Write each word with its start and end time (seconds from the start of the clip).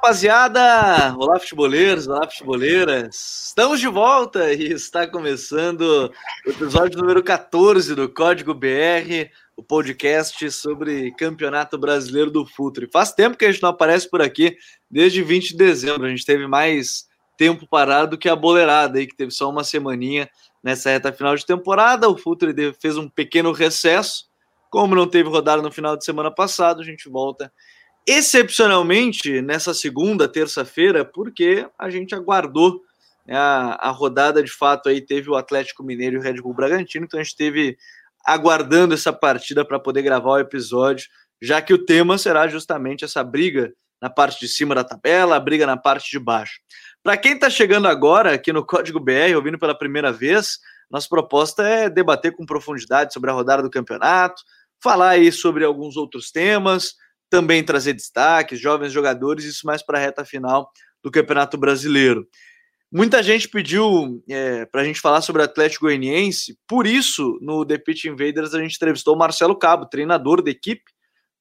rapaziada! 0.00 1.14
Olá, 1.18 1.38
futeboleiros, 1.38 2.08
olá, 2.08 2.26
futeboleiras! 2.26 3.48
Estamos 3.48 3.78
de 3.78 3.86
volta 3.86 4.50
e 4.50 4.72
está 4.72 5.06
começando 5.06 6.10
o 6.46 6.50
episódio 6.50 6.98
número 6.98 7.22
14 7.22 7.94
do 7.94 8.08
Código 8.08 8.54
BR, 8.54 9.28
o 9.54 9.62
podcast 9.62 10.50
sobre 10.52 11.12
Campeonato 11.16 11.76
Brasileiro 11.76 12.30
do 12.30 12.46
Futre. 12.46 12.88
Faz 12.90 13.12
tempo 13.12 13.36
que 13.36 13.44
a 13.44 13.52
gente 13.52 13.62
não 13.62 13.68
aparece 13.68 14.08
por 14.08 14.22
aqui, 14.22 14.56
desde 14.90 15.22
20 15.22 15.50
de 15.50 15.56
dezembro. 15.58 16.06
A 16.06 16.08
gente 16.08 16.24
teve 16.24 16.46
mais 16.46 17.04
tempo 17.36 17.68
parado 17.68 18.12
do 18.12 18.18
que 18.18 18.30
a 18.30 18.34
boleirada 18.34 18.98
aí, 18.98 19.06
que 19.06 19.14
teve 19.14 19.30
só 19.30 19.50
uma 19.50 19.64
semaninha 19.64 20.30
nessa 20.64 20.88
reta 20.88 21.12
final 21.12 21.36
de 21.36 21.44
temporada. 21.44 22.08
O 22.08 22.16
Futre 22.16 22.54
fez 22.80 22.96
um 22.96 23.06
pequeno 23.06 23.52
recesso. 23.52 24.30
Como 24.70 24.94
não 24.94 25.06
teve 25.06 25.28
rodada 25.28 25.60
no 25.60 25.70
final 25.70 25.94
de 25.94 26.06
semana 26.06 26.30
passado, 26.30 26.80
a 26.80 26.84
gente 26.84 27.06
volta 27.06 27.52
excepcionalmente 28.06 29.40
nessa 29.42 29.74
segunda, 29.74 30.28
terça-feira, 30.28 31.04
porque 31.04 31.66
a 31.78 31.90
gente 31.90 32.14
aguardou 32.14 32.80
né, 33.26 33.36
a, 33.36 33.88
a 33.88 33.90
rodada 33.90 34.42
de 34.42 34.50
fato 34.50 34.88
aí 34.88 35.00
teve 35.00 35.30
o 35.30 35.36
Atlético 35.36 35.82
Mineiro 35.82 36.16
e 36.16 36.18
o 36.18 36.22
Red 36.22 36.40
Bull 36.40 36.54
Bragantino, 36.54 37.04
então 37.04 37.20
a 37.20 37.22
gente 37.22 37.36
teve 37.36 37.76
aguardando 38.24 38.94
essa 38.94 39.12
partida 39.12 39.64
para 39.64 39.78
poder 39.78 40.02
gravar 40.02 40.30
o 40.30 40.38
episódio, 40.38 41.08
já 41.40 41.62
que 41.62 41.72
o 41.72 41.84
tema 41.84 42.18
será 42.18 42.48
justamente 42.48 43.04
essa 43.04 43.24
briga 43.24 43.72
na 44.00 44.10
parte 44.10 44.40
de 44.40 44.48
cima 44.48 44.74
da 44.74 44.84
tabela, 44.84 45.36
a 45.36 45.40
briga 45.40 45.66
na 45.66 45.76
parte 45.76 46.10
de 46.10 46.18
baixo. 46.18 46.60
Para 47.02 47.16
quem 47.16 47.32
está 47.32 47.48
chegando 47.48 47.88
agora 47.88 48.34
aqui 48.34 48.52
no 48.52 48.64
Código 48.64 49.00
BR, 49.00 49.34
ouvindo 49.36 49.58
pela 49.58 49.76
primeira 49.76 50.12
vez, 50.12 50.58
nossa 50.90 51.08
proposta 51.08 51.62
é 51.62 51.88
debater 51.88 52.34
com 52.34 52.44
profundidade 52.44 53.12
sobre 53.12 53.30
a 53.30 53.32
rodada 53.32 53.62
do 53.62 53.70
campeonato, 53.70 54.42
falar 54.82 55.10
aí 55.10 55.30
sobre 55.30 55.64
alguns 55.64 55.96
outros 55.96 56.30
temas, 56.30 56.94
também 57.30 57.64
trazer 57.64 57.94
destaques, 57.94 58.60
jovens 58.60 58.92
jogadores, 58.92 59.44
isso 59.44 59.66
mais 59.66 59.82
para 59.82 59.98
a 59.98 60.00
reta 60.00 60.24
final 60.24 60.70
do 61.02 61.10
Campeonato 61.10 61.56
Brasileiro. 61.56 62.26
Muita 62.92 63.22
gente 63.22 63.48
pediu 63.48 64.20
é, 64.28 64.66
para 64.66 64.82
a 64.82 64.84
gente 64.84 65.00
falar 65.00 65.20
sobre 65.20 65.40
o 65.40 65.44
Atlético 65.44 65.84
Goianiense, 65.86 66.58
por 66.66 66.88
isso, 66.88 67.38
no 67.40 67.64
The 67.64 67.78
Pitch 67.78 68.06
Invaders, 68.06 68.52
a 68.52 68.60
gente 68.60 68.74
entrevistou 68.74 69.14
o 69.14 69.18
Marcelo 69.18 69.56
Cabo, 69.56 69.86
treinador 69.86 70.42
da 70.42 70.50
equipe, 70.50 70.82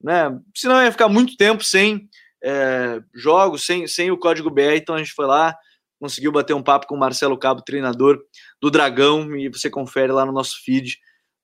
né? 0.01 0.29
Senão 0.55 0.81
ia 0.83 0.91
ficar 0.91 1.09
muito 1.09 1.35
tempo 1.35 1.63
sem 1.63 2.07
é, 2.43 3.01
jogos, 3.15 3.65
sem, 3.65 3.87
sem 3.87 4.11
o 4.11 4.17
código 4.17 4.51
BR, 4.51 4.75
então 4.75 4.93
a 4.93 4.99
gente 4.99 5.11
foi 5.11 5.25
lá, 5.25 5.57
conseguiu 5.99 6.31
bater 6.31 6.53
um 6.53 6.61
papo 6.61 6.85
com 6.85 6.95
o 6.95 6.99
Marcelo 6.99 7.37
Cabo, 7.37 7.63
treinador 7.63 8.19
do 8.61 8.69
Dragão, 8.69 9.35
e 9.35 9.49
você 9.49 9.71
confere 9.71 10.11
lá 10.11 10.25
no 10.25 10.31
nosso 10.31 10.63
feed 10.63 10.99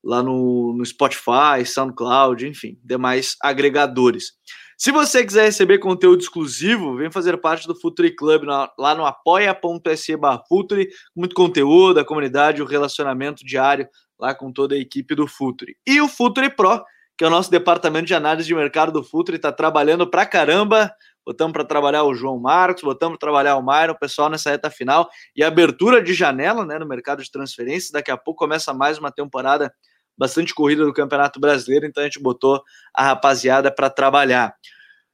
lá 0.05 0.21
no, 0.21 0.73
no 0.73 0.85
Spotify, 0.85 1.65
SoundCloud, 1.65 2.47
enfim, 2.47 2.77
demais 2.83 3.35
agregadores. 3.41 4.33
Se 4.77 4.91
você 4.91 5.25
quiser 5.25 5.45
receber 5.45 5.79
conteúdo 5.79 6.21
exclusivo, 6.21 6.95
vem 6.95 7.09
fazer 7.09 7.37
parte 7.37 7.65
do 7.65 7.79
Futuri 7.79 8.13
Club 8.13 8.43
na, 8.43 8.69
lá 8.77 8.93
no 8.93 9.05
apoia.se 9.05 10.15
Futuri, 10.47 10.89
muito 11.15 11.33
conteúdo, 11.33 11.99
a 11.99 12.05
comunidade, 12.05 12.61
o 12.61 12.65
relacionamento 12.65 13.43
diário 13.43 13.87
lá 14.19 14.35
com 14.35 14.51
toda 14.51 14.75
a 14.75 14.77
equipe 14.77 15.15
do 15.15 15.27
Futuri. 15.27 15.75
E 15.87 15.99
o 16.01 16.07
Futuri 16.07 16.53
Pro, 16.53 16.83
que 17.17 17.23
é 17.23 17.27
o 17.27 17.31
nosso 17.31 17.49
departamento 17.49 18.05
de 18.05 18.13
análise 18.13 18.47
de 18.47 18.53
mercado 18.53 18.91
do 18.91 19.03
Futuri, 19.03 19.37
está 19.37 19.51
trabalhando 19.51 20.07
pra 20.07 20.25
caramba. 20.25 20.91
Botamos 21.25 21.53
para 21.53 21.65
trabalhar 21.65 22.03
o 22.03 22.13
João 22.13 22.37
Marcos, 22.37 22.83
botamos 22.83 23.17
para 23.17 23.27
trabalhar 23.27 23.55
o 23.55 23.63
Mauro, 23.63 23.93
o 23.93 23.97
pessoal 23.97 24.29
nessa 24.29 24.51
reta 24.51 24.69
final 24.69 25.09
e 25.35 25.43
abertura 25.43 25.99
de 25.99 26.13
janela 26.13 26.63
né, 26.63 26.77
no 26.77 26.85
mercado 26.85 27.23
de 27.23 27.31
transferências. 27.31 27.91
Daqui 27.91 28.11
a 28.11 28.17
pouco 28.17 28.37
começa 28.39 28.73
mais 28.73 28.99
uma 28.99 29.11
temporada 29.11 29.73
bastante 30.17 30.53
corrida 30.53 30.85
do 30.85 30.93
Campeonato 30.93 31.39
Brasileiro, 31.39 31.85
então 31.85 32.01
a 32.01 32.05
gente 32.05 32.19
botou 32.19 32.63
a 32.93 33.03
rapaziada 33.03 33.71
para 33.71 33.89
trabalhar. 33.89 34.55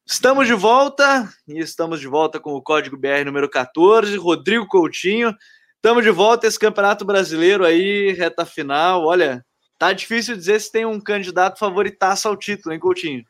Estamos 0.06 0.48
de 0.48 0.54
volta 0.54 1.32
e 1.48 1.60
estamos 1.60 2.00
de 2.00 2.08
volta 2.08 2.40
com 2.40 2.54
o 2.54 2.62
código 2.62 2.98
BR 2.98 3.24
número 3.26 3.50
14, 3.50 4.16
Rodrigo 4.18 4.68
Coutinho. 4.68 5.36
Estamos 5.76 6.04
de 6.04 6.12
volta 6.12 6.48
esse 6.48 6.60
Campeonato 6.60 7.06
Brasileiro 7.06 7.66
aí, 7.66 8.12
reta 8.14 8.46
final. 8.46 9.06
Olha, 9.06 9.46
tá 9.80 9.94
difícil 9.94 10.36
dizer 10.36 10.60
se 10.60 10.72
tem 10.72 10.86
um 10.86 11.00
candidato 11.00 11.58
favoritaço 11.58 12.28
ao 12.28 12.36
título, 12.36 12.74
hein, 12.74 12.80
Coutinho? 12.80 13.26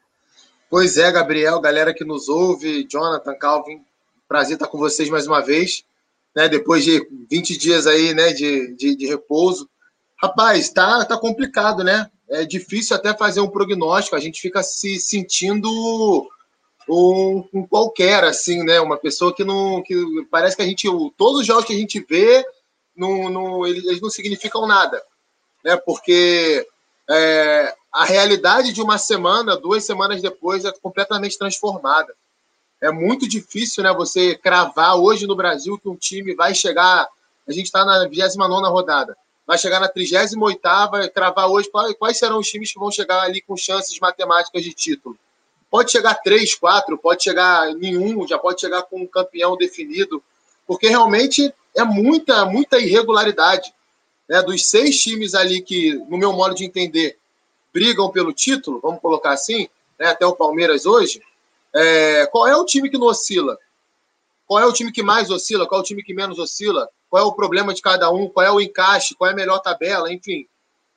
Pois 0.69 0.97
é, 0.97 1.11
Gabriel, 1.11 1.59
galera 1.59 1.93
que 1.93 2.05
nos 2.05 2.29
ouve, 2.29 2.87
Jonathan, 2.89 3.35
Calvin, 3.35 3.81
prazer 4.27 4.53
estar 4.53 4.67
com 4.67 4.77
vocês 4.77 5.09
mais 5.09 5.27
uma 5.27 5.41
vez, 5.41 5.83
né? 6.33 6.47
Depois 6.47 6.83
de 6.83 7.05
20 7.29 7.57
dias 7.57 7.85
aí, 7.85 8.13
né, 8.13 8.31
de, 8.31 8.73
de, 8.75 8.95
de 8.95 9.05
repouso. 9.05 9.69
Rapaz, 10.21 10.69
tá, 10.69 11.03
tá 11.03 11.17
complicado, 11.17 11.83
né? 11.83 12.09
É 12.29 12.45
difícil 12.45 12.95
até 12.95 13.11
fazer 13.17 13.41
um 13.41 13.49
prognóstico. 13.49 14.15
A 14.15 14.19
gente 14.19 14.39
fica 14.39 14.61
se 14.61 14.99
sentindo 14.99 15.67
um, 16.87 17.43
um, 17.51 17.65
qualquer, 17.65 18.23
assim, 18.23 18.63
né? 18.63 18.79
Uma 18.79 18.97
pessoa 18.97 19.33
que 19.33 19.43
não. 19.43 19.81
que 19.81 19.95
parece 20.29 20.55
que 20.55 20.61
a 20.61 20.65
gente. 20.65 20.87
Todos 21.17 21.41
os 21.41 21.45
jogos 21.47 21.65
que 21.65 21.73
a 21.73 21.77
gente 21.77 21.99
vê, 22.07 22.45
não, 22.95 23.29
não, 23.29 23.65
eles 23.65 23.99
não 23.99 24.11
significam 24.11 24.67
nada. 24.67 25.01
Né? 25.65 25.75
Porque 25.77 26.67
é, 27.09 27.73
a 27.91 28.05
realidade 28.05 28.73
de 28.73 28.81
uma 28.81 28.99
semana, 28.99 29.57
duas 29.57 29.83
semanas 29.83 30.21
depois, 30.21 30.65
é 30.65 30.71
completamente 30.71 31.37
transformada. 31.37 32.13
É 32.79 32.91
muito 32.91 33.27
difícil 33.27 33.83
né, 33.83 33.91
você 33.91 34.35
cravar 34.35 34.97
hoje 34.97 35.25
no 35.25 35.35
Brasil 35.35 35.79
que 35.79 35.89
um 35.89 35.95
time 35.95 36.35
vai 36.35 36.53
chegar. 36.53 37.07
A 37.47 37.51
gente 37.51 37.65
está 37.65 37.83
na 37.83 38.07
29 38.07 38.67
rodada 38.69 39.17
vai 39.51 39.57
chegar 39.57 39.81
na 39.81 39.89
38 39.89 40.39
e 41.03 41.09
cravar 41.09 41.49
hoje 41.49 41.69
quais 41.99 42.17
serão 42.17 42.39
os 42.39 42.47
times 42.47 42.71
que 42.71 42.79
vão 42.79 42.89
chegar 42.89 43.23
ali 43.23 43.41
com 43.41 43.57
chances 43.57 43.99
matemáticas 43.99 44.63
de 44.63 44.71
título. 44.73 45.17
Pode 45.69 45.91
chegar 45.91 46.15
três, 46.15 46.55
quatro, 46.55 46.97
pode 46.97 47.21
chegar 47.21 47.75
nenhum, 47.75 48.25
já 48.25 48.39
pode 48.39 48.61
chegar 48.61 48.83
com 48.83 49.01
um 49.01 49.05
campeão 49.05 49.57
definido, 49.57 50.23
porque 50.65 50.87
realmente 50.87 51.53
é 51.75 51.83
muita, 51.83 52.45
muita 52.45 52.79
irregularidade. 52.79 53.73
Né? 54.29 54.41
Dos 54.41 54.69
seis 54.69 54.97
times 54.97 55.35
ali 55.35 55.61
que, 55.61 55.95
no 56.07 56.17
meu 56.17 56.31
modo 56.31 56.55
de 56.55 56.63
entender, 56.63 57.17
brigam 57.73 58.09
pelo 58.09 58.31
título, 58.31 58.79
vamos 58.79 59.01
colocar 59.01 59.31
assim, 59.31 59.67
né? 59.99 60.07
até 60.07 60.25
o 60.25 60.33
Palmeiras 60.33 60.85
hoje, 60.85 61.21
é... 61.75 62.25
qual 62.27 62.47
é 62.47 62.55
o 62.55 62.63
time 62.63 62.89
que 62.89 62.97
não 62.97 63.07
oscila? 63.07 63.57
Qual 64.47 64.61
é 64.61 64.65
o 64.65 64.71
time 64.71 64.93
que 64.93 65.03
mais 65.03 65.29
oscila? 65.29 65.67
Qual 65.67 65.81
é 65.81 65.83
o 65.83 65.85
time 65.85 66.01
que 66.01 66.13
menos 66.13 66.39
oscila? 66.39 66.87
Qual 67.11 67.21
é 67.21 67.25
o 67.27 67.33
problema 67.33 67.73
de 67.73 67.81
cada 67.81 68.09
um, 68.09 68.29
qual 68.29 68.45
é 68.45 68.49
o 68.49 68.61
encaixe, 68.61 69.13
qual 69.15 69.29
é 69.29 69.33
a 69.33 69.35
melhor 69.35 69.59
tabela, 69.59 70.11
enfim. 70.11 70.47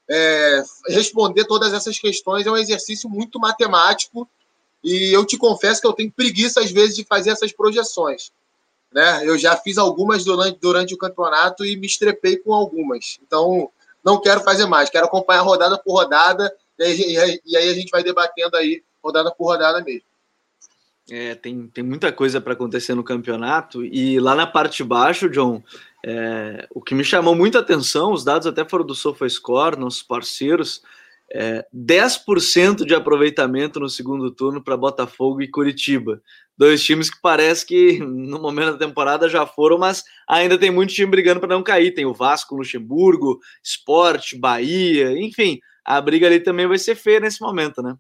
É, 0.09 0.63
responder 0.87 1.45
todas 1.45 1.73
essas 1.73 1.99
questões 1.99 2.47
é 2.47 2.51
um 2.51 2.57
exercício 2.57 3.11
muito 3.11 3.41
matemático 3.41 4.29
e 4.83 5.13
eu 5.13 5.25
te 5.25 5.37
confesso 5.37 5.81
que 5.81 5.87
eu 5.89 5.93
tenho 5.93 6.13
preguiça, 6.13 6.61
às 6.61 6.71
vezes, 6.71 6.95
de 6.95 7.05
fazer 7.05 7.31
essas 7.31 7.51
projeções. 7.51 8.31
Né? 8.93 9.27
Eu 9.27 9.37
já 9.37 9.57
fiz 9.57 9.77
algumas 9.77 10.25
durante, 10.25 10.59
durante 10.61 10.95
o 10.95 10.99
campeonato 10.99 11.65
e 11.65 11.77
me 11.77 11.87
estrepei 11.87 12.37
com 12.37 12.55
algumas. 12.55 13.19
Então, 13.27 13.69
não 14.05 14.21
quero 14.21 14.41
fazer 14.45 14.67
mais, 14.67 14.89
quero 14.89 15.07
acompanhar 15.07 15.41
rodada 15.41 15.77
por 15.77 15.95
rodada 15.95 16.55
e 16.79 17.19
aí, 17.19 17.41
e 17.45 17.57
aí 17.57 17.69
a 17.69 17.75
gente 17.75 17.91
vai 17.91 18.05
debatendo 18.05 18.57
aí 18.57 18.85
rodada 19.03 19.33
por 19.33 19.47
rodada 19.47 19.83
mesmo. 19.83 20.07
É, 21.11 21.35
tem, 21.35 21.67
tem 21.67 21.85
muita 21.85 22.13
coisa 22.13 22.41
para 22.41 22.53
acontecer 22.53 22.95
no 22.95 23.05
campeonato. 23.05 23.85
E 23.85 24.19
lá 24.21 24.35
na 24.35 24.47
parte 24.47 24.79
de 24.79 24.85
baixo, 24.85 25.29
John, 25.29 25.63
é, 26.06 26.69
o 26.70 26.82
que 26.82 26.94
me 26.94 27.03
chamou 27.03 27.34
muita 27.34 27.60
atenção, 27.60 28.12
os 28.12 28.22
dados 28.22 28.47
até 28.47 28.62
foram 28.69 28.84
do 28.84 28.94
SofaScore, 28.94 29.78
nossos 29.78 30.03
parceiros, 30.03 30.82
é, 31.32 31.66
10% 31.75 32.84
de 32.84 32.94
aproveitamento 32.94 33.81
no 33.81 33.88
segundo 33.88 34.31
turno 34.31 34.62
para 34.62 34.76
Botafogo 34.76 35.41
e 35.41 35.50
Curitiba. 35.50 36.20
Dois 36.59 36.84
times 36.84 37.09
que 37.09 37.19
parece 37.22 37.65
que 37.65 37.98
no 38.00 38.38
momento 38.38 38.72
da 38.72 38.87
temporada 38.87 39.31
já 39.31 39.47
foram, 39.47 39.78
mas 39.78 40.04
ainda 40.28 40.59
tem 40.59 40.70
muito 40.70 40.92
time 40.92 41.10
brigando 41.10 41.41
para 41.41 41.48
não 41.48 41.62
cair. 41.62 41.94
Tem 41.94 42.04
o 42.04 42.12
Vasco, 42.12 42.54
Luxemburgo, 42.54 43.41
Sport, 43.62 44.34
Bahia, 44.39 45.18
enfim, 45.18 45.59
a 45.83 45.98
briga 46.03 46.27
ali 46.27 46.39
também 46.39 46.66
vai 46.66 46.77
ser 46.77 46.97
feia 46.97 47.18
nesse 47.18 47.41
momento, 47.41 47.83
né? 47.83 47.97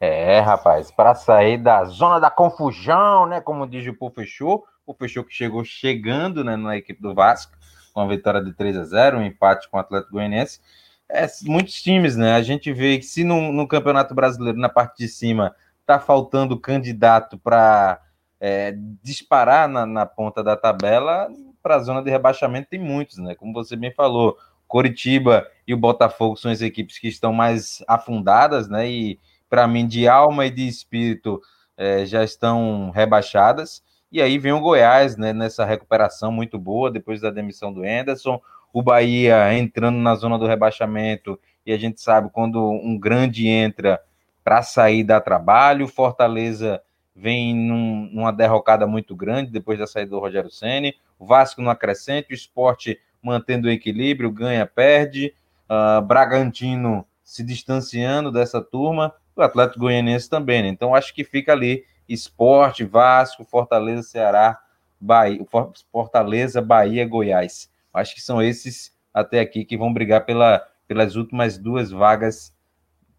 É, 0.00 0.40
rapaz, 0.40 0.90
para 0.90 1.14
sair 1.14 1.58
da 1.58 1.84
zona 1.84 2.18
da 2.18 2.28
confusão, 2.28 3.26
né? 3.26 3.40
Como 3.40 3.66
diz 3.68 3.86
o 3.86 3.94
Pufechou, 3.94 4.64
o 4.86 4.94
que 4.94 5.34
chegou 5.34 5.64
chegando 5.64 6.44
né, 6.44 6.56
na 6.56 6.76
equipe 6.76 7.00
do 7.00 7.14
Vasco, 7.14 7.56
com 7.92 8.00
a 8.00 8.06
vitória 8.06 8.42
de 8.42 8.52
3 8.52 8.76
a 8.76 8.84
0 8.84 9.18
um 9.18 9.22
empate 9.22 9.68
com 9.68 9.76
o 9.76 9.80
Atlético 9.80 10.12
Goianiense. 10.12 10.60
É, 11.08 11.26
muitos 11.42 11.82
times, 11.82 12.16
né? 12.16 12.34
A 12.34 12.42
gente 12.42 12.72
vê 12.72 12.98
que 12.98 13.04
se 13.04 13.24
no, 13.24 13.52
no 13.52 13.68
Campeonato 13.68 14.14
Brasileiro, 14.14 14.58
na 14.58 14.68
parte 14.68 14.98
de 14.98 15.08
cima, 15.08 15.54
tá 15.86 15.98
faltando 15.98 16.58
candidato 16.58 17.38
para 17.38 18.00
é, 18.40 18.74
disparar 19.02 19.68
na, 19.68 19.86
na, 19.86 20.06
ponta 20.06 20.42
da 20.42 20.56
tabela, 20.56 21.28
para 21.62 21.76
a 21.76 21.80
zona 21.80 22.02
de 22.02 22.10
rebaixamento 22.10 22.68
tem 22.68 22.80
muitos, 22.80 23.18
né? 23.18 23.34
Como 23.34 23.52
você 23.52 23.76
bem 23.76 23.92
falou, 23.92 24.36
Coritiba 24.66 25.46
e 25.66 25.72
o 25.72 25.78
Botafogo 25.78 26.36
são 26.36 26.50
as 26.50 26.60
equipes 26.60 26.98
que 26.98 27.08
estão 27.08 27.32
mais 27.32 27.82
afundadas, 27.86 28.68
né? 28.68 28.88
E 28.88 29.20
para 29.48 29.68
mim, 29.68 29.86
de 29.86 30.08
alma 30.08 30.46
e 30.46 30.50
de 30.50 30.66
espírito, 30.66 31.40
é, 31.76 32.04
já 32.04 32.24
estão 32.24 32.90
rebaixadas. 32.90 33.82
E 34.10 34.22
aí 34.22 34.38
vem 34.38 34.52
o 34.52 34.60
Goiás 34.60 35.16
né, 35.16 35.32
nessa 35.32 35.64
recuperação 35.64 36.30
muito 36.30 36.58
boa 36.58 36.90
depois 36.90 37.20
da 37.20 37.30
demissão 37.30 37.72
do 37.72 37.82
Anderson. 37.82 38.40
O 38.72 38.82
Bahia 38.82 39.52
entrando 39.54 39.96
na 39.96 40.14
zona 40.14 40.38
do 40.38 40.46
rebaixamento. 40.46 41.38
E 41.66 41.72
a 41.72 41.76
gente 41.76 42.00
sabe 42.00 42.30
quando 42.30 42.62
um 42.62 42.98
grande 42.98 43.46
entra 43.48 44.00
para 44.42 44.62
sair 44.62 45.02
dá 45.02 45.20
trabalho. 45.20 45.88
Fortaleza 45.88 46.80
vem 47.14 47.54
num, 47.54 48.08
numa 48.12 48.32
derrocada 48.32 48.86
muito 48.86 49.14
grande 49.16 49.50
depois 49.50 49.78
da 49.78 49.86
saída 49.86 50.10
do 50.10 50.18
Rogério 50.18 50.50
Ceni. 50.50 50.94
O 51.18 51.26
Vasco 51.26 51.62
no 51.62 51.70
acrescente, 51.70 52.32
o 52.32 52.34
esporte 52.34 52.98
mantendo 53.22 53.68
o 53.68 53.70
equilíbrio, 53.70 54.30
ganha, 54.30 54.66
perde. 54.66 55.34
Uh, 55.68 56.02
Bragantino 56.02 57.06
se 57.24 57.42
distanciando 57.42 58.30
dessa 58.30 58.60
turma, 58.60 59.14
o 59.34 59.40
Atlético 59.40 59.80
Goianiense 59.80 60.28
também. 60.28 60.62
Né? 60.62 60.68
Então, 60.68 60.94
acho 60.94 61.14
que 61.14 61.24
fica 61.24 61.52
ali 61.52 61.84
esporte, 62.08 62.84
Vasco, 62.84 63.44
Fortaleza, 63.44 64.02
Ceará, 64.02 64.60
Bahia, 65.00 65.44
Fortaleza, 65.90 66.60
Bahia, 66.60 67.06
Goiás. 67.06 67.70
Acho 67.92 68.14
que 68.14 68.20
são 68.20 68.42
esses 68.42 68.92
até 69.12 69.40
aqui 69.40 69.64
que 69.64 69.76
vão 69.76 69.92
brigar 69.92 70.24
pela, 70.24 70.66
pelas 70.88 71.14
últimas 71.14 71.56
duas 71.56 71.90
vagas 71.90 72.54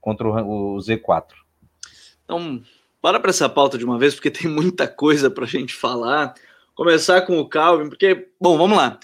contra 0.02 0.28
o, 0.28 0.76
o 0.76 0.78
Z4. 0.78 1.32
Então, 2.24 2.62
bora 3.02 3.20
para 3.20 3.30
essa 3.30 3.48
pauta 3.48 3.78
de 3.78 3.86
uma 3.86 3.98
vez, 3.98 4.14
porque 4.14 4.32
tem 4.32 4.50
muita 4.50 4.88
coisa 4.88 5.30
para 5.30 5.46
a 5.46 5.48
gente 5.48 5.74
falar. 5.74 6.34
Começar 6.74 7.22
com 7.22 7.40
o 7.40 7.48
Calvin, 7.48 7.88
porque, 7.88 8.30
bom, 8.40 8.58
vamos 8.58 8.78
lá. 8.78 9.00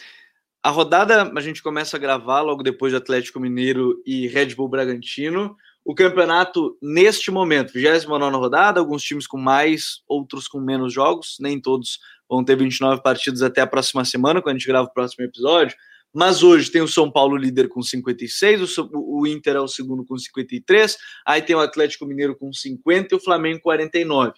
A 0.61 0.69
rodada 0.69 1.31
a 1.35 1.41
gente 1.41 1.63
começa 1.63 1.97
a 1.97 1.99
gravar 1.99 2.41
logo 2.41 2.61
depois 2.61 2.91
do 2.91 2.97
Atlético 2.97 3.39
Mineiro 3.39 4.01
e 4.05 4.27
Red 4.27 4.53
Bull 4.53 4.67
Bragantino. 4.67 5.55
O 5.83 5.95
campeonato, 5.95 6.77
neste 6.81 7.31
momento, 7.31 7.73
29 7.73 8.35
rodada, 8.35 8.79
alguns 8.79 9.01
times 9.03 9.25
com 9.25 9.37
mais, 9.37 10.01
outros 10.07 10.47
com 10.47 10.59
menos 10.59 10.93
jogos, 10.93 11.37
nem 11.39 11.59
todos 11.59 11.99
vão 12.29 12.45
ter 12.45 12.55
29 12.55 13.01
partidas 13.01 13.41
até 13.41 13.61
a 13.61 13.67
próxima 13.67 14.05
semana, 14.05 14.41
quando 14.41 14.55
a 14.55 14.59
gente 14.59 14.67
grava 14.67 14.87
o 14.87 14.93
próximo 14.93 15.25
episódio. 15.25 15.75
Mas 16.13 16.43
hoje 16.43 16.69
tem 16.69 16.81
o 16.81 16.87
São 16.87 17.09
Paulo 17.09 17.35
líder 17.35 17.69
com 17.69 17.81
56, 17.81 18.77
o, 18.93 19.25
Inter 19.25 19.55
é 19.55 19.59
o 19.59 19.67
segundo 19.67 20.05
com 20.05 20.17
53, 20.17 20.97
aí 21.25 21.41
tem 21.41 21.55
o 21.55 21.59
Atlético 21.59 22.05
Mineiro 22.05 22.35
com 22.35 22.51
50 22.51 23.15
e 23.15 23.17
o 23.17 23.21
Flamengo 23.21 23.61
49. 23.61 24.33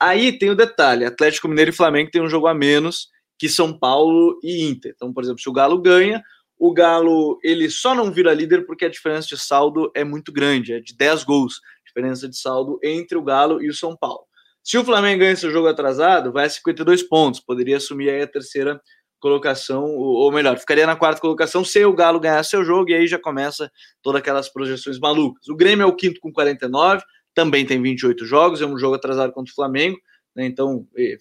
Aí 0.00 0.38
tem 0.38 0.50
o 0.50 0.54
detalhe: 0.54 1.04
Atlético 1.04 1.48
Mineiro 1.48 1.70
e 1.70 1.74
Flamengo 1.74 2.10
tem 2.10 2.22
um 2.22 2.28
jogo 2.28 2.46
a 2.46 2.54
menos 2.54 3.08
que 3.36 3.48
São 3.48 3.76
Paulo 3.76 4.38
e 4.42 4.64
Inter. 4.64 4.92
Então, 4.94 5.12
por 5.12 5.22
exemplo, 5.22 5.40
se 5.40 5.48
o 5.48 5.52
Galo 5.52 5.80
ganha, 5.80 6.22
o 6.58 6.72
Galo 6.72 7.38
ele 7.42 7.70
só 7.70 7.94
não 7.94 8.10
vira 8.10 8.34
líder 8.34 8.66
porque 8.66 8.84
a 8.84 8.90
diferença 8.90 9.28
de 9.28 9.38
saldo 9.38 9.90
é 9.94 10.02
muito 10.02 10.32
grande, 10.32 10.72
é 10.72 10.80
de 10.80 10.96
10 10.96 11.24
gols, 11.24 11.60
diferença 11.86 12.28
de 12.28 12.36
saldo 12.36 12.78
entre 12.82 13.16
o 13.16 13.22
Galo 13.22 13.62
e 13.62 13.68
o 13.68 13.74
São 13.74 13.96
Paulo. 13.96 14.24
Se 14.62 14.76
o 14.76 14.84
Flamengo 14.84 15.20
ganha 15.20 15.32
esse 15.32 15.50
jogo 15.50 15.68
atrasado, 15.68 16.32
vai 16.32 16.46
a 16.46 16.50
52 16.50 17.02
pontos, 17.02 17.40
poderia 17.40 17.78
assumir 17.78 18.10
aí 18.10 18.22
a 18.22 18.26
terceira 18.26 18.80
colocação, 19.20 19.84
ou 19.96 20.30
melhor, 20.30 20.58
ficaria 20.58 20.86
na 20.86 20.94
quarta 20.94 21.20
colocação 21.20 21.64
se 21.64 21.84
o 21.84 21.92
Galo 21.92 22.20
ganhar 22.20 22.42
seu 22.44 22.64
jogo, 22.64 22.90
e 22.90 22.94
aí 22.94 23.06
já 23.06 23.18
começa 23.18 23.70
todas 24.02 24.20
aquelas 24.20 24.48
projeções 24.48 24.98
malucas. 24.98 25.48
O 25.48 25.56
Grêmio 25.56 25.84
é 25.84 25.86
o 25.86 25.96
quinto 25.96 26.20
com 26.20 26.32
49, 26.32 27.02
também 27.34 27.64
tem 27.66 27.80
28 27.80 28.24
jogos, 28.24 28.60
é 28.60 28.66
um 28.66 28.78
jogo 28.78 28.94
atrasado 28.94 29.32
contra 29.32 29.50
o 29.50 29.54
Flamengo, 29.54 29.98
né, 30.36 30.46
então, 30.46 30.86
e, 30.96 31.16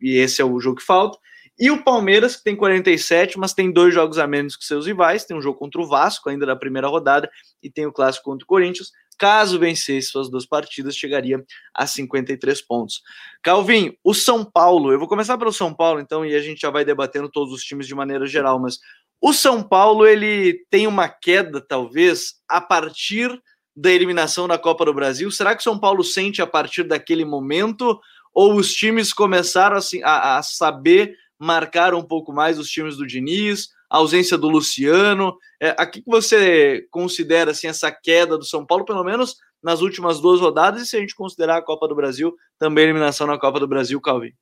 e 0.00 0.16
esse 0.16 0.40
é 0.40 0.44
o 0.44 0.58
jogo 0.60 0.76
que 0.76 0.84
falta. 0.84 1.18
E 1.62 1.70
o 1.70 1.80
Palmeiras, 1.80 2.34
que 2.34 2.42
tem 2.42 2.56
47, 2.56 3.38
mas 3.38 3.54
tem 3.54 3.70
dois 3.70 3.94
jogos 3.94 4.18
a 4.18 4.26
menos 4.26 4.56
que 4.56 4.64
seus 4.64 4.84
rivais, 4.84 5.24
tem 5.24 5.36
um 5.36 5.40
jogo 5.40 5.60
contra 5.60 5.80
o 5.80 5.86
Vasco, 5.86 6.28
ainda 6.28 6.44
na 6.44 6.56
primeira 6.56 6.88
rodada, 6.88 7.30
e 7.62 7.70
tem 7.70 7.86
o 7.86 7.92
clássico 7.92 8.24
contra 8.24 8.42
o 8.42 8.48
Corinthians. 8.48 8.90
Caso 9.16 9.60
vencesse 9.60 10.08
suas 10.08 10.28
duas 10.28 10.44
partidas, 10.44 10.96
chegaria 10.96 11.40
a 11.72 11.86
53 11.86 12.60
pontos. 12.62 13.00
Calvin, 13.44 13.96
o 14.02 14.12
São 14.12 14.44
Paulo, 14.44 14.90
eu 14.90 14.98
vou 14.98 15.06
começar 15.06 15.38
pelo 15.38 15.52
São 15.52 15.72
Paulo, 15.72 16.00
então, 16.00 16.26
e 16.26 16.34
a 16.34 16.40
gente 16.40 16.62
já 16.62 16.68
vai 16.68 16.84
debatendo 16.84 17.28
todos 17.28 17.54
os 17.54 17.62
times 17.62 17.86
de 17.86 17.94
maneira 17.94 18.26
geral, 18.26 18.58
mas 18.58 18.80
o 19.20 19.32
São 19.32 19.62
Paulo, 19.62 20.04
ele 20.04 20.66
tem 20.68 20.88
uma 20.88 21.08
queda, 21.08 21.60
talvez, 21.60 22.40
a 22.48 22.60
partir 22.60 23.40
da 23.76 23.92
eliminação 23.92 24.48
da 24.48 24.58
Copa 24.58 24.84
do 24.84 24.92
Brasil. 24.92 25.30
Será 25.30 25.54
que 25.54 25.60
o 25.60 25.64
São 25.64 25.78
Paulo 25.78 26.02
sente 26.02 26.42
a 26.42 26.46
partir 26.46 26.82
daquele 26.82 27.24
momento? 27.24 28.00
Ou 28.34 28.56
os 28.56 28.74
times 28.74 29.12
começaram 29.12 29.76
assim, 29.76 30.02
a, 30.02 30.38
a 30.38 30.42
saber 30.42 31.21
marcar 31.44 31.94
um 31.94 32.02
pouco 32.02 32.32
mais 32.32 32.58
os 32.58 32.68
times 32.68 32.96
do 32.96 33.06
Diniz? 33.06 33.68
a 33.92 33.98
ausência 33.98 34.38
do 34.38 34.48
Luciano. 34.48 35.36
É, 35.60 35.74
aqui 35.76 36.00
que 36.00 36.10
você 36.10 36.86
considera 36.90 37.50
assim, 37.50 37.66
essa 37.66 37.92
queda 37.92 38.38
do 38.38 38.44
São 38.44 38.64
Paulo, 38.64 38.86
pelo 38.86 39.04
menos 39.04 39.36
nas 39.62 39.82
últimas 39.82 40.18
duas 40.18 40.40
rodadas, 40.40 40.82
e 40.82 40.86
se 40.86 40.96
a 40.96 41.00
gente 41.00 41.14
considerar 41.14 41.58
a 41.58 41.62
Copa 41.62 41.86
do 41.86 41.94
Brasil, 41.94 42.34
também 42.58 42.84
eliminação 42.84 43.26
na 43.26 43.38
Copa 43.38 43.60
do 43.60 43.68
Brasil, 43.68 44.00
Calvin? 44.00 44.32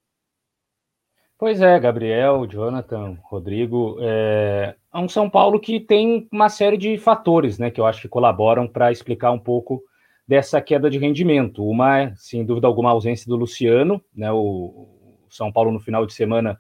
Pois 1.36 1.60
é, 1.60 1.78
Gabriel, 1.80 2.46
Jonathan, 2.46 3.18
Rodrigo, 3.24 3.96
é, 4.00 4.76
é 4.94 4.98
um 4.98 5.08
São 5.08 5.28
Paulo 5.28 5.58
que 5.58 5.80
tem 5.80 6.28
uma 6.30 6.48
série 6.48 6.76
de 6.76 6.96
fatores, 6.96 7.58
né, 7.58 7.70
que 7.70 7.80
eu 7.80 7.86
acho 7.86 8.00
que 8.00 8.08
colaboram 8.08 8.68
para 8.68 8.92
explicar 8.92 9.32
um 9.32 9.38
pouco 9.38 9.82
dessa 10.28 10.60
queda 10.60 10.88
de 10.88 10.98
rendimento. 10.98 11.66
Uma 11.66 11.98
é, 11.98 12.14
sem 12.14 12.44
dúvida 12.44 12.68
alguma, 12.68 12.90
a 12.90 12.92
ausência 12.92 13.26
do 13.26 13.36
Luciano, 13.36 14.00
né, 14.14 14.30
o 14.30 14.86
São 15.28 15.50
Paulo 15.50 15.72
no 15.72 15.80
final 15.80 16.06
de 16.06 16.12
semana 16.12 16.56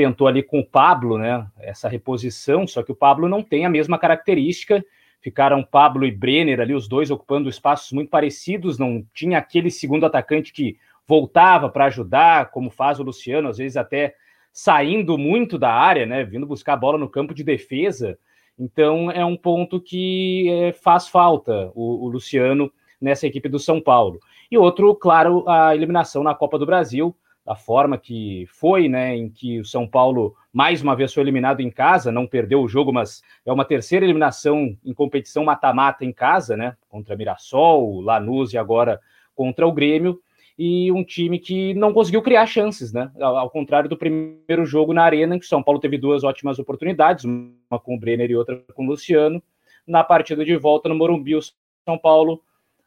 tentou 0.00 0.26
ali 0.26 0.42
com 0.42 0.60
o 0.60 0.64
Pablo, 0.64 1.18
né, 1.18 1.46
essa 1.58 1.86
reposição, 1.86 2.66
só 2.66 2.82
que 2.82 2.90
o 2.90 2.94
Pablo 2.94 3.28
não 3.28 3.42
tem 3.42 3.66
a 3.66 3.68
mesma 3.68 3.98
característica. 3.98 4.82
Ficaram 5.20 5.62
Pablo 5.62 6.06
e 6.06 6.10
Brenner 6.10 6.58
ali, 6.58 6.72
os 6.72 6.88
dois 6.88 7.10
ocupando 7.10 7.50
espaços 7.50 7.92
muito 7.92 8.08
parecidos, 8.08 8.78
não 8.78 9.04
tinha 9.12 9.36
aquele 9.36 9.70
segundo 9.70 10.06
atacante 10.06 10.54
que 10.54 10.78
voltava 11.06 11.68
para 11.68 11.84
ajudar, 11.84 12.50
como 12.50 12.70
faz 12.70 12.98
o 12.98 13.02
Luciano, 13.02 13.50
às 13.50 13.58
vezes 13.58 13.76
até 13.76 14.14
saindo 14.50 15.18
muito 15.18 15.58
da 15.58 15.70
área, 15.70 16.06
né, 16.06 16.24
vindo 16.24 16.46
buscar 16.46 16.72
a 16.72 16.78
bola 16.78 16.96
no 16.96 17.10
campo 17.10 17.34
de 17.34 17.44
defesa. 17.44 18.18
Então 18.58 19.10
é 19.10 19.22
um 19.22 19.36
ponto 19.36 19.78
que 19.78 20.48
é, 20.48 20.72
faz 20.72 21.08
falta 21.08 21.70
o, 21.74 22.06
o 22.06 22.08
Luciano 22.08 22.72
nessa 22.98 23.26
equipe 23.26 23.50
do 23.50 23.58
São 23.58 23.82
Paulo. 23.82 24.18
E 24.50 24.56
outro, 24.56 24.94
claro, 24.94 25.46
a 25.46 25.76
eliminação 25.76 26.22
na 26.22 26.34
Copa 26.34 26.58
do 26.58 26.64
Brasil, 26.64 27.14
da 27.44 27.54
forma 27.54 27.96
que 27.96 28.44
foi, 28.48 28.88
né, 28.88 29.16
em 29.16 29.28
que 29.28 29.60
o 29.60 29.64
São 29.64 29.86
Paulo 29.86 30.34
mais 30.52 30.82
uma 30.82 30.94
vez 30.94 31.12
foi 31.12 31.22
eliminado 31.22 31.60
em 31.60 31.70
casa, 31.70 32.12
não 32.12 32.26
perdeu 32.26 32.60
o 32.60 32.68
jogo, 32.68 32.92
mas 32.92 33.22
é 33.46 33.52
uma 33.52 33.64
terceira 33.64 34.04
eliminação 34.04 34.76
em 34.84 34.92
competição 34.92 35.44
mata-mata 35.44 36.04
em 36.04 36.12
casa, 36.12 36.56
né, 36.56 36.76
contra 36.88 37.16
Mirassol, 37.16 38.00
Lanús 38.00 38.52
e 38.52 38.58
agora 38.58 39.00
contra 39.34 39.66
o 39.66 39.72
Grêmio, 39.72 40.20
e 40.58 40.92
um 40.92 41.02
time 41.02 41.38
que 41.38 41.72
não 41.74 41.94
conseguiu 41.94 42.20
criar 42.20 42.44
chances, 42.44 42.92
né, 42.92 43.10
ao 43.18 43.48
contrário 43.48 43.88
do 43.88 43.96
primeiro 43.96 44.66
jogo 44.66 44.92
na 44.92 45.02
Arena, 45.02 45.34
em 45.34 45.38
que 45.38 45.46
o 45.46 45.48
São 45.48 45.62
Paulo 45.62 45.80
teve 45.80 45.96
duas 45.96 46.22
ótimas 46.22 46.58
oportunidades, 46.58 47.24
uma 47.24 47.78
com 47.82 47.94
o 47.94 47.98
Brenner 47.98 48.30
e 48.30 48.36
outra 48.36 48.62
com 48.74 48.84
o 48.84 48.90
Luciano, 48.90 49.42
na 49.86 50.04
partida 50.04 50.44
de 50.44 50.56
volta 50.56 50.88
no 50.88 50.94
Morumbi, 50.94 51.34
o 51.34 51.40
São 51.42 51.98
Paulo 51.98 52.42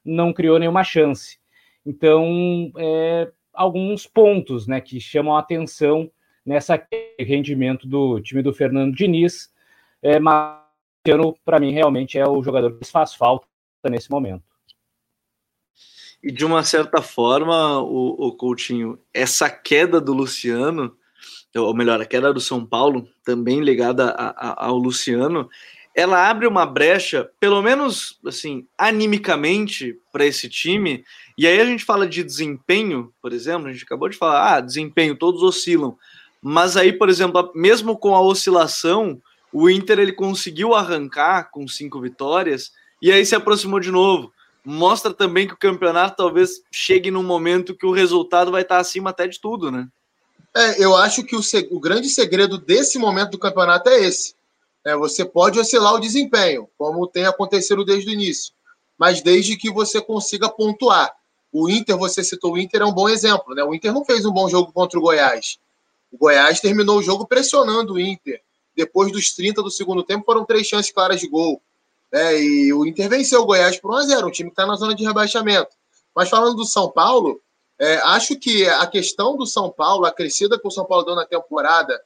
não 0.05 0.31
criou 0.31 0.59
nenhuma 0.59 0.83
chance. 0.83 1.39
Então, 1.85 2.71
é, 2.77 3.31
alguns 3.53 4.07
pontos 4.07 4.67
né, 4.67 4.81
que 4.81 4.99
chamam 4.99 5.35
a 5.35 5.39
atenção 5.39 6.09
nessa 6.45 6.81
rendimento 7.19 7.87
do 7.87 8.19
time 8.19 8.41
do 8.41 8.53
Fernando 8.53 8.95
Diniz. 8.95 9.51
É, 10.01 10.19
mas 10.19 10.63
para 11.43 11.59
mim, 11.59 11.71
realmente 11.71 12.17
é 12.17 12.27
o 12.27 12.41
jogador 12.41 12.77
que 12.77 12.85
faz 12.85 13.13
falta 13.13 13.45
nesse 13.89 14.09
momento. 14.09 14.43
E 16.21 16.31
de 16.31 16.45
uma 16.45 16.63
certa 16.63 17.01
forma, 17.01 17.81
o, 17.81 18.27
o 18.27 18.31
Coutinho, 18.31 18.97
essa 19.13 19.49
queda 19.49 19.99
do 19.99 20.13
Luciano, 20.13 20.95
ou 21.53 21.73
melhor, 21.75 22.01
a 22.01 22.05
queda 22.05 22.33
do 22.33 22.39
São 22.39 22.65
Paulo, 22.65 23.07
também 23.25 23.59
ligada 23.59 24.11
a, 24.11 24.29
a, 24.29 24.67
ao 24.67 24.77
Luciano, 24.77 25.49
ela 25.95 26.27
abre 26.27 26.47
uma 26.47 26.65
brecha, 26.65 27.29
pelo 27.39 27.61
menos 27.61 28.17
assim, 28.25 28.65
animicamente 28.77 29.97
para 30.11 30.25
esse 30.25 30.49
time. 30.49 31.05
E 31.37 31.45
aí 31.45 31.59
a 31.59 31.65
gente 31.65 31.85
fala 31.85 32.07
de 32.07 32.23
desempenho, 32.23 33.13
por 33.21 33.31
exemplo, 33.31 33.67
a 33.67 33.71
gente 33.71 33.83
acabou 33.83 34.09
de 34.09 34.17
falar, 34.17 34.55
ah, 34.55 34.61
desempenho, 34.61 35.15
todos 35.15 35.43
oscilam. 35.43 35.95
Mas 36.41 36.75
aí, 36.75 36.91
por 36.91 37.09
exemplo, 37.09 37.51
mesmo 37.53 37.95
com 37.95 38.15
a 38.15 38.21
oscilação, 38.21 39.21
o 39.51 39.69
Inter 39.69 39.99
ele 39.99 40.11
conseguiu 40.11 40.73
arrancar 40.73 41.51
com 41.51 41.67
cinco 41.67 42.01
vitórias 42.01 42.71
e 43.01 43.11
aí 43.11 43.23
se 43.25 43.35
aproximou 43.35 43.79
de 43.79 43.91
novo. 43.91 44.33
Mostra 44.65 45.13
também 45.13 45.47
que 45.47 45.53
o 45.53 45.57
campeonato 45.57 46.15
talvez 46.17 46.63
chegue 46.71 47.11
num 47.11 47.23
momento 47.23 47.75
que 47.75 47.85
o 47.85 47.91
resultado 47.91 48.51
vai 48.51 48.63
estar 48.63 48.79
acima 48.79 49.11
até 49.11 49.27
de 49.27 49.39
tudo, 49.39 49.69
né? 49.69 49.87
É, 50.55 50.83
eu 50.83 50.95
acho 50.95 51.23
que 51.23 51.35
o, 51.35 51.41
o 51.71 51.79
grande 51.79 52.09
segredo 52.09 52.57
desse 52.57 52.97
momento 52.97 53.31
do 53.31 53.39
campeonato 53.39 53.89
é 53.89 54.03
esse 54.05 54.35
é, 54.85 54.95
você 54.95 55.23
pode 55.23 55.59
oscilar 55.59 55.93
o 55.93 55.99
desempenho, 55.99 56.69
como 56.77 57.07
tem 57.07 57.25
acontecido 57.25 57.85
desde 57.85 58.09
o 58.09 58.13
início, 58.13 58.53
mas 58.97 59.21
desde 59.21 59.55
que 59.55 59.71
você 59.71 60.01
consiga 60.01 60.49
pontuar. 60.49 61.13
O 61.51 61.69
Inter, 61.69 61.97
você 61.97 62.23
citou 62.23 62.53
o 62.53 62.57
Inter, 62.57 62.81
é 62.81 62.85
um 62.85 62.91
bom 62.91 63.07
exemplo. 63.07 63.53
Né? 63.53 63.63
O 63.63 63.73
Inter 63.73 63.93
não 63.93 64.03
fez 64.03 64.25
um 64.25 64.31
bom 64.31 64.49
jogo 64.49 64.73
contra 64.73 64.97
o 64.97 65.01
Goiás. 65.01 65.59
O 66.11 66.17
Goiás 66.17 66.59
terminou 66.59 66.97
o 66.97 67.03
jogo 67.03 67.27
pressionando 67.27 67.93
o 67.93 67.99
Inter. 67.99 68.41
Depois 68.75 69.11
dos 69.11 69.33
30 69.33 69.61
do 69.61 69.69
segundo 69.69 70.03
tempo, 70.03 70.25
foram 70.25 70.45
três 70.45 70.67
chances 70.67 70.91
claras 70.91 71.19
de 71.19 71.27
gol. 71.27 71.61
É, 72.11 72.41
e 72.41 72.73
o 72.73 72.85
Inter 72.85 73.07
venceu 73.07 73.41
o 73.41 73.45
Goiás 73.45 73.79
por 73.79 73.91
1x0, 73.91 74.27
um 74.27 74.31
time 74.31 74.49
que 74.49 74.53
está 74.53 74.65
na 74.65 74.75
zona 74.75 74.95
de 74.95 75.03
rebaixamento. 75.03 75.75
Mas 76.15 76.29
falando 76.29 76.55
do 76.55 76.65
São 76.65 76.89
Paulo, 76.89 77.39
é, 77.79 77.97
acho 77.97 78.35
que 78.35 78.67
a 78.67 78.85
questão 78.87 79.37
do 79.37 79.45
São 79.45 79.69
Paulo, 79.69 80.05
a 80.05 80.11
crescida 80.11 80.59
que 80.59 80.67
o 80.67 80.71
São 80.71 80.85
Paulo 80.85 81.05
deu 81.05 81.15
na 81.15 81.25
temporada, 81.25 81.99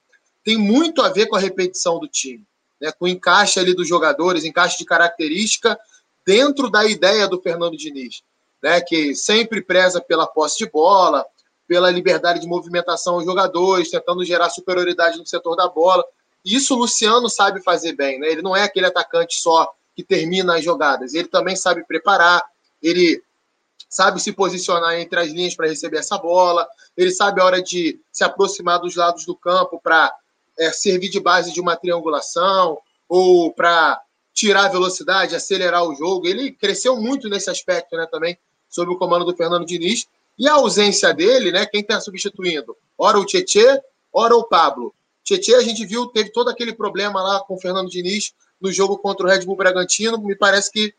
tem 0.44 0.58
muito 0.58 1.02
a 1.02 1.10
ver 1.10 1.28
com 1.28 1.36
a 1.36 1.40
repetição 1.40 2.00
do 2.00 2.08
time 2.08 2.46
né, 2.82 2.92
com 2.92 3.08
encaixe 3.08 3.60
ali 3.60 3.74
dos 3.74 3.88
jogadores, 3.88 4.46
encaixe 4.46 4.78
de 4.78 4.86
característica 4.86 5.78
dentro 6.26 6.70
da 6.70 6.86
ideia 6.86 7.28
do 7.28 7.42
Fernando 7.42 7.78
Diniz, 7.78 8.22
né, 8.62 8.82
que 8.82 9.16
sempre 9.16 9.62
preza 9.62 10.02
pela 10.02 10.28
posse 10.28 10.58
de 10.58 10.70
bola, 10.70 11.26
pela 11.68 11.92
liberdade 11.92 12.40
de 12.40 12.48
movimentação 12.48 13.16
aos 13.16 13.26
jogadores, 13.26 13.92
tentando 13.92 14.24
gerar 14.24 14.50
superioridade 14.50 15.18
no 15.18 15.28
setor 15.28 15.56
da 15.56 15.68
bola. 15.68 16.04
Isso 16.44 16.76
o 16.76 16.78
Luciano 16.78 17.30
sabe 17.30 17.62
fazer 17.62 17.94
bem, 17.94 18.20
né? 18.20 18.30
Ele 18.30 18.42
não 18.42 18.56
é 18.56 18.64
aquele 18.64 18.86
atacante 18.86 19.36
só 19.42 19.74
que 19.94 20.04
termina 20.04 20.56
as 20.56 20.64
jogadas, 20.64 21.14
ele 21.14 21.28
também 21.28 21.56
sabe 21.56 21.84
preparar, 21.86 22.42
ele 22.82 23.22
sabe 23.90 24.22
se 24.22 24.32
posicionar 24.32 25.00
entre 25.00 25.20
as 25.20 25.30
linhas 25.30 25.56
para 25.56 25.68
receber 25.68 25.98
essa 25.98 26.18
bola, 26.18 26.68
ele 26.96 27.12
sabe 27.12 27.42
a 27.42 27.46
hora 27.46 27.62
de 27.62 28.00
se 28.12 28.24
aproximar 28.24 28.80
dos 28.80 28.96
lados 28.96 29.26
do 29.26 29.36
campo 29.36 29.80
para 29.82 30.14
é, 30.58 30.72
servir 30.72 31.10
de 31.10 31.20
base 31.20 31.54
de 31.54 31.62
uma 31.62 31.76
triangulação 31.76 32.78
ou 33.08 33.54
para 33.54 34.02
tirar 34.34 34.66
a 34.66 34.70
velocidade, 34.70 35.36
acelerar 35.36 35.84
o 35.84 35.96
jogo. 35.96 36.28
Ele 36.28 36.52
cresceu 36.52 36.96
muito 36.96 37.28
nesse 37.28 37.50
aspecto, 37.50 37.96
né, 37.98 38.08
também, 38.12 38.38
sob 38.70 38.92
o 38.92 38.98
comando 38.98 39.26
do 39.26 39.36
Fernando 39.36 39.66
Diniz. 39.66 40.06
E 40.38 40.48
a 40.48 40.54
ausência 40.54 41.14
dele, 41.14 41.52
né, 41.52 41.66
quem 41.66 41.82
está 41.82 42.00
substituindo? 42.00 42.78
Ora 42.98 43.20
o 43.20 43.26
Tietê, 43.26 43.82
ora 44.14 44.36
o 44.36 44.44
Pablo. 44.44 44.94
Tietê, 45.24 45.56
a 45.56 45.64
gente 45.64 45.86
viu, 45.86 46.06
teve 46.08 46.32
todo 46.32 46.50
aquele 46.50 46.74
problema 46.74 47.22
lá 47.22 47.40
com 47.40 47.56
o 47.56 47.60
Fernando 47.60 47.90
Diniz 47.90 48.34
no 48.62 48.72
jogo 48.72 48.98
contra 48.98 49.26
o 49.26 49.30
Red 49.30 49.46
Bull 49.46 49.56
Bragantino. 49.56 50.20
Me 50.20 50.36
parece 50.36 50.72
que 50.72 50.94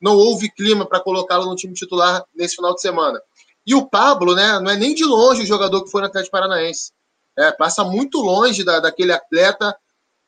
não 0.00 0.16
houve 0.16 0.50
clima 0.50 0.84
para 0.84 1.00
colocá-lo 1.00 1.46
no 1.46 1.56
time 1.56 1.72
titular 1.72 2.24
nesse 2.34 2.56
final 2.56 2.74
de 2.74 2.80
semana. 2.82 3.20
E 3.66 3.74
o 3.74 3.86
Pablo, 3.86 4.34
né, 4.34 4.58
não 4.60 4.70
é 4.70 4.76
nem 4.76 4.94
de 4.94 5.04
longe 5.04 5.42
o 5.42 5.46
jogador 5.46 5.82
que 5.82 5.90
foi 5.90 6.02
no 6.02 6.08
Atlético 6.08 6.32
Paranaense. 6.32 6.92
É, 7.38 7.50
passa 7.52 7.82
muito 7.84 8.18
longe 8.20 8.62
da, 8.62 8.80
daquele 8.80 9.12
atleta, 9.12 9.76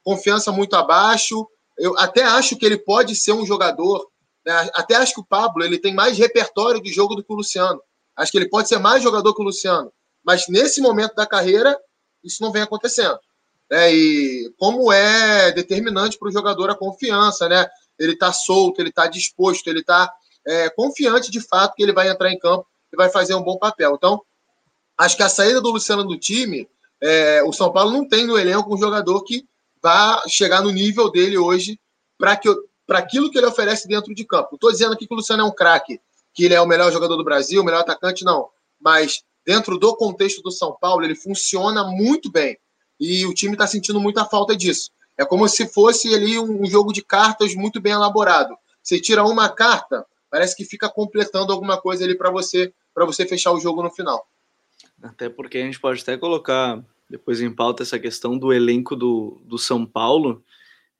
confiança 0.02 0.50
muito 0.50 0.75
abaixo. 0.75 1.46
Eu 1.76 1.99
até 1.99 2.23
acho 2.23 2.56
que 2.56 2.64
ele 2.64 2.78
pode 2.78 3.14
ser 3.14 3.32
um 3.32 3.44
jogador. 3.44 4.08
Né, 4.44 4.70
até 4.75 4.94
acho 4.96 5.14
que 5.14 5.20
o 5.20 5.26
Pablo 5.26 5.64
ele 5.64 5.78
tem 5.78 5.94
mais 5.94 6.16
repertório 6.18 6.82
de 6.82 6.92
jogo 6.92 7.14
do 7.14 7.25
que 7.25 7.32
o 7.32 7.37
Luciano. 7.37 7.80
Acho 8.16 8.30
que 8.30 8.38
ele 8.38 8.49
pode 8.49 8.68
ser 8.68 8.78
mais 8.78 9.02
jogador 9.02 9.34
que 9.34 9.42
o 9.42 9.44
Luciano. 9.44 9.92
Mas 10.25 10.46
nesse 10.49 10.80
momento 10.80 11.14
da 11.14 11.26
carreira, 11.26 11.78
isso 12.23 12.42
não 12.42 12.52
vem 12.52 12.62
acontecendo. 12.62 13.18
É, 13.70 13.92
e 13.92 14.52
como 14.58 14.92
é 14.92 15.52
determinante 15.52 16.18
para 16.18 16.28
o 16.28 16.32
jogador 16.32 16.70
a 16.70 16.76
confiança, 16.76 17.49
né? 17.49 17.66
Ele 17.99 18.12
está 18.12 18.32
solto, 18.32 18.80
ele 18.80 18.90
está 18.90 19.06
disposto, 19.06 19.66
ele 19.68 19.80
está 19.80 20.12
é, 20.46 20.68
confiante 20.70 21.30
de 21.30 21.40
fato 21.40 21.75
que 21.75 21.82
ele 21.82 21.92
vai 21.92 22.08
entrar 22.08 22.30
em 22.30 22.38
campo 22.38 22.66
e 22.92 22.96
vai 22.96 23.08
fazer 23.08 23.34
um 23.34 23.42
bom 23.42 23.58
papel. 23.58 23.94
Então, 23.96 24.23
acho 24.96 25.16
que 25.16 25.23
a 25.23 25.28
saída 25.28 25.61
do 25.61 25.70
Luciano 25.70 26.04
do 26.04 26.18
time 26.18 26.68
é, 27.06 27.42
o 27.42 27.52
São 27.52 27.70
Paulo 27.70 27.90
não 27.90 28.08
tem 28.08 28.26
no 28.26 28.38
elenco 28.38 28.75
um 28.75 28.78
jogador 28.78 29.23
que 29.25 29.46
vá 29.82 30.23
chegar 30.26 30.62
no 30.62 30.70
nível 30.70 31.11
dele 31.11 31.37
hoje 31.37 31.78
para 32.16 32.32
aquilo 32.32 33.30
que 33.30 33.37
ele 33.37 33.46
oferece 33.46 33.87
dentro 33.87 34.14
de 34.14 34.25
campo. 34.25 34.49
Não 34.52 34.56
estou 34.56 34.73
dizendo 34.73 34.94
aqui 34.94 35.06
que 35.06 35.12
o 35.12 35.16
Luciano 35.18 35.42
é 35.42 35.46
um 35.46 35.54
craque, 35.54 36.00
que 36.32 36.46
ele 36.46 36.54
é 36.54 36.61
o 36.62 36.66
melhor 36.66 36.90
jogador 36.90 37.16
do 37.16 37.25
Brasil, 37.25 37.61
o 37.61 37.64
melhor 37.64 37.80
atacante, 37.80 38.25
não. 38.25 38.49
Mas 38.80 39.23
dentro 39.44 39.78
do 39.78 39.94
contexto 39.94 40.40
do 40.40 40.50
São 40.50 40.75
Paulo, 40.80 41.04
ele 41.04 41.14
funciona 41.14 41.84
muito 41.84 42.32
bem. 42.32 42.56
E 42.99 43.26
o 43.26 43.34
time 43.34 43.52
está 43.52 43.66
sentindo 43.66 44.00
muita 44.00 44.25
falta 44.25 44.56
disso. 44.56 44.90
É 45.18 45.26
como 45.26 45.46
se 45.46 45.68
fosse 45.68 46.14
ali 46.14 46.38
um 46.38 46.64
jogo 46.64 46.90
de 46.90 47.02
cartas 47.02 47.54
muito 47.54 47.82
bem 47.82 47.92
elaborado. 47.92 48.56
Você 48.82 48.99
tira 48.99 49.23
uma 49.23 49.50
carta, 49.50 50.06
parece 50.30 50.56
que 50.56 50.64
fica 50.64 50.88
completando 50.88 51.52
alguma 51.52 51.78
coisa 51.78 52.02
ali 52.02 52.16
para 52.16 52.30
você, 52.30 52.73
para 52.94 53.04
você 53.04 53.26
fechar 53.26 53.52
o 53.52 53.61
jogo 53.61 53.82
no 53.82 53.90
final. 53.90 54.26
Até 55.02 55.28
porque 55.28 55.58
a 55.58 55.62
gente 55.62 55.78
pode 55.78 56.00
até 56.00 56.16
colocar 56.16 56.82
depois 57.08 57.40
em 57.40 57.54
pauta 57.54 57.82
essa 57.82 57.99
questão 57.99 58.38
do 58.38 58.52
elenco 58.52 58.96
do, 58.96 59.40
do 59.44 59.58
São 59.58 59.84
Paulo. 59.84 60.42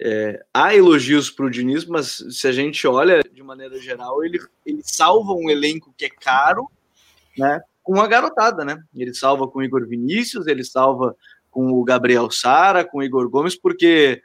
É, 0.01 0.45
há 0.53 0.75
elogios 0.75 1.31
para 1.31 1.47
o 1.47 1.51
Diniz, 1.51 1.85
mas 1.85 2.23
se 2.31 2.49
a 2.49 2.53
gente 2.53 2.87
olha 2.87 3.23
de 3.23 3.43
maneira 3.43 3.79
geral, 3.79 4.25
ele, 4.25 4.41
ele 4.67 4.83
salva 4.83 5.33
um 5.33 5.49
elenco 5.49 5.95
que 5.97 6.05
é 6.05 6.11
caro, 6.11 6.69
né? 7.39 7.61
Com 7.83 8.01
a 8.01 8.07
garotada, 8.07 8.65
né? 8.65 8.83
Ele 8.95 9.15
salva 9.15 9.47
com 9.47 9.59
o 9.59 9.63
Igor 9.63 9.87
Vinícius, 9.87 10.47
ele 10.47 10.65
salva 10.65 11.15
com 11.51 11.71
o 11.71 11.85
Gabriel 11.85 12.31
Sara, 12.31 12.85
com 12.85 12.99
o 12.99 13.03
Igor 13.03 13.29
Gomes, 13.29 13.55
porque, 13.55 14.21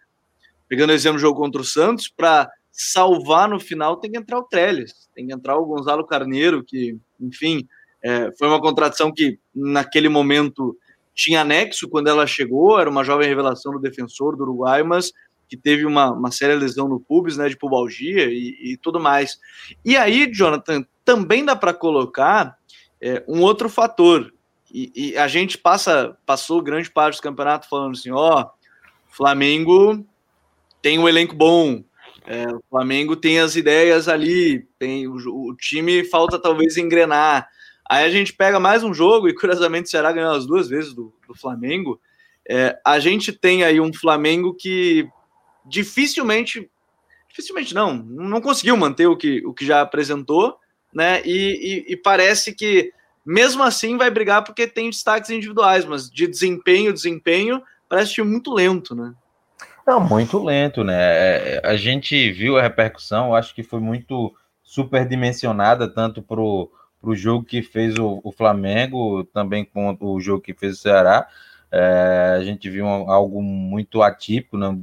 pegando 0.68 0.90
o 0.90 0.94
exemplo 0.94 1.18
do 1.18 1.22
jogo 1.22 1.40
contra 1.40 1.62
o 1.62 1.66
Santos, 1.66 2.08
para 2.08 2.50
salvar 2.72 3.50
no 3.50 3.60
final 3.60 3.98
tem 3.98 4.12
que 4.12 4.18
entrar 4.18 4.40
o 4.40 4.44
Trellis, 4.44 5.10
tem 5.14 5.28
que 5.28 5.34
entrar 5.34 5.58
o 5.58 5.66
Gonzalo 5.66 6.08
Carneiro, 6.08 6.64
que, 6.64 6.98
enfim, 7.20 7.68
é, 8.02 8.32
foi 8.38 8.48
uma 8.48 8.62
contratação 8.62 9.14
que 9.14 9.38
naquele 9.54 10.10
momento 10.10 10.78
tinha 11.20 11.42
anexo 11.42 11.90
quando 11.90 12.08
ela 12.08 12.26
chegou, 12.26 12.80
era 12.80 12.90
uma 12.90 13.04
jovem 13.04 13.28
revelação 13.28 13.74
do 13.74 13.80
defensor 13.80 14.38
do 14.38 14.44
Uruguai, 14.44 14.84
mas 14.84 15.12
que 15.50 15.58
teve 15.58 15.86
uma, 15.86 16.12
uma 16.12 16.32
séria 16.32 16.56
lesão 16.56 16.88
no 16.88 16.98
pubis, 16.98 17.36
né, 17.36 17.50
de 17.50 17.58
pubalgia 17.58 18.28
e, 18.28 18.72
e 18.72 18.78
tudo 18.78 19.02
mais. 19.02 19.38
E 19.84 19.98
aí, 19.98 20.32
Jonathan, 20.32 20.86
também 21.04 21.44
dá 21.44 21.58
para 21.58 21.74
colocar 21.74 22.56
é, 23.02 23.22
um 23.28 23.42
outro 23.42 23.68
fator, 23.68 24.34
e, 24.72 24.92
e, 24.96 25.18
a 25.18 25.28
gente 25.28 25.58
passa 25.58 26.16
passou 26.26 26.62
grande 26.62 26.92
parte 26.92 27.18
do 27.18 27.24
campeonato 27.24 27.68
falando 27.68 27.98
assim, 27.98 28.12
ó, 28.12 28.48
Flamengo 29.10 30.06
tem 30.82 31.00
um 31.00 31.10
elenco 31.10 31.36
bom, 31.36 31.84
é, 32.28 32.48
o 32.48 32.62
Flamengo 32.70 33.16
tem 33.16 33.40
as 33.40 33.56
ideias 33.56 34.08
ali, 34.08 34.66
tem 34.78 35.08
o, 35.08 35.16
o 35.16 35.56
time 35.56 36.06
falta 36.06 36.40
talvez 36.40 36.78
engrenar, 36.78 37.50
Aí 37.90 38.06
a 38.06 38.10
gente 38.12 38.32
pega 38.34 38.60
mais 38.60 38.84
um 38.84 38.94
jogo, 38.94 39.28
e 39.28 39.34
curiosamente 39.34 39.88
o 39.88 39.90
Ceará 39.90 40.12
ganhou 40.12 40.32
as 40.32 40.46
duas 40.46 40.70
vezes 40.70 40.94
do, 40.94 41.12
do 41.28 41.34
Flamengo. 41.34 42.00
É, 42.48 42.80
a 42.86 43.00
gente 43.00 43.34
tem 43.34 43.64
aí 43.64 43.82
um 43.82 43.92
Flamengo 43.92 44.54
que 44.54 45.10
dificilmente, 45.66 46.70
dificilmente 47.28 47.74
não, 47.74 47.96
não 47.96 48.42
conseguiu 48.42 48.78
manter 48.78 49.08
o 49.08 49.18
que, 49.18 49.44
o 49.44 49.54
que 49.56 49.66
já 49.66 49.82
apresentou, 49.82 50.56
né? 50.94 51.24
E, 51.26 51.86
e, 51.88 51.94
e 51.94 51.98
parece 51.98 52.54
que 52.54 52.94
mesmo 53.26 53.64
assim 53.64 53.98
vai 53.98 54.12
brigar 54.12 54.44
porque 54.44 54.68
tem 54.68 54.92
destaques 54.92 55.32
individuais, 55.32 55.84
mas 55.84 56.12
de 56.12 56.28
desempenho, 56.28 56.94
desempenho, 56.94 57.62
parece 57.88 58.22
muito 58.22 58.54
lento, 58.54 58.94
né? 58.94 59.16
Não, 59.86 60.00
muito 60.00 60.44
lento, 60.44 60.84
né? 60.84 60.96
É, 60.96 61.62
a 61.64 61.76
gente 61.76 62.32
viu 62.32 62.56
a 62.56 62.62
repercussão, 62.62 63.34
acho 63.34 63.56
que 63.56 63.64
foi 63.64 63.80
muito 63.80 64.32
superdimensionada, 64.64 65.88
tanto 65.88 66.22
pro 66.22 66.72
o 67.02 67.16
jogo 67.16 67.46
que 67.46 67.62
fez 67.62 67.96
o, 67.98 68.20
o, 68.24 68.32
Flamengo, 68.32 69.24
também 69.26 69.64
com 69.64 69.98
o 70.00 70.20
jogo 70.20 70.42
que 70.42 70.54
fez 70.54 70.78
o 70.78 70.82
Ceará. 70.82 71.28
É, 71.72 72.36
a 72.38 72.44
gente 72.44 72.70
viu 72.70 72.88
algo 72.88 73.42
muito 73.42 74.02
atípico, 74.02 74.58
né? 74.58 74.78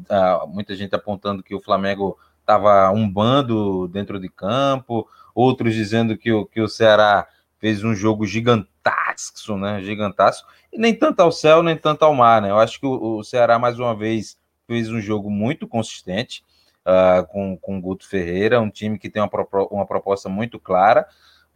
muita 0.48 0.74
gente 0.74 0.94
apontando 0.94 1.42
que 1.42 1.54
o 1.54 1.60
Flamengo 1.60 2.18
estava 2.40 2.90
um 2.92 3.10
bando 3.10 3.88
dentro 3.88 4.20
de 4.20 4.28
campo, 4.28 5.06
outros 5.34 5.74
dizendo 5.74 6.16
que 6.16 6.32
o, 6.32 6.46
que 6.46 6.60
o 6.60 6.68
Ceará 6.68 7.26
fez 7.58 7.82
um 7.82 7.94
jogo 7.94 8.24
gigantástico, 8.24 9.56
né? 9.56 9.82
Gigantástico, 9.82 10.48
e 10.72 10.78
nem 10.78 10.94
tanto 10.94 11.20
ao 11.20 11.32
céu, 11.32 11.62
nem 11.62 11.76
tanto 11.76 12.04
ao 12.04 12.14
mar, 12.14 12.40
né? 12.40 12.50
Eu 12.50 12.58
acho 12.58 12.78
que 12.78 12.86
o, 12.86 13.18
o 13.18 13.24
Ceará, 13.24 13.58
mais 13.58 13.78
uma 13.78 13.94
vez, 13.94 14.38
fez 14.66 14.88
um 14.88 15.00
jogo 15.00 15.28
muito 15.28 15.66
consistente 15.66 16.44
uh, 16.86 17.26
com, 17.26 17.56
com 17.56 17.78
o 17.78 17.80
Guto 17.80 18.08
Ferreira, 18.08 18.60
um 18.60 18.70
time 18.70 18.98
que 18.98 19.10
tem 19.10 19.20
uma, 19.20 19.30
uma 19.70 19.86
proposta 19.86 20.28
muito 20.28 20.60
clara 20.60 21.06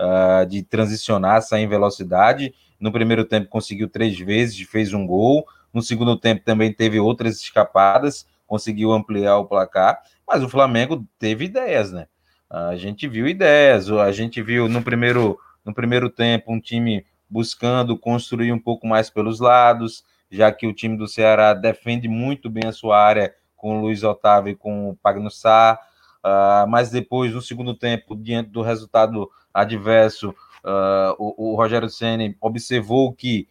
uh, 0.00 0.46
de 0.46 0.62
transicionar, 0.62 1.42
sair 1.42 1.64
em 1.64 1.68
velocidade. 1.68 2.54
No 2.80 2.90
primeiro 2.90 3.24
tempo 3.24 3.48
conseguiu 3.48 3.88
três 3.88 4.18
vezes, 4.18 4.58
fez 4.68 4.94
um 4.94 5.06
gol. 5.06 5.46
No 5.72 5.82
segundo 5.82 6.16
tempo 6.16 6.42
também 6.44 6.72
teve 6.72 6.98
outras 6.98 7.40
escapadas, 7.40 8.26
conseguiu 8.46 8.92
ampliar 8.92 9.36
o 9.36 9.44
placar. 9.44 10.00
Mas 10.26 10.42
o 10.42 10.48
Flamengo 10.48 11.06
teve 11.18 11.44
ideias, 11.44 11.92
né? 11.92 12.06
A 12.48 12.74
gente 12.74 13.06
viu 13.06 13.28
ideias, 13.28 13.90
a 13.90 14.10
gente 14.10 14.42
viu 14.42 14.68
no 14.68 14.82
primeiro, 14.82 15.38
no 15.64 15.72
primeiro 15.72 16.10
tempo 16.10 16.52
um 16.52 16.60
time 16.60 17.06
buscando 17.28 17.96
construir 17.96 18.50
um 18.50 18.58
pouco 18.58 18.88
mais 18.88 19.08
pelos 19.08 19.38
lados, 19.38 20.04
já 20.28 20.50
que 20.50 20.66
o 20.66 20.72
time 20.72 20.96
do 20.96 21.06
Ceará 21.06 21.54
defende 21.54 22.08
muito 22.08 22.50
bem 22.50 22.66
a 22.66 22.72
sua 22.72 23.00
área 23.00 23.32
com 23.56 23.78
o 23.78 23.80
Luiz 23.82 24.02
Otávio 24.02 24.52
e 24.52 24.56
com 24.56 24.90
o 24.90 24.96
Pagnussá. 24.96 25.78
Uh, 26.24 26.68
mas 26.68 26.90
depois, 26.90 27.32
no 27.32 27.40
segundo 27.40 27.74
tempo, 27.74 28.14
diante 28.14 28.50
do 28.50 28.60
resultado 28.60 29.30
adverso, 29.52 30.30
uh, 30.30 31.14
o, 31.18 31.52
o, 31.52 31.56
Rogério 31.56 31.88
Ceni 31.88 32.36
observou 32.40 33.12
que 33.12 33.48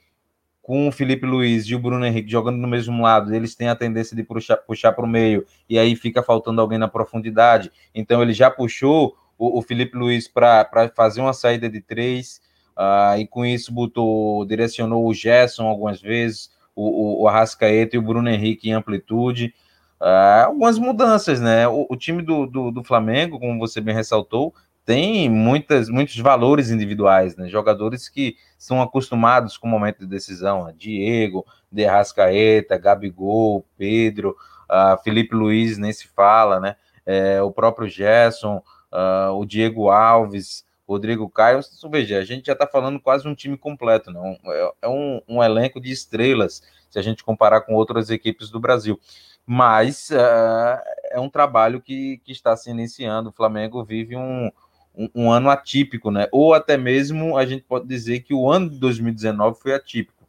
com 0.62 0.88
o 0.88 0.92
Felipe 0.92 1.26
Luiz 1.26 1.66
e 1.66 1.74
o 1.74 1.80
Bruno 1.80 2.06
Henrique 2.06 2.30
jogando 2.30 2.58
no 2.58 2.68
mesmo 2.68 3.02
lado, 3.02 3.34
eles 3.34 3.56
têm 3.56 3.70
a 3.70 3.76
tendência 3.76 4.16
de 4.16 4.24
puxar, 4.24 4.58
puxar 4.58 4.92
para 4.92 5.04
o 5.04 5.08
meio, 5.08 5.44
e 5.68 5.80
aí 5.80 5.96
fica 5.96 6.22
faltando 6.22 6.62
alguém 6.62 6.78
na 6.78 6.88
profundidade. 6.88 7.72
Então 7.94 8.22
ele 8.22 8.34
já 8.34 8.52
puxou 8.52 9.18
o, 9.36 9.58
o 9.58 9.62
Felipe 9.64 9.98
Luiz 9.98 10.28
para 10.28 10.92
fazer 10.96 11.22
uma 11.22 11.34
saída 11.34 11.68
de 11.68 11.82
três, 11.82 12.40
uh, 12.78 13.18
e 13.18 13.26
com 13.26 13.44
isso 13.44 13.74
botou, 13.74 14.46
direcionou 14.46 15.08
o 15.08 15.14
Gerson 15.14 15.66
algumas 15.66 16.00
vezes, 16.00 16.52
o, 16.76 16.84
o, 16.84 17.24
o 17.24 17.28
Arrascaeta 17.28 17.96
e 17.96 18.00
o 18.00 18.04
Bruno 18.04 18.30
Henrique 18.30 18.70
em 18.70 18.74
amplitude. 18.74 19.56
Uh, 20.02 20.46
algumas 20.46 20.80
mudanças, 20.80 21.42
né? 21.42 21.68
O, 21.68 21.86
o 21.90 21.96
time 21.96 22.22
do, 22.22 22.46
do, 22.46 22.72
do, 22.72 22.84
Flamengo, 22.84 23.40
como 23.40 23.60
você 23.60 23.82
bem 23.82 23.94
ressaltou, 23.94 24.54
tem 24.86 25.30
muitas, 25.30 25.90
muitos 25.90 26.18
valores 26.18 26.72
individuais, 26.72 27.36
né? 27.36 27.50
Jogadores 27.50 28.08
que 28.08 28.36
são 28.58 28.82
acostumados 28.82 29.58
com 29.58 29.68
o 29.68 29.70
momento 29.70 30.00
de 30.00 30.08
decisão, 30.08 30.66
né? 30.66 30.74
Diego, 30.78 31.46
De 31.72 31.86
Arrascaeta, 31.86 32.78
Gabigol, 32.78 33.66
Pedro, 33.78 34.36
uh, 34.70 35.02
Felipe 35.04 35.36
Luiz, 35.36 35.78
nem 35.78 35.92
se 35.92 36.08
fala, 36.08 36.60
né? 36.60 36.76
É, 37.06 37.42
o 37.42 37.52
próprio 37.52 37.88
Gerson, 37.88 38.64
uh, 38.92 39.34
o 39.34 39.46
Diego 39.46 39.90
Alves, 39.90 40.64
Rodrigo 40.88 41.30
Caio. 41.30 41.60
Veja, 41.92 42.18
a 42.18 42.26
gente 42.26 42.48
já 42.48 42.54
está 42.54 42.66
falando 42.66 43.00
quase 43.00 43.28
um 43.28 43.36
time 43.36 43.58
completo, 43.58 44.12
não? 44.12 44.38
É, 44.46 44.72
é 44.84 44.88
um, 44.88 45.22
um, 45.28 45.44
elenco 45.44 45.80
de 45.80 45.92
estrelas, 45.92 46.64
se 46.90 46.98
a 46.98 47.02
gente 47.02 47.24
comparar 47.24 47.62
com 47.62 47.76
outras 47.76 48.10
equipes 48.10 48.50
do 48.50 48.60
Brasil. 48.60 49.00
Mas 49.52 50.12
uh, 50.12 50.80
é 51.10 51.20
um 51.20 51.28
trabalho 51.28 51.82
que, 51.82 52.22
que 52.24 52.32
está 52.32 52.56
se 52.56 52.70
iniciando. 52.70 53.30
O 53.30 53.34
Flamengo 53.34 53.84
vive 53.84 54.16
um, 54.16 54.52
um, 54.96 55.10
um, 55.16 55.32
ano 55.32 55.50
atípico, 55.50 56.12
né? 56.12 56.28
Ou 56.32 56.54
até 56.54 56.78
mesmo 56.78 57.36
a 57.36 57.48
gente 57.48 57.64
pode 57.64 57.88
dizer 57.88 58.20
que 58.20 58.32
o 58.32 58.48
ano 58.48 58.70
de 58.70 58.78
2019 58.78 59.60
foi 59.60 59.74
atípico. 59.74 60.24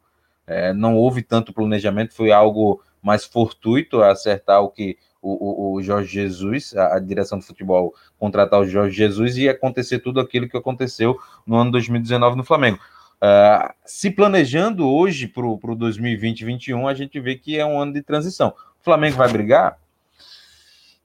É, 0.47 0.73
não 0.73 0.95
houve 0.97 1.21
tanto 1.21 1.53
planejamento, 1.53 2.15
foi 2.15 2.31
algo 2.31 2.81
mais 2.99 3.23
fortuito 3.23 4.01
acertar 4.01 4.63
o 4.63 4.69
que 4.69 4.97
o, 5.21 5.73
o, 5.73 5.73
o 5.75 5.83
Jorge 5.83 6.11
Jesus, 6.11 6.75
a, 6.75 6.95
a, 6.95 6.99
direção 6.99 7.37
do 7.37 7.45
futebol, 7.45 7.93
contratar 8.17 8.59
o 8.59 8.65
Jorge 8.65 8.97
Jesus 8.97 9.37
e 9.37 9.47
acontecer 9.47 9.99
tudo 9.99 10.19
aquilo 10.19 10.49
que 10.49 10.57
aconteceu 10.57 11.15
no 11.45 11.57
ano 11.57 11.69
2019 11.69 12.35
no 12.35 12.43
Flamengo. 12.43 12.79
Uh, 13.23 13.71
se 13.85 14.09
planejando 14.09 14.89
hoje 14.89 15.27
para 15.27 15.45
o 15.45 15.59
2020-2021, 15.59 16.89
a 16.89 16.93
gente 16.95 17.19
vê 17.19 17.35
que 17.35 17.59
é 17.59 17.63
um 17.63 17.79
ano 17.79 17.93
de 17.93 18.01
transição. 18.01 18.51
O 18.81 18.83
Flamengo 18.83 19.15
vai 19.15 19.31
brigar? 19.31 19.77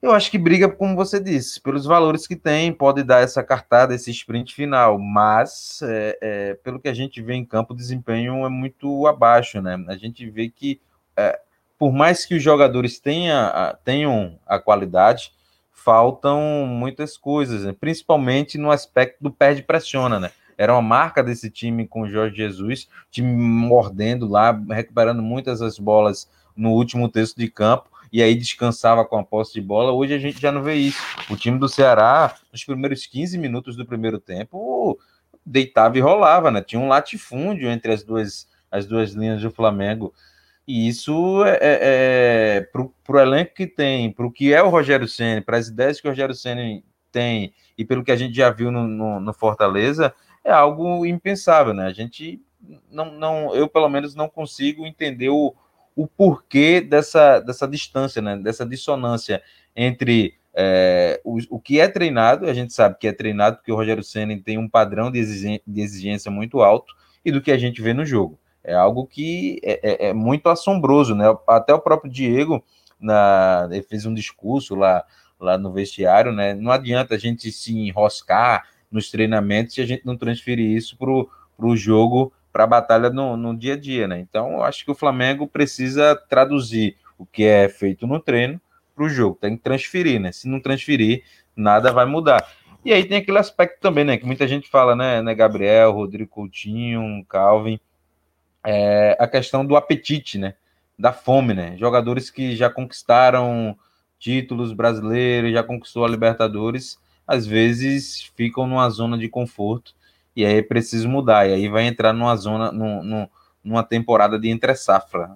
Eu 0.01 0.11
acho 0.11 0.29
que 0.31 0.37
briga, 0.37 0.67
como 0.67 0.95
você 0.95 1.19
disse, 1.19 1.61
pelos 1.61 1.85
valores 1.85 2.25
que 2.27 2.35
tem, 2.35 2.73
pode 2.73 3.03
dar 3.03 3.21
essa 3.21 3.43
cartada, 3.43 3.93
esse 3.93 4.09
sprint 4.09 4.53
final, 4.53 4.97
mas 4.97 5.79
é, 5.83 6.17
é, 6.21 6.53
pelo 6.55 6.79
que 6.79 6.87
a 6.87 6.93
gente 6.93 7.21
vê 7.21 7.33
em 7.35 7.45
campo, 7.45 7.73
o 7.73 7.75
desempenho 7.75 8.45
é 8.45 8.49
muito 8.49 9.05
abaixo, 9.07 9.61
né? 9.61 9.77
A 9.87 9.95
gente 9.95 10.27
vê 10.29 10.49
que 10.49 10.79
é, 11.15 11.39
por 11.77 11.91
mais 11.91 12.25
que 12.25 12.35
os 12.35 12.41
jogadores 12.41 12.99
tenha, 12.99 13.77
tenham 13.83 14.39
a 14.45 14.59
qualidade, 14.59 15.31
faltam 15.71 16.65
muitas 16.67 17.15
coisas, 17.15 17.63
né? 17.63 17.75
principalmente 17.79 18.57
no 18.57 18.71
aspecto 18.71 19.17
do 19.21 19.31
perde-pressiona, 19.31 20.19
né? 20.19 20.31
Era 20.57 20.73
uma 20.73 20.81
marca 20.81 21.23
desse 21.23 21.51
time 21.51 21.87
com 21.87 22.01
o 22.01 22.09
Jorge 22.09 22.35
Jesus, 22.35 22.89
time 23.11 23.31
mordendo 23.31 24.27
lá, 24.27 24.59
recuperando 24.69 25.21
muitas 25.21 25.59
das 25.59 25.77
bolas 25.77 26.27
no 26.57 26.71
último 26.71 27.07
terço 27.07 27.37
de 27.37 27.47
campo, 27.47 27.89
e 28.11 28.21
aí 28.21 28.35
descansava 28.35 29.05
com 29.05 29.17
a 29.17 29.23
posse 29.23 29.53
de 29.53 29.61
bola. 29.61 29.91
Hoje 29.91 30.13
a 30.13 30.17
gente 30.17 30.41
já 30.41 30.51
não 30.51 30.63
vê 30.63 30.75
isso. 30.75 30.99
O 31.29 31.35
time 31.35 31.59
do 31.59 31.69
Ceará, 31.69 32.35
nos 32.51 32.63
primeiros 32.63 33.05
15 33.05 33.37
minutos 33.37 33.75
do 33.75 33.85
primeiro 33.85 34.19
tempo, 34.19 34.99
deitava 35.45 35.97
e 35.97 36.01
rolava, 36.01 36.51
né? 36.51 36.61
Tinha 36.61 36.81
um 36.81 36.87
latifúndio 36.87 37.69
entre 37.69 37.91
as 37.91 38.03
duas, 38.03 38.47
as 38.71 38.85
duas 38.85 39.11
linhas 39.11 39.41
do 39.41 39.51
Flamengo. 39.51 40.13
E 40.67 40.87
isso 40.87 41.43
é, 41.45 41.57
é, 41.61 41.61
é 41.61 42.61
para 42.61 43.15
o 43.15 43.19
elenco 43.19 43.53
que 43.53 43.67
tem, 43.67 44.11
para 44.11 44.25
o 44.25 44.31
que 44.31 44.53
é 44.53 44.61
o 44.61 44.69
Rogério 44.69 45.07
Senna, 45.07 45.41
para 45.41 45.57
as 45.57 45.67
ideias 45.67 46.01
que 46.01 46.07
o 46.07 46.11
Rogério 46.11 46.35
Senna 46.35 46.61
tem 47.11 47.53
e 47.77 47.85
pelo 47.85 48.03
que 48.03 48.11
a 48.11 48.15
gente 48.15 48.35
já 48.35 48.49
viu 48.49 48.71
no, 48.71 48.87
no, 48.87 49.19
no, 49.19 49.33
Fortaleza, 49.33 50.13
é 50.43 50.51
algo 50.51 51.05
impensável, 51.05 51.73
né? 51.73 51.85
A 51.85 51.93
gente 51.93 52.41
não, 52.91 53.11
não, 53.11 53.55
eu 53.55 53.69
pelo 53.69 53.87
menos 53.87 54.15
não 54.15 54.27
consigo 54.27 54.85
entender 54.85 55.29
o, 55.29 55.55
o 55.97 56.05
porquê 56.05 56.79
dessa, 56.79 57.39
dessa 57.39 57.67
distância, 57.67 58.21
né? 58.21 58.37
Dessa 58.37 58.63
dissonância 58.63 59.41
entre 59.75 60.35
é, 60.53 61.19
o, 61.25 61.39
o 61.49 61.59
que 61.59 61.79
é 61.79 61.87
treinado, 61.87 62.45
a 62.45 62.53
gente 62.53 62.71
sabe 62.71 62.97
que 62.99 63.07
é 63.07 63.11
treinado 63.11 63.57
porque 63.57 63.71
o 63.71 63.75
Rogério 63.75 64.03
Senna 64.03 64.39
tem 64.39 64.59
um 64.59 64.69
padrão 64.69 65.11
de 65.11 65.17
exigência, 65.17 65.63
de 65.65 65.81
exigência 65.81 66.29
muito 66.29 66.61
alto, 66.61 66.93
e 67.25 67.31
do 67.31 67.41
que 67.41 67.51
a 67.51 67.57
gente 67.57 67.81
vê 67.81 67.95
no 67.95 68.05
jogo. 68.05 68.39
É 68.63 68.75
algo 68.75 69.07
que 69.07 69.59
é, 69.63 70.05
é, 70.05 70.09
é 70.09 70.13
muito 70.13 70.49
assombroso, 70.49 71.15
né? 71.15 71.25
Até 71.47 71.73
o 71.73 71.79
próprio 71.79 72.11
Diego, 72.11 72.63
na, 72.99 73.67
fez 73.89 74.05
um 74.05 74.13
discurso 74.13 74.75
lá, 74.75 75.03
lá 75.39 75.57
no 75.57 75.73
vestiário, 75.73 76.31
né? 76.31 76.53
Não 76.53 76.71
adianta 76.71 77.15
a 77.15 77.17
gente 77.17 77.51
se 77.51 77.75
enroscar 77.75 78.67
nos 78.91 79.09
treinamentos 79.09 79.73
se 79.73 79.81
a 79.81 79.85
gente 79.85 80.05
não 80.05 80.15
transferir 80.15 80.77
isso 80.77 80.95
para 80.95 81.09
o 81.09 81.75
jogo, 81.75 82.31
para 82.57 82.63
a 82.63 82.67
batalha 82.67 83.11
no, 83.11 83.37
no 83.37 83.55
dia 83.55 83.73
a 83.73 83.77
dia, 83.77 84.07
né? 84.07 84.19
Então, 84.19 84.53
eu 84.53 84.63
acho 84.63 84.83
que 84.83 84.89
o 84.89 84.95
Flamengo 84.95 85.45
precisa 85.45 86.15
traduzir 86.15 86.97
o 87.15 87.23
que 87.23 87.43
é 87.43 87.69
feito 87.69 88.07
no 88.07 88.19
treino 88.19 88.59
para 88.95 89.05
o 89.05 89.09
jogo, 89.09 89.37
tem 89.39 89.55
que 89.55 89.61
transferir, 89.61 90.19
né? 90.19 90.31
Se 90.31 90.47
não 90.47 90.59
transferir, 90.59 91.23
nada 91.55 91.91
vai 91.91 92.07
mudar. 92.07 92.43
E 92.83 92.91
aí 92.91 93.05
tem 93.05 93.19
aquele 93.19 93.37
aspecto 93.37 93.79
também, 93.79 94.03
né? 94.03 94.17
Que 94.17 94.25
muita 94.25 94.47
gente 94.47 94.67
fala, 94.67 94.95
né? 94.95 95.21
né 95.21 95.35
Gabriel, 95.35 95.91
Rodrigo 95.91 96.31
Coutinho, 96.31 97.23
Calvin 97.29 97.79
é, 98.65 99.15
a 99.19 99.27
questão 99.27 99.63
do 99.63 99.75
apetite, 99.75 100.39
né? 100.39 100.55
Da 100.97 101.13
fome, 101.13 101.53
né? 101.53 101.77
Jogadores 101.77 102.31
que 102.31 102.55
já 102.55 102.71
conquistaram 102.71 103.77
títulos 104.17 104.73
brasileiros, 104.73 105.53
já 105.53 105.61
conquistou 105.61 106.03
a 106.03 106.09
Libertadores, 106.09 106.97
às 107.27 107.45
vezes 107.45 108.31
ficam 108.35 108.65
numa 108.65 108.89
zona 108.89 109.15
de 109.15 109.29
conforto 109.29 109.93
e 110.37 110.45
aí 110.45 110.57
é 110.57 110.61
preciso 110.61 111.09
mudar. 111.09 111.49
E 111.49 111.53
aí 111.53 111.67
vai 111.67 111.87
entrar 111.87 112.13
numa 112.13 112.35
zona, 112.35 112.71
num, 112.71 113.27
numa 113.63 113.83
temporada 113.83 114.37
de 114.37 114.47
entre 114.49 114.75
safra. 114.75 115.35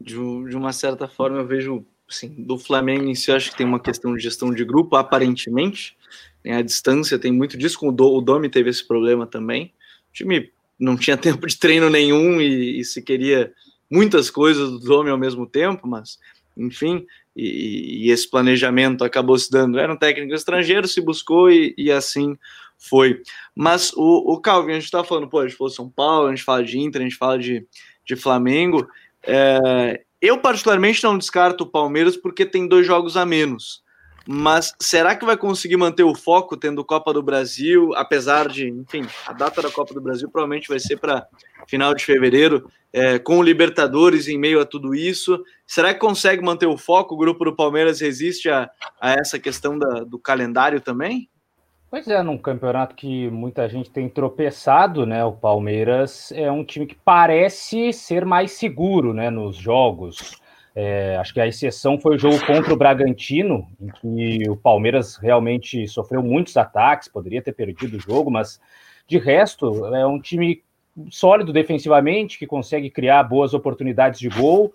De, 0.00 0.14
de 0.14 0.56
uma 0.56 0.72
certa 0.72 1.06
forma, 1.06 1.38
eu 1.38 1.46
vejo 1.46 1.86
assim, 2.10 2.34
do 2.36 2.58
Flamengo 2.58 3.04
em 3.04 3.14
si, 3.14 3.30
acho 3.30 3.52
que 3.52 3.56
tem 3.56 3.66
uma 3.66 3.78
questão 3.78 4.16
de 4.16 4.20
gestão 4.20 4.52
de 4.52 4.64
grupo, 4.64 4.96
aparentemente. 4.96 5.96
Tem 6.42 6.54
a 6.54 6.62
distância, 6.62 7.20
tem 7.20 7.30
muito 7.30 7.56
disso. 7.56 7.78
Com 7.78 7.90
o 7.90 8.20
Domi 8.20 8.48
teve 8.48 8.68
esse 8.68 8.84
problema 8.84 9.28
também. 9.28 9.72
O 10.10 10.12
time 10.12 10.50
não 10.76 10.96
tinha 10.96 11.14
tempo 11.16 11.46
de 11.46 11.56
treino 11.56 11.88
nenhum 11.88 12.40
e, 12.40 12.80
e 12.80 12.84
se 12.84 13.00
queria 13.00 13.52
muitas 13.88 14.28
coisas 14.28 14.80
do 14.80 14.92
homem 14.92 15.12
ao 15.12 15.18
mesmo 15.18 15.46
tempo, 15.46 15.86
mas 15.86 16.18
enfim, 16.56 17.06
e, 17.36 18.06
e, 18.06 18.10
esse 18.10 18.28
planejamento 18.28 19.04
acabou 19.04 19.38
se 19.38 19.48
dando. 19.48 19.78
Era 19.78 19.92
um 19.92 19.96
técnico 19.96 20.34
estrangeiro, 20.34 20.88
se 20.88 21.00
buscou 21.00 21.48
e, 21.48 21.72
e 21.78 21.92
assim 21.92 22.36
foi. 22.78 23.20
Mas 23.54 23.92
o, 23.94 24.32
o 24.32 24.40
Calvin, 24.40 24.72
a 24.72 24.74
gente 24.74 24.84
está 24.84 25.02
falando, 25.02 25.28
pô, 25.28 25.40
a 25.40 25.48
gente 25.48 25.56
falou 25.56 25.70
São 25.70 25.90
Paulo, 25.90 26.28
a 26.28 26.30
gente 26.30 26.44
fala 26.44 26.62
de 26.62 26.78
Inter, 26.78 27.00
a 27.00 27.04
gente 27.04 27.16
fala 27.16 27.38
de, 27.38 27.66
de 28.06 28.16
Flamengo. 28.16 28.88
É, 29.22 30.02
eu, 30.20 30.38
particularmente, 30.38 31.02
não 31.04 31.18
descarto 31.18 31.64
o 31.64 31.70
Palmeiras 31.70 32.16
porque 32.16 32.46
tem 32.46 32.66
dois 32.66 32.86
jogos 32.86 33.16
a 33.16 33.26
menos. 33.26 33.82
Mas 34.30 34.74
será 34.78 35.16
que 35.16 35.24
vai 35.24 35.38
conseguir 35.38 35.78
manter 35.78 36.02
o 36.02 36.14
foco 36.14 36.54
tendo 36.54 36.84
Copa 36.84 37.14
do 37.14 37.22
Brasil, 37.22 37.94
apesar 37.94 38.46
de, 38.46 38.68
enfim, 38.68 39.06
a 39.26 39.32
data 39.32 39.62
da 39.62 39.70
Copa 39.70 39.94
do 39.94 40.02
Brasil 40.02 40.28
provavelmente 40.30 40.68
vai 40.68 40.78
ser 40.78 40.98
para 40.98 41.26
final 41.66 41.94
de 41.94 42.04
fevereiro, 42.04 42.70
é, 42.92 43.18
com 43.18 43.38
o 43.38 43.42
Libertadores 43.42 44.28
em 44.28 44.38
meio 44.38 44.60
a 44.60 44.66
tudo 44.66 44.94
isso. 44.94 45.42
Será 45.66 45.94
que 45.94 46.00
consegue 46.00 46.44
manter 46.44 46.66
o 46.66 46.76
foco? 46.76 47.14
O 47.14 47.18
grupo 47.18 47.42
do 47.42 47.56
Palmeiras 47.56 48.00
resiste 48.00 48.50
a, 48.50 48.68
a 49.00 49.12
essa 49.12 49.38
questão 49.38 49.78
da, 49.78 50.04
do 50.04 50.18
calendário 50.18 50.80
também? 50.80 51.30
Pois 51.90 52.06
é, 52.06 52.22
num 52.22 52.36
campeonato 52.36 52.94
que 52.94 53.30
muita 53.30 53.66
gente 53.66 53.90
tem 53.90 54.10
tropeçado, 54.10 55.06
né? 55.06 55.24
O 55.24 55.32
Palmeiras 55.32 56.30
é 56.32 56.50
um 56.52 56.62
time 56.62 56.86
que 56.86 56.94
parece 56.94 57.94
ser 57.94 58.26
mais 58.26 58.52
seguro, 58.52 59.14
né? 59.14 59.30
Nos 59.30 59.56
jogos. 59.56 60.38
É, 60.74 61.16
acho 61.16 61.32
que 61.32 61.40
a 61.40 61.46
exceção 61.46 61.98
foi 61.98 62.16
o 62.16 62.18
jogo 62.18 62.38
contra 62.46 62.74
o 62.74 62.76
Bragantino, 62.76 63.66
em 63.80 63.88
que 63.88 64.50
o 64.50 64.56
Palmeiras 64.56 65.16
realmente 65.16 65.88
sofreu 65.88 66.22
muitos 66.22 66.56
ataques, 66.58 67.08
poderia 67.08 67.42
ter 67.42 67.52
perdido 67.52 67.96
o 67.96 68.00
jogo, 68.00 68.30
mas 68.30 68.60
de 69.06 69.18
resto 69.18 69.86
é 69.86 70.06
um 70.06 70.20
time 70.20 70.62
sólido 71.10 71.52
defensivamente, 71.52 72.38
que 72.38 72.46
consegue 72.46 72.90
criar 72.90 73.22
boas 73.22 73.54
oportunidades 73.54 74.20
de 74.20 74.28
gol, 74.28 74.72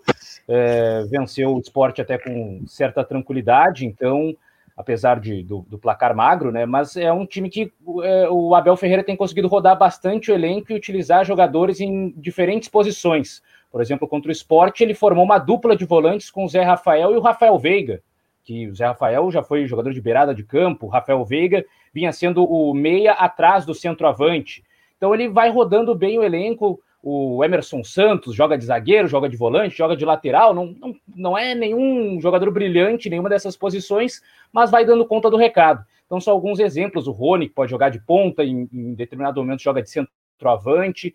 é, 0.48 1.04
venceu 1.08 1.54
o 1.54 1.60
esporte 1.60 2.02
até 2.02 2.18
com 2.18 2.64
certa 2.66 3.04
tranquilidade, 3.04 3.86
então, 3.86 4.36
apesar 4.76 5.20
de, 5.20 5.42
do, 5.42 5.64
do 5.68 5.78
placar 5.78 6.14
magro, 6.14 6.50
né? 6.50 6.66
Mas 6.66 6.96
é 6.96 7.12
um 7.12 7.24
time 7.24 7.48
que 7.48 7.72
é, 8.02 8.28
o 8.28 8.54
Abel 8.54 8.76
Ferreira 8.76 9.04
tem 9.04 9.16
conseguido 9.16 9.48
rodar 9.48 9.78
bastante 9.78 10.30
o 10.30 10.34
elenco 10.34 10.72
e 10.72 10.74
utilizar 10.74 11.24
jogadores 11.24 11.80
em 11.80 12.12
diferentes 12.16 12.68
posições. 12.68 13.42
Por 13.70 13.80
exemplo, 13.80 14.06
contra 14.08 14.28
o 14.28 14.32
esporte, 14.32 14.82
ele 14.82 14.94
formou 14.94 15.24
uma 15.24 15.38
dupla 15.38 15.76
de 15.76 15.84
volantes 15.84 16.30
com 16.30 16.44
o 16.44 16.48
Zé 16.48 16.62
Rafael 16.62 17.12
e 17.12 17.16
o 17.16 17.20
Rafael 17.20 17.58
Veiga, 17.58 18.02
que 18.44 18.68
o 18.68 18.74
Zé 18.74 18.86
Rafael 18.86 19.30
já 19.30 19.42
foi 19.42 19.66
jogador 19.66 19.92
de 19.92 20.00
beirada 20.00 20.34
de 20.34 20.44
campo, 20.44 20.86
o 20.86 20.88
Rafael 20.88 21.24
Veiga 21.24 21.64
vinha 21.92 22.12
sendo 22.12 22.44
o 22.44 22.74
meia 22.74 23.12
atrás 23.12 23.64
do 23.64 23.74
centroavante. 23.74 24.62
Então 24.96 25.14
ele 25.14 25.28
vai 25.28 25.50
rodando 25.50 25.94
bem 25.94 26.18
o 26.18 26.22
elenco. 26.22 26.80
O 27.06 27.44
Emerson 27.44 27.84
Santos 27.84 28.34
joga 28.34 28.56
de 28.56 28.64
zagueiro, 28.64 29.06
joga 29.06 29.28
de 29.28 29.36
volante, 29.36 29.76
joga 29.76 29.94
de 29.94 30.06
lateral. 30.06 30.54
Não, 30.54 30.66
não, 30.66 30.96
não 31.14 31.38
é 31.38 31.54
nenhum 31.54 32.18
jogador 32.18 32.50
brilhante, 32.50 33.10
nenhuma 33.10 33.28
dessas 33.28 33.58
posições, 33.58 34.22
mas 34.50 34.70
vai 34.70 34.86
dando 34.86 35.06
conta 35.06 35.30
do 35.30 35.36
recado. 35.36 35.84
Então, 36.06 36.18
são 36.18 36.32
alguns 36.32 36.58
exemplos. 36.60 37.06
O 37.06 37.12
Rony, 37.12 37.48
que 37.48 37.54
pode 37.54 37.70
jogar 37.70 37.90
de 37.90 38.00
ponta, 38.00 38.42
em, 38.42 38.66
em 38.72 38.94
determinado 38.94 39.38
momento 39.38 39.62
joga 39.62 39.82
de 39.82 39.90
centroavante. 39.90 41.14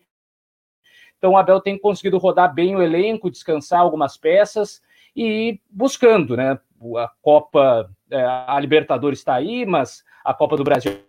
Então 1.18 1.32
o 1.32 1.38
Abel 1.38 1.60
tem 1.60 1.78
conseguido 1.78 2.18
rodar 2.18 2.54
bem 2.54 2.76
o 2.76 2.82
elenco, 2.82 3.30
descansar 3.30 3.82
algumas 3.82 4.16
peças 4.16 4.82
e 5.14 5.60
buscando, 5.70 6.36
né? 6.38 6.58
A 6.96 7.12
Copa, 7.22 7.92
é, 8.10 8.24
a 8.24 8.58
Libertadores 8.60 9.20
está 9.20 9.36
aí, 9.36 9.66
mas 9.66 10.04
a 10.24 10.34
Copa 10.34 10.56
do 10.56 10.64
Brasil 10.64 11.09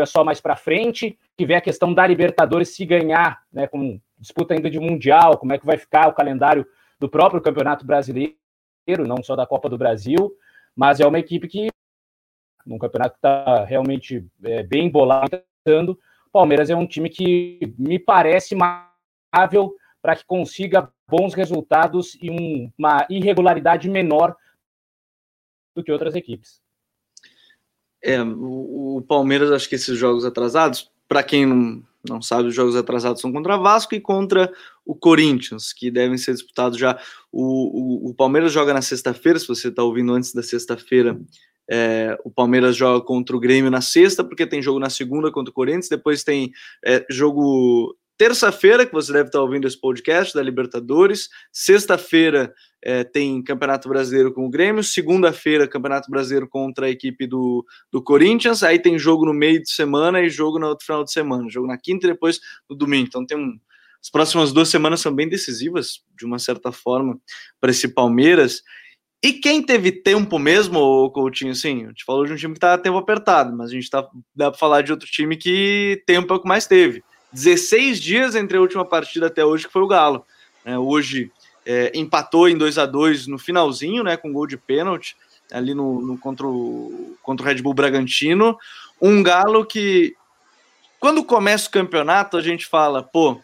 é 0.00 0.06
só 0.06 0.24
mais 0.24 0.40
para 0.40 0.56
frente. 0.56 1.18
Tiver 1.36 1.56
a 1.56 1.60
questão 1.60 1.92
da 1.92 2.06
Libertadores 2.06 2.74
se 2.74 2.84
ganhar, 2.84 3.42
né? 3.52 3.66
Com 3.66 4.00
disputa 4.18 4.54
ainda 4.54 4.70
de 4.70 4.78
mundial, 4.78 5.38
como 5.38 5.52
é 5.52 5.58
que 5.58 5.66
vai 5.66 5.76
ficar 5.76 6.08
o 6.08 6.14
calendário 6.14 6.66
do 6.98 7.08
próprio 7.08 7.40
Campeonato 7.40 7.84
Brasileiro, 7.84 8.36
não 9.06 9.22
só 9.22 9.36
da 9.36 9.46
Copa 9.46 9.68
do 9.68 9.76
Brasil, 9.76 10.34
mas 10.74 11.00
é 11.00 11.06
uma 11.06 11.18
equipe 11.18 11.46
que 11.48 11.68
num 12.66 12.78
campeonato 12.78 13.12
que 13.12 13.18
está 13.18 13.64
realmente 13.64 14.26
é, 14.42 14.62
bem 14.62 14.90
bolado. 14.90 15.42
Palmeiras 16.32 16.68
é 16.68 16.76
um 16.76 16.86
time 16.86 17.08
que 17.08 17.74
me 17.78 17.98
parece 17.98 18.54
mável 18.54 19.74
para 20.02 20.14
que 20.14 20.24
consiga 20.24 20.92
bons 21.08 21.34
resultados 21.34 22.16
e 22.20 22.30
um, 22.30 22.70
uma 22.76 23.06
irregularidade 23.08 23.88
menor 23.88 24.36
do 25.74 25.82
que 25.82 25.90
outras 25.90 26.14
equipes. 26.14 26.60
É, 28.02 28.22
o, 28.22 28.98
o 28.98 29.02
Palmeiras, 29.02 29.50
acho 29.50 29.68
que 29.68 29.74
esses 29.74 29.98
jogos 29.98 30.24
atrasados, 30.24 30.90
para 31.08 31.22
quem 31.22 31.46
não, 31.46 31.82
não 32.08 32.22
sabe, 32.22 32.48
os 32.48 32.54
jogos 32.54 32.76
atrasados 32.76 33.20
são 33.20 33.32
contra 33.32 33.56
Vasco 33.56 33.94
e 33.94 34.00
contra 34.00 34.52
o 34.84 34.94
Corinthians, 34.94 35.72
que 35.72 35.90
devem 35.90 36.16
ser 36.16 36.32
disputados 36.32 36.78
já. 36.78 36.98
O, 37.32 38.06
o, 38.06 38.10
o 38.10 38.14
Palmeiras 38.14 38.52
joga 38.52 38.72
na 38.72 38.82
sexta-feira, 38.82 39.38
se 39.38 39.48
você 39.48 39.68
está 39.68 39.82
ouvindo 39.82 40.12
antes 40.12 40.32
da 40.32 40.42
sexta-feira, 40.42 41.18
é, 41.68 42.16
o 42.24 42.30
Palmeiras 42.30 42.76
joga 42.76 43.04
contra 43.04 43.36
o 43.36 43.40
Grêmio 43.40 43.70
na 43.70 43.80
sexta, 43.80 44.22
porque 44.22 44.46
tem 44.46 44.62
jogo 44.62 44.78
na 44.78 44.90
segunda 44.90 45.32
contra 45.32 45.50
o 45.50 45.54
Corinthians, 45.54 45.88
depois 45.88 46.22
tem 46.22 46.52
é, 46.84 47.04
jogo 47.10 47.96
terça-feira, 48.18 48.86
que 48.86 48.92
você 48.92 49.12
deve 49.12 49.28
estar 49.28 49.40
ouvindo 49.40 49.66
esse 49.66 49.78
podcast 49.78 50.34
da 50.34 50.42
Libertadores. 50.42 51.28
Sexta-feira 51.52 52.52
é, 52.82 53.04
tem 53.04 53.42
Campeonato 53.42 53.88
Brasileiro 53.88 54.32
com 54.32 54.46
o 54.46 54.50
Grêmio. 54.50 54.82
Segunda-feira, 54.82 55.68
Campeonato 55.68 56.10
Brasileiro 56.10 56.48
contra 56.48 56.86
a 56.86 56.90
equipe 56.90 57.26
do, 57.26 57.64
do 57.92 58.02
Corinthians. 58.02 58.62
Aí 58.62 58.78
tem 58.78 58.98
jogo 58.98 59.26
no 59.26 59.34
meio 59.34 59.62
de 59.62 59.70
semana 59.70 60.20
e 60.20 60.28
jogo 60.28 60.58
no 60.58 60.68
outro 60.68 60.86
final 60.86 61.04
de 61.04 61.12
semana. 61.12 61.48
Jogo 61.50 61.66
na 61.66 61.78
quinta 61.78 62.06
e 62.06 62.10
depois 62.10 62.40
no 62.68 62.76
domingo. 62.76 63.06
Então 63.08 63.26
tem 63.26 63.36
um. 63.36 63.58
As 64.02 64.10
próximas 64.10 64.52
duas 64.52 64.68
semanas 64.68 65.00
são 65.00 65.12
bem 65.12 65.28
decisivas, 65.28 66.00
de 66.16 66.24
uma 66.24 66.38
certa 66.38 66.70
forma, 66.70 67.18
para 67.60 67.70
esse 67.70 67.88
Palmeiras. 67.88 68.62
E 69.22 69.32
quem 69.32 69.60
teve 69.60 69.90
tempo 69.90 70.38
mesmo, 70.38 70.78
o 70.78 71.10
Coutinho, 71.10 71.54
sim, 71.54 71.84
a 71.84 71.88
gente 71.88 72.04
falou 72.04 72.24
de 72.24 72.32
um 72.32 72.36
time 72.36 72.54
que 72.54 72.60
tá 72.60 72.78
tempo 72.78 72.98
apertado, 72.98 73.56
mas 73.56 73.70
a 73.70 73.72
gente 73.72 73.90
tá, 73.90 74.08
dá 74.34 74.50
para 74.50 74.60
falar 74.60 74.82
de 74.82 74.92
outro 74.92 75.08
time 75.08 75.36
que 75.36 76.00
tempo 76.06 76.32
é 76.32 76.36
o 76.36 76.40
que 76.40 76.46
mais 76.46 76.66
teve. 76.66 77.02
16 77.36 78.00
dias 78.00 78.34
entre 78.34 78.56
a 78.56 78.60
última 78.62 78.82
partida 78.82 79.26
até 79.26 79.44
hoje, 79.44 79.66
que 79.66 79.72
foi 79.72 79.82
o 79.82 79.86
Galo. 79.86 80.24
É, 80.64 80.78
hoje 80.78 81.30
é, 81.66 81.92
empatou 81.94 82.48
em 82.48 82.56
2 82.56 82.78
a 82.78 82.86
2 82.86 83.26
no 83.26 83.38
finalzinho, 83.38 84.02
né, 84.02 84.16
com 84.16 84.32
gol 84.32 84.46
de 84.46 84.56
pênalti, 84.56 85.14
ali 85.52 85.74
no, 85.74 86.00
no, 86.00 86.18
contra, 86.18 86.46
o, 86.46 87.14
contra 87.22 87.44
o 87.44 87.46
Red 87.46 87.60
Bull 87.60 87.74
Bragantino. 87.74 88.58
Um 89.00 89.22
Galo 89.22 89.66
que, 89.66 90.16
quando 90.98 91.22
começa 91.22 91.68
o 91.68 91.72
campeonato, 91.72 92.38
a 92.38 92.40
gente 92.40 92.66
fala, 92.66 93.02
pô, 93.02 93.38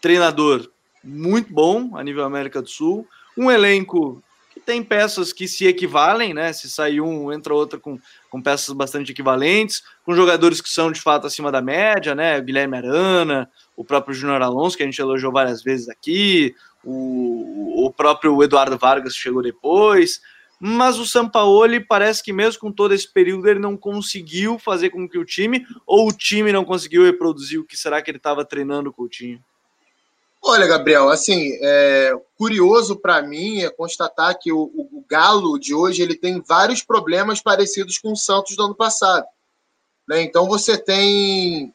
treinador 0.00 0.70
muito 1.02 1.52
bom 1.52 1.96
a 1.96 2.04
nível 2.04 2.24
América 2.24 2.62
do 2.62 2.68
Sul, 2.68 3.04
um 3.36 3.50
elenco 3.50 4.22
tem 4.68 4.82
peças 4.82 5.32
que 5.32 5.48
se 5.48 5.66
equivalem, 5.66 6.34
né? 6.34 6.52
Se 6.52 6.68
sair 6.68 7.00
um, 7.00 7.32
entra 7.32 7.54
outra 7.54 7.80
com, 7.80 7.98
com 8.28 8.42
peças 8.42 8.74
bastante 8.74 9.12
equivalentes, 9.12 9.82
com 10.04 10.14
jogadores 10.14 10.60
que 10.60 10.68
são 10.68 10.92
de 10.92 11.00
fato 11.00 11.26
acima 11.26 11.50
da 11.50 11.62
média, 11.62 12.14
né? 12.14 12.38
O 12.38 12.42
Guilherme 12.42 12.76
Arana, 12.76 13.50
o 13.74 13.82
próprio 13.82 14.14
Júnior 14.14 14.42
Alonso, 14.42 14.76
que 14.76 14.82
a 14.82 14.86
gente 14.86 15.00
elogiou 15.00 15.32
várias 15.32 15.62
vezes 15.62 15.88
aqui, 15.88 16.54
o, 16.84 17.86
o 17.86 17.90
próprio 17.90 18.42
Eduardo 18.42 18.76
Vargas 18.76 19.14
chegou 19.14 19.42
depois. 19.42 20.20
Mas 20.60 20.98
o 20.98 21.06
Sampaoli 21.06 21.80
parece 21.80 22.22
que 22.22 22.30
mesmo 22.30 22.60
com 22.60 22.70
todo 22.70 22.92
esse 22.92 23.10
período 23.10 23.48
ele 23.48 23.60
não 23.60 23.74
conseguiu 23.74 24.58
fazer 24.58 24.90
com 24.90 25.08
que 25.08 25.16
o 25.16 25.24
time, 25.24 25.64
ou 25.86 26.10
o 26.10 26.12
time 26.12 26.52
não 26.52 26.66
conseguiu 26.66 27.04
reproduzir 27.04 27.58
o 27.58 27.64
que 27.64 27.74
será 27.74 28.02
que 28.02 28.10
ele 28.10 28.18
estava 28.18 28.44
treinando 28.44 28.92
com 28.92 29.04
o 29.04 29.08
time. 29.08 29.40
Olha, 30.50 30.66
Gabriel, 30.66 31.10
assim, 31.10 31.58
é, 31.60 32.10
curioso 32.38 32.96
para 32.96 33.20
mim 33.20 33.60
é 33.60 33.68
constatar 33.68 34.38
que 34.38 34.50
o, 34.50 34.62
o, 34.62 35.04
Galo 35.06 35.58
de 35.58 35.74
hoje 35.74 36.00
ele 36.00 36.14
tem 36.14 36.40
vários 36.40 36.82
problemas 36.82 37.42
parecidos 37.42 37.98
com 37.98 38.12
o 38.12 38.16
Santos 38.16 38.56
do 38.56 38.62
ano 38.62 38.74
passado. 38.74 39.26
Né? 40.08 40.22
Então 40.22 40.48
você 40.48 40.78
tem 40.78 41.74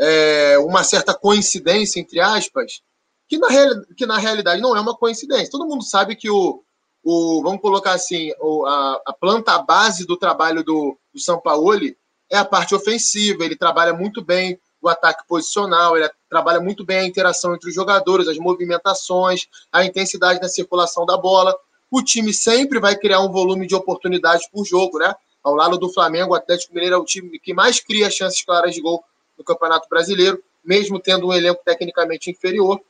é, 0.00 0.56
uma 0.60 0.82
certa 0.82 1.12
coincidência, 1.12 2.00
entre 2.00 2.18
aspas, 2.18 2.80
que 3.28 3.36
na, 3.36 3.48
real, 3.48 3.74
que 3.94 4.06
na 4.06 4.16
realidade 4.16 4.62
não 4.62 4.74
é 4.74 4.80
uma 4.80 4.96
coincidência. 4.96 5.50
Todo 5.50 5.68
mundo 5.68 5.84
sabe 5.84 6.16
que 6.16 6.30
o, 6.30 6.64
o 7.02 7.42
vamos 7.42 7.60
colocar 7.60 7.92
assim, 7.92 8.32
o, 8.40 8.64
a, 8.64 9.02
a, 9.04 9.12
planta 9.12 9.58
base 9.58 10.06
do 10.06 10.16
trabalho 10.16 10.64
do, 10.64 10.98
do 11.12 11.20
Sampaoli 11.20 11.94
é 12.32 12.38
a 12.38 12.44
parte 12.44 12.74
ofensiva, 12.74 13.44
ele 13.44 13.54
trabalha 13.54 13.92
muito 13.92 14.24
bem 14.24 14.58
o 14.86 14.90
ataque 14.90 15.26
posicional, 15.26 15.96
ele 15.96 16.10
trabalha 16.28 16.60
muito 16.60 16.84
bem 16.84 16.98
a 16.98 17.06
interação 17.06 17.54
entre 17.54 17.68
os 17.68 17.74
jogadores, 17.74 18.28
as 18.28 18.38
movimentações, 18.38 19.46
a 19.72 19.84
intensidade 19.84 20.40
na 20.40 20.48
circulação 20.48 21.06
da 21.06 21.16
bola. 21.16 21.56
O 21.90 22.02
time 22.02 22.32
sempre 22.32 22.80
vai 22.80 22.96
criar 22.96 23.20
um 23.20 23.30
volume 23.30 23.66
de 23.66 23.74
oportunidades 23.74 24.48
por 24.48 24.64
jogo, 24.64 24.98
né? 24.98 25.14
Ao 25.42 25.54
lado 25.54 25.78
do 25.78 25.92
Flamengo, 25.92 26.32
o 26.32 26.34
Atlético 26.34 26.74
Mineiro 26.74 26.96
é 26.96 26.98
o 26.98 27.04
time 27.04 27.38
que 27.38 27.52
mais 27.52 27.78
cria 27.78 28.10
chances 28.10 28.42
claras 28.42 28.74
de 28.74 28.80
gol 28.80 29.04
no 29.36 29.44
Campeonato 29.44 29.88
Brasileiro, 29.88 30.42
mesmo 30.64 30.98
tendo 30.98 31.26
um 31.26 31.32
elenco 31.32 31.62
tecnicamente 31.64 32.30
inferior. 32.30 32.80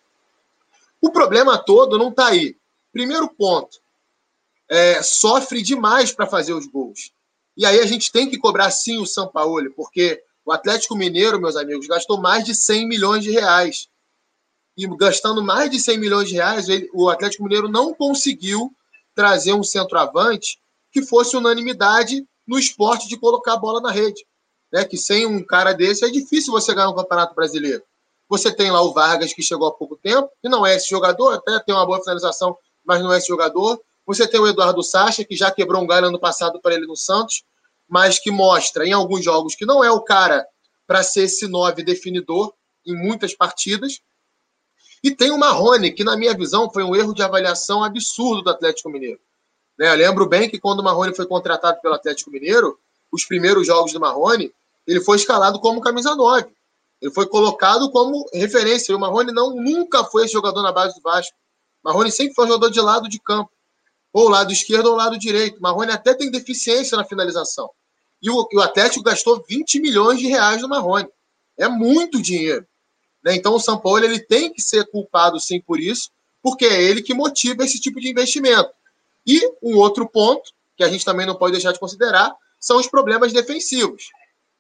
O 1.01 1.11
problema 1.11 1.59
todo 1.59 1.99
não 1.99 2.11
está 2.11 2.29
aí. 2.29 2.57
Primeiro 2.93 3.29
ponto, 3.29 3.79
é, 4.69 5.03
sofre 5.03 5.63
demais 5.63 6.13
para 6.13 6.27
fazer 6.27 6.55
os 6.55 6.67
gols. 6.67 7.13
E 7.57 7.67
aí 7.67 7.79
a 7.81 7.87
gente 7.87 8.11
tem 8.11 8.29
que 8.29 8.39
cobrar 8.39 8.71
sim 8.71 8.99
o 8.99 9.07
São 9.07 9.29
Paulo, 9.29 9.71
porque 9.75 10.23
o 10.45 10.53
Atlético 10.53 10.95
Mineiro, 10.95 11.41
meus 11.41 11.57
amigos, 11.57 11.87
gastou 11.87 12.21
mais 12.21 12.45
de 12.45 12.55
100 12.55 12.87
milhões 12.87 13.25
de 13.25 13.31
reais. 13.31 13.89
E 14.77 14.87
gastando 14.97 15.43
mais 15.43 15.71
de 15.71 15.81
100 15.81 15.99
milhões 15.99 16.29
de 16.29 16.35
reais, 16.35 16.69
ele, 16.69 16.91
o 16.93 17.09
Atlético 17.09 17.45
Mineiro 17.45 17.69
não 17.69 17.95
conseguiu 17.95 18.73
trazer 19.15 19.55
um 19.55 19.63
centroavante 19.63 20.59
que 20.91 21.03
fosse 21.03 21.37
unanimidade 21.37 22.27
no 22.47 22.59
esporte 22.59 23.09
de 23.09 23.17
colocar 23.17 23.55
a 23.55 23.57
bola 23.57 23.81
na 23.81 23.91
rede. 23.91 24.27
Né? 24.73 24.85
Que 24.85 24.99
sem 24.99 25.25
um 25.25 25.43
cara 25.45 25.73
desse 25.73 26.05
é 26.05 26.11
difícil 26.11 26.53
você 26.53 26.75
ganhar 26.75 26.91
um 26.91 26.95
campeonato 26.95 27.35
brasileiro. 27.35 27.83
Você 28.29 28.53
tem 28.53 28.71
lá 28.71 28.83
o 28.83 28.93
Vargas, 28.93 29.33
que 29.33 29.43
chegou 29.43 29.69
há 29.69 29.73
pouco 29.73 29.97
tempo, 29.97 30.29
e 30.43 30.49
não 30.49 30.67
é 30.67 30.75
esse 30.75 30.89
jogador, 30.89 31.35
até 31.35 31.59
tem 31.61 31.75
uma 31.75 31.87
boa 31.87 32.01
finalização, 32.01 32.57
mas 32.85 33.03
não 33.03 33.13
é 33.13 33.19
esse 33.19 33.29
jogador. 33.29 33.81
Você 34.07 34.27
tem 34.27 34.41
o 34.41 34.47
Eduardo 34.47 34.83
Sacha, 34.83 35.25
que 35.25 35.37
já 35.37 35.51
quebrou 35.51 35.83
um 35.83 35.87
galho 35.87 36.09
ano 36.09 36.19
passado 36.19 36.61
para 36.61 36.75
ele 36.75 36.87
no 36.87 36.97
Santos 36.97 37.45
mas 37.89 38.19
que 38.19 38.31
mostra 38.31 38.87
em 38.87 38.93
alguns 38.93 39.25
jogos 39.25 39.55
que 39.55 39.67
não 39.67 39.83
é 39.83 39.91
o 39.91 40.01
cara 40.01 40.47
para 40.87 41.03
ser 41.03 41.25
esse 41.25 41.47
nove 41.47 41.83
definidor 41.83 42.53
em 42.87 42.95
muitas 42.95 43.35
partidas. 43.35 44.01
E 45.03 45.15
tem 45.15 45.31
o 45.31 45.39
Marrone, 45.39 45.93
que 45.93 46.05
na 46.05 46.17
minha 46.17 46.35
visão 46.35 46.71
foi 46.71 46.83
um 46.83 46.95
erro 46.95 47.15
de 47.15 47.23
avaliação 47.23 47.85
absurdo 47.85 48.43
do 48.43 48.51
Atlético 48.51 48.91
Mineiro. 48.91 49.21
Né? 49.79 49.91
Eu 49.91 49.97
lembro 49.97 50.27
bem 50.27 50.49
que 50.49 50.59
quando 50.59 50.81
o 50.81 50.83
Marrone 50.83 51.15
foi 51.15 51.27
contratado 51.27 51.81
pelo 51.81 51.95
Atlético 51.95 52.31
Mineiro, 52.31 52.79
os 53.13 53.25
primeiros 53.25 53.67
jogos 53.67 53.93
do 53.93 54.01
Marrone, 54.01 54.53
ele 54.87 55.01
foi 55.01 55.17
escalado 55.17 55.61
como 55.61 55.81
camisa 55.81 56.15
9. 56.15 56.49
Ele 57.01 57.13
foi 57.13 57.27
colocado 57.27 57.91
como 57.91 58.27
referência. 58.33 58.93
E 58.93 58.95
o 58.95 58.99
Marrone 58.99 59.33
não, 59.33 59.55
nunca 59.55 60.05
foi 60.05 60.27
jogador 60.27 60.63
na 60.63 60.73
base 60.73 60.95
do 60.95 61.03
Vasco. 61.03 61.37
Marrone 61.83 62.11
sempre 62.11 62.35
foi 62.35 62.47
um 62.47 62.49
jogador 62.49 62.71
de 62.71 62.81
lado 62.81 63.09
de 63.09 63.19
campo 63.19 63.51
ou 64.15 64.29
lado 64.29 64.53
esquerdo 64.53 64.87
ou 64.87 64.95
lado 64.95 65.19
direito. 65.19 65.61
Marrone 65.61 65.91
até 65.91 66.15
tem 66.15 66.31
deficiência 66.31 66.97
na 66.97 67.05
finalização. 67.05 67.69
E 68.23 68.31
o, 68.31 68.49
o, 68.55 68.61
Atlético 68.61 69.03
gastou 69.03 69.45
20 69.47 69.81
milhões 69.81 70.21
de 70.21 70.29
reais 70.29 70.63
no 70.63 70.69
Marrone. 70.69 71.09
É 71.59 71.69
muito 71.69 72.23
dinheiro. 72.23 72.65
Né? 73.25 73.35
Então 73.35 73.57
o 73.57 73.61
São 73.61 73.77
Paulo 73.77 74.05
ele 74.05 74.21
tem 74.21 74.53
que 74.53 74.63
ser 74.63 74.87
culpado 74.87 75.41
sim 75.41 75.61
por 75.61 75.81
isso, 75.81 76.11
porque 76.41 76.65
é 76.65 76.81
ele 76.81 77.03
que 77.03 77.13
motiva 77.13 77.65
esse 77.65 77.81
tipo 77.81 78.01
de 78.01 78.09
investimento. 78.09 78.71
E 79.27 79.41
um 79.61 79.77
outro 79.77 80.09
ponto, 80.09 80.53
que 80.77 80.85
a 80.85 80.89
gente 80.89 81.05
também 81.05 81.27
não 81.27 81.35
pode 81.35 81.53
deixar 81.53 81.73
de 81.73 81.81
considerar, 81.81 82.33
são 82.61 82.79
os 82.79 82.87
problemas 82.87 83.33
defensivos. 83.33 84.05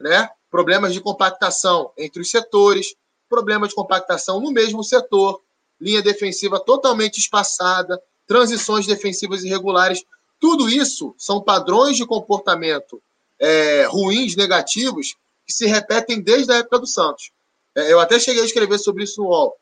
Né? 0.00 0.28
Problemas 0.50 0.92
de 0.92 1.00
compactação 1.00 1.92
entre 1.96 2.20
os 2.20 2.30
setores, 2.30 2.96
problemas 3.28 3.68
de 3.68 3.76
compactação 3.76 4.40
no 4.40 4.50
mesmo 4.50 4.82
setor, 4.82 5.40
linha 5.80 6.02
defensiva 6.02 6.58
totalmente 6.58 7.18
espaçada, 7.18 8.02
transições 8.26 8.86
defensivas 8.86 9.44
irregulares. 9.44 10.04
Tudo 10.40 10.68
isso 10.68 11.14
são 11.18 11.40
padrões 11.40 11.96
de 11.96 12.06
comportamento 12.06 13.02
é, 13.38 13.84
ruins, 13.84 14.36
negativos, 14.36 15.16
que 15.46 15.52
se 15.52 15.66
repetem 15.66 16.20
desde 16.20 16.52
a 16.52 16.56
época 16.56 16.78
do 16.78 16.86
Santos. 16.86 17.30
É, 17.74 17.92
eu 17.92 18.00
até 18.00 18.18
cheguei 18.18 18.42
a 18.42 18.46
escrever 18.46 18.78
sobre 18.78 19.04
isso 19.04 19.20
no 19.20 19.28
UOL 19.28 19.56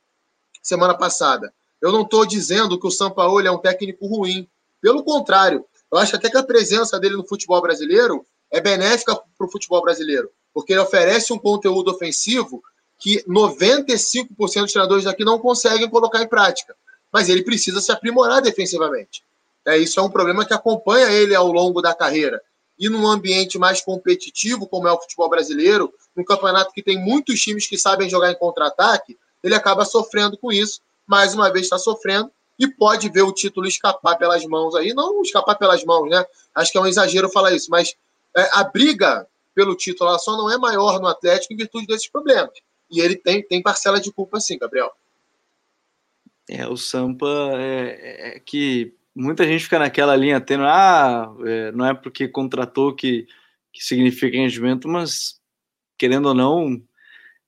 semana 0.62 0.96
passada. 0.96 1.52
Eu 1.80 1.90
não 1.90 2.02
estou 2.02 2.24
dizendo 2.24 2.78
que 2.78 2.86
o 2.86 2.90
Sampaoli 2.90 3.48
é 3.48 3.50
um 3.50 3.58
técnico 3.58 4.06
ruim. 4.06 4.48
Pelo 4.80 5.02
contrário, 5.02 5.64
eu 5.90 5.98
acho 5.98 6.14
até 6.14 6.30
que 6.30 6.36
a 6.36 6.42
presença 6.42 6.98
dele 7.00 7.16
no 7.16 7.26
futebol 7.26 7.60
brasileiro 7.60 8.24
é 8.50 8.60
benéfica 8.60 9.16
para 9.16 9.46
o 9.46 9.50
futebol 9.50 9.82
brasileiro, 9.82 10.30
porque 10.54 10.72
ele 10.72 10.80
oferece 10.80 11.32
um 11.32 11.38
conteúdo 11.38 11.90
ofensivo 11.90 12.62
que 12.98 13.24
95% 13.24 14.28
dos 14.36 14.72
treinadores 14.72 15.04
daqui 15.04 15.24
não 15.24 15.38
conseguem 15.38 15.90
colocar 15.90 16.22
em 16.22 16.28
prática 16.28 16.76
mas 17.12 17.28
ele 17.28 17.42
precisa 17.42 17.80
se 17.80 17.92
aprimorar 17.92 18.40
defensivamente. 18.40 19.22
É, 19.64 19.76
isso 19.76 20.00
é 20.00 20.02
um 20.02 20.10
problema 20.10 20.44
que 20.44 20.54
acompanha 20.54 21.10
ele 21.10 21.34
ao 21.34 21.50
longo 21.52 21.80
da 21.80 21.94
carreira. 21.94 22.42
E 22.78 22.88
num 22.88 23.06
ambiente 23.06 23.58
mais 23.58 23.80
competitivo, 23.80 24.66
como 24.66 24.88
é 24.88 24.92
o 24.92 25.00
futebol 25.00 25.28
brasileiro, 25.28 25.92
num 26.16 26.24
campeonato 26.24 26.72
que 26.72 26.82
tem 26.82 26.98
muitos 26.98 27.40
times 27.40 27.66
que 27.66 27.78
sabem 27.78 28.08
jogar 28.08 28.32
em 28.32 28.38
contra-ataque, 28.38 29.16
ele 29.42 29.54
acaba 29.54 29.84
sofrendo 29.84 30.36
com 30.36 30.50
isso. 30.50 30.80
Mais 31.06 31.34
uma 31.34 31.52
vez 31.52 31.66
está 31.66 31.78
sofrendo 31.78 32.30
e 32.58 32.66
pode 32.66 33.08
ver 33.08 33.22
o 33.22 33.32
título 33.32 33.66
escapar 33.66 34.16
pelas 34.16 34.44
mãos 34.46 34.74
aí. 34.74 34.94
Não 34.94 35.22
escapar 35.22 35.56
pelas 35.56 35.84
mãos, 35.84 36.08
né? 36.08 36.24
Acho 36.54 36.72
que 36.72 36.78
é 36.78 36.80
um 36.80 36.86
exagero 36.86 37.28
falar 37.28 37.52
isso, 37.52 37.70
mas 37.70 37.94
é, 38.36 38.48
a 38.52 38.64
briga 38.64 39.26
pelo 39.54 39.76
título 39.76 40.18
só 40.18 40.36
não 40.36 40.50
é 40.50 40.56
maior 40.56 41.00
no 41.00 41.06
Atlético 41.06 41.52
em 41.52 41.56
virtude 41.56 41.86
desses 41.86 42.08
problemas. 42.08 42.52
E 42.90 43.00
ele 43.00 43.16
tem, 43.16 43.42
tem 43.42 43.62
parcela 43.62 44.00
de 44.00 44.12
culpa, 44.12 44.40
sim, 44.40 44.58
Gabriel. 44.58 44.92
É, 46.48 46.66
o 46.68 46.76
Sampa 46.76 47.26
é, 47.54 48.32
é, 48.32 48.36
é 48.36 48.40
que 48.40 48.94
muita 49.14 49.46
gente 49.46 49.64
fica 49.64 49.78
naquela 49.78 50.16
linha 50.16 50.40
tendo, 50.40 50.64
ah, 50.64 51.32
é, 51.44 51.72
não 51.72 51.86
é 51.86 51.94
porque 51.94 52.28
contratou 52.28 52.94
que, 52.94 53.26
que 53.72 53.82
significa 53.84 54.36
rendimento, 54.36 54.88
mas 54.88 55.40
querendo 55.98 56.26
ou 56.26 56.34
não, 56.34 56.82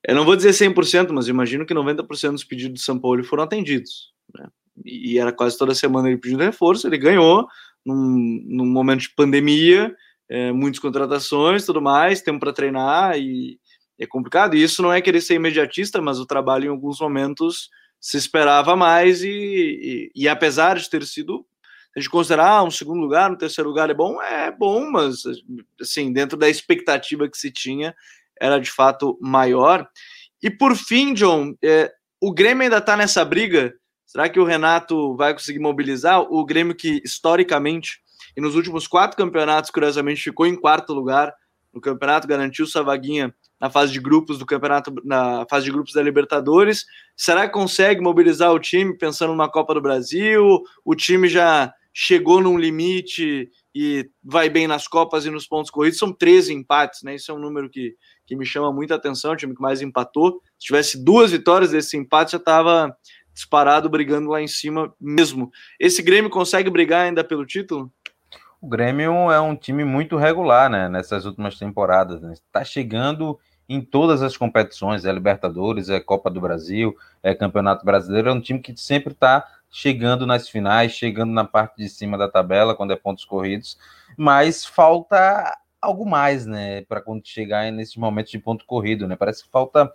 eu 0.06 0.14
não 0.14 0.24
vou 0.24 0.36
dizer 0.36 0.50
100%, 0.50 1.10
mas 1.12 1.28
imagino 1.28 1.66
que 1.66 1.74
90% 1.74 2.32
dos 2.32 2.44
pedidos 2.44 2.80
do 2.80 2.84
São 2.84 2.98
Paulo 2.98 3.24
foram 3.24 3.44
atendidos. 3.44 4.12
Né? 4.34 4.46
E 4.84 5.18
era 5.18 5.32
quase 5.32 5.56
toda 5.56 5.74
semana 5.74 6.08
ele 6.08 6.18
pedindo 6.18 6.42
reforço, 6.42 6.86
ele 6.86 6.98
ganhou 6.98 7.46
num, 7.84 8.42
num 8.46 8.66
momento 8.66 9.00
de 9.00 9.14
pandemia, 9.14 9.94
é, 10.28 10.52
muitas 10.52 10.78
contratações, 10.78 11.64
tudo 11.64 11.80
mais, 11.80 12.22
tempo 12.22 12.40
para 12.40 12.52
treinar 12.52 13.18
e 13.18 13.58
é 13.98 14.06
complicado. 14.06 14.54
E 14.54 14.62
isso 14.62 14.82
não 14.82 14.92
é 14.92 15.00
querer 15.00 15.20
ser 15.20 15.34
imediatista, 15.34 16.00
mas 16.00 16.18
o 16.18 16.26
trabalho 16.26 16.66
em 16.66 16.70
alguns 16.70 17.00
momentos 17.00 17.70
se 18.04 18.18
esperava 18.18 18.76
mais 18.76 19.22
e, 19.22 19.30
e, 19.30 20.12
e 20.14 20.28
apesar 20.28 20.76
de 20.76 20.90
ter 20.90 21.06
sido 21.06 21.46
a 21.96 21.98
gente 21.98 22.10
considerar 22.10 22.62
um 22.62 22.70
segundo 22.70 23.00
lugar, 23.00 23.32
um 23.32 23.36
terceiro 23.36 23.70
lugar 23.70 23.88
é 23.88 23.94
bom, 23.94 24.20
é 24.20 24.50
bom, 24.50 24.90
mas 24.90 25.22
assim, 25.80 26.12
dentro 26.12 26.36
da 26.36 26.46
expectativa 26.46 27.26
que 27.30 27.38
se 27.38 27.50
tinha, 27.50 27.94
era 28.38 28.58
de 28.58 28.70
fato 28.70 29.18
maior. 29.22 29.88
E 30.42 30.50
por 30.50 30.76
fim, 30.76 31.14
John, 31.14 31.54
é, 31.64 31.90
o 32.20 32.30
Grêmio 32.30 32.64
ainda 32.64 32.76
está 32.76 32.94
nessa 32.94 33.24
briga. 33.24 33.74
Será 34.04 34.28
que 34.28 34.38
o 34.38 34.44
Renato 34.44 35.16
vai 35.16 35.32
conseguir 35.32 35.60
mobilizar? 35.60 36.20
O 36.20 36.44
Grêmio 36.44 36.74
que 36.74 37.00
historicamente 37.02 38.00
e 38.36 38.40
nos 38.40 38.54
últimos 38.54 38.86
quatro 38.86 39.16
campeonatos, 39.16 39.70
curiosamente, 39.70 40.20
ficou 40.20 40.44
em 40.44 40.60
quarto 40.60 40.92
lugar 40.92 41.32
no 41.72 41.80
campeonato, 41.80 42.28
garantiu 42.28 42.66
sua 42.66 42.82
vaguinha 42.82 43.34
na 43.60 43.70
fase 43.70 43.92
de 43.92 44.00
grupos 44.00 44.38
do 44.38 44.46
campeonato, 44.46 44.92
na 45.04 45.46
fase 45.48 45.66
de 45.66 45.72
grupos 45.72 45.92
da 45.92 46.02
Libertadores. 46.02 46.84
Será 47.16 47.46
que 47.46 47.54
consegue 47.54 48.00
mobilizar 48.00 48.52
o 48.52 48.58
time 48.58 48.96
pensando 48.96 49.30
numa 49.30 49.50
Copa 49.50 49.74
do 49.74 49.80
Brasil? 49.80 50.60
O 50.84 50.94
time 50.94 51.28
já 51.28 51.72
chegou 51.92 52.40
num 52.40 52.58
limite 52.58 53.48
e 53.72 54.10
vai 54.22 54.50
bem 54.50 54.66
nas 54.66 54.88
Copas 54.88 55.24
e 55.24 55.30
nos 55.30 55.46
pontos 55.46 55.70
corridos. 55.70 55.98
São 55.98 56.12
13 56.12 56.52
empates, 56.52 57.02
né? 57.04 57.14
Isso 57.14 57.30
é 57.30 57.34
um 57.34 57.38
número 57.38 57.70
que, 57.70 57.94
que 58.26 58.34
me 58.34 58.44
chama 58.44 58.72
muita 58.72 58.96
atenção. 58.96 59.32
O 59.32 59.36
time 59.36 59.54
que 59.54 59.62
mais 59.62 59.80
empatou. 59.80 60.40
Se 60.58 60.66
tivesse 60.66 61.02
duas 61.04 61.30
vitórias 61.30 61.70
desse 61.70 61.96
empate, 61.96 62.32
já 62.32 62.38
estava 62.38 62.94
disparado 63.32 63.88
brigando 63.88 64.30
lá 64.30 64.42
em 64.42 64.48
cima 64.48 64.92
mesmo. 65.00 65.50
Esse 65.78 66.02
Grêmio 66.02 66.30
consegue 66.30 66.68
brigar 66.68 67.06
ainda 67.06 67.22
pelo 67.22 67.46
título? 67.46 67.92
O 68.64 68.66
Grêmio 68.66 69.30
é 69.30 69.38
um 69.38 69.54
time 69.54 69.84
muito 69.84 70.16
regular, 70.16 70.70
né? 70.70 70.88
Nessas 70.88 71.26
últimas 71.26 71.58
temporadas. 71.58 72.22
Está 72.22 72.60
né? 72.60 72.64
Chegando 72.64 73.38
em 73.68 73.82
todas 73.82 74.22
as 74.22 74.38
competições, 74.38 75.04
é 75.04 75.12
Libertadores, 75.12 75.90
é 75.90 76.00
Copa 76.00 76.30
do 76.30 76.40
Brasil, 76.40 76.96
é 77.22 77.34
Campeonato 77.34 77.84
Brasileiro, 77.84 78.30
é 78.30 78.32
um 78.32 78.40
time 78.40 78.60
que 78.60 78.74
sempre 78.74 79.12
está 79.12 79.46
chegando 79.70 80.26
nas 80.26 80.48
finais, 80.48 80.92
chegando 80.92 81.30
na 81.30 81.44
parte 81.44 81.76
de 81.76 81.90
cima 81.90 82.16
da 82.16 82.26
tabela, 82.26 82.74
quando 82.74 82.94
é 82.94 82.96
pontos 82.96 83.26
corridos, 83.26 83.76
mas 84.16 84.64
falta 84.64 85.54
algo 85.78 86.08
mais, 86.08 86.46
né, 86.46 86.82
para 86.88 87.02
quando 87.02 87.26
chegar 87.26 87.70
nesses 87.70 87.96
momentos 87.96 88.32
de 88.32 88.38
ponto 88.38 88.64
corrido, 88.64 89.06
né, 89.06 89.14
parece 89.14 89.44
que 89.44 89.50
falta 89.50 89.92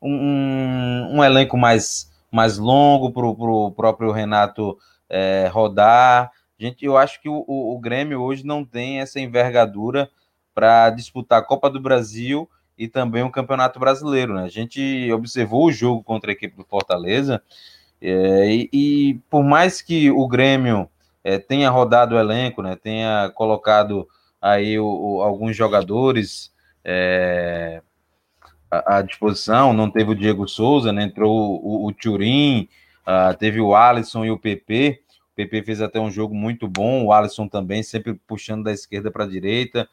um, 0.00 1.18
um 1.18 1.22
elenco 1.22 1.58
mais, 1.58 2.10
mais 2.32 2.56
longo 2.56 3.12
para 3.12 3.26
o 3.26 3.70
próprio 3.72 4.10
Renato 4.10 4.78
é, 5.10 5.50
rodar, 5.52 6.30
gente, 6.60 6.84
eu 6.84 6.98
acho 6.98 7.20
que 7.22 7.28
o, 7.28 7.44
o, 7.46 7.74
o 7.74 7.78
Grêmio 7.78 8.20
hoje 8.20 8.44
não 8.44 8.64
tem 8.64 9.00
essa 9.00 9.18
envergadura 9.18 10.10
para 10.54 10.90
disputar 10.90 11.40
a 11.40 11.44
Copa 11.44 11.70
do 11.70 11.80
Brasil 11.80 12.48
e 12.76 12.86
também 12.86 13.22
o 13.22 13.30
Campeonato 13.30 13.80
Brasileiro. 13.80 14.34
Né? 14.34 14.44
A 14.44 14.48
gente 14.48 15.10
observou 15.12 15.66
o 15.66 15.72
jogo 15.72 16.02
contra 16.02 16.30
a 16.30 16.32
equipe 16.32 16.56
do 16.56 16.64
Fortaleza 16.64 17.42
é, 18.00 18.46
e, 18.46 18.68
e, 18.72 19.14
por 19.30 19.42
mais 19.42 19.80
que 19.80 20.10
o 20.10 20.28
Grêmio 20.28 20.88
é, 21.24 21.38
tenha 21.38 21.70
rodado 21.70 22.14
o 22.14 22.18
elenco, 22.18 22.62
né, 22.62 22.76
tenha 22.76 23.30
colocado 23.34 24.08
aí 24.40 24.78
o, 24.78 24.86
o, 24.86 25.22
alguns 25.22 25.54
jogadores 25.54 26.50
é, 26.82 27.82
à, 28.70 28.96
à, 28.96 29.02
disposição, 29.02 29.74
não 29.74 29.90
teve 29.90 30.12
o 30.12 30.14
Diego 30.14 30.48
Souza, 30.48 30.92
né, 30.92 31.04
entrou 31.04 31.60
o, 31.62 31.86
o 31.86 31.92
Turim, 31.92 32.68
uh, 33.06 33.36
teve 33.36 33.60
o 33.60 33.74
Alisson 33.74 34.24
e 34.24 34.30
o 34.30 34.38
PP. 34.38 35.02
PP 35.46 35.62
fez 35.64 35.80
até 35.80 35.98
um 35.98 36.10
jogo 36.10 36.34
muito 36.34 36.68
bom, 36.68 37.04
o 37.04 37.12
Alisson 37.12 37.48
também, 37.48 37.82
sempre 37.82 38.14
puxando 38.14 38.64
da 38.64 38.72
esquerda 38.72 39.10
para 39.10 39.24
a 39.24 39.28
direita. 39.28 39.88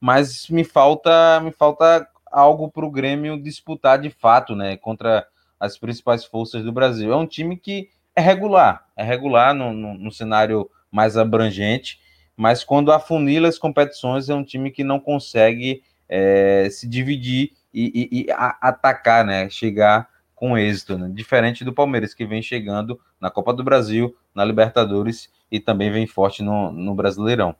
Mas 0.00 0.48
me 0.48 0.64
falta, 0.64 1.40
me 1.40 1.50
falta 1.50 2.08
algo 2.30 2.70
para 2.70 2.84
o 2.84 2.90
Grêmio 2.90 3.40
disputar 3.40 3.98
de 3.98 4.10
fato, 4.10 4.54
né? 4.54 4.76
Contra 4.76 5.26
as 5.58 5.76
principais 5.76 6.24
forças 6.24 6.62
do 6.64 6.72
Brasil. 6.72 7.12
É 7.12 7.16
um 7.16 7.26
time 7.26 7.56
que 7.56 7.88
é 8.14 8.20
regular, 8.20 8.86
é 8.96 9.02
regular 9.02 9.54
no, 9.54 9.72
no, 9.72 9.94
no 9.94 10.12
cenário 10.12 10.68
mais 10.90 11.16
abrangente, 11.16 12.00
mas 12.36 12.64
quando 12.64 12.92
afunila 12.92 13.48
as 13.48 13.58
competições, 13.58 14.28
é 14.28 14.34
um 14.34 14.44
time 14.44 14.70
que 14.70 14.84
não 14.84 14.98
consegue 14.98 15.82
é, 16.08 16.68
se 16.70 16.88
dividir 16.88 17.52
e, 17.72 18.08
e, 18.12 18.22
e 18.22 18.30
a, 18.30 18.56
atacar, 18.60 19.24
né? 19.24 19.48
Chegar 19.50 20.08
com 20.38 20.56
êxito, 20.56 20.96
né? 20.96 21.10
diferente 21.12 21.64
do 21.64 21.72
Palmeiras, 21.72 22.14
que 22.14 22.24
vem 22.24 22.40
chegando 22.40 22.98
na 23.20 23.28
Copa 23.28 23.52
do 23.52 23.64
Brasil, 23.64 24.16
na 24.32 24.44
Libertadores 24.44 25.28
e 25.50 25.58
também 25.58 25.90
vem 25.90 26.06
forte 26.06 26.44
no, 26.44 26.70
no 26.70 26.94
Brasileirão. 26.94 27.56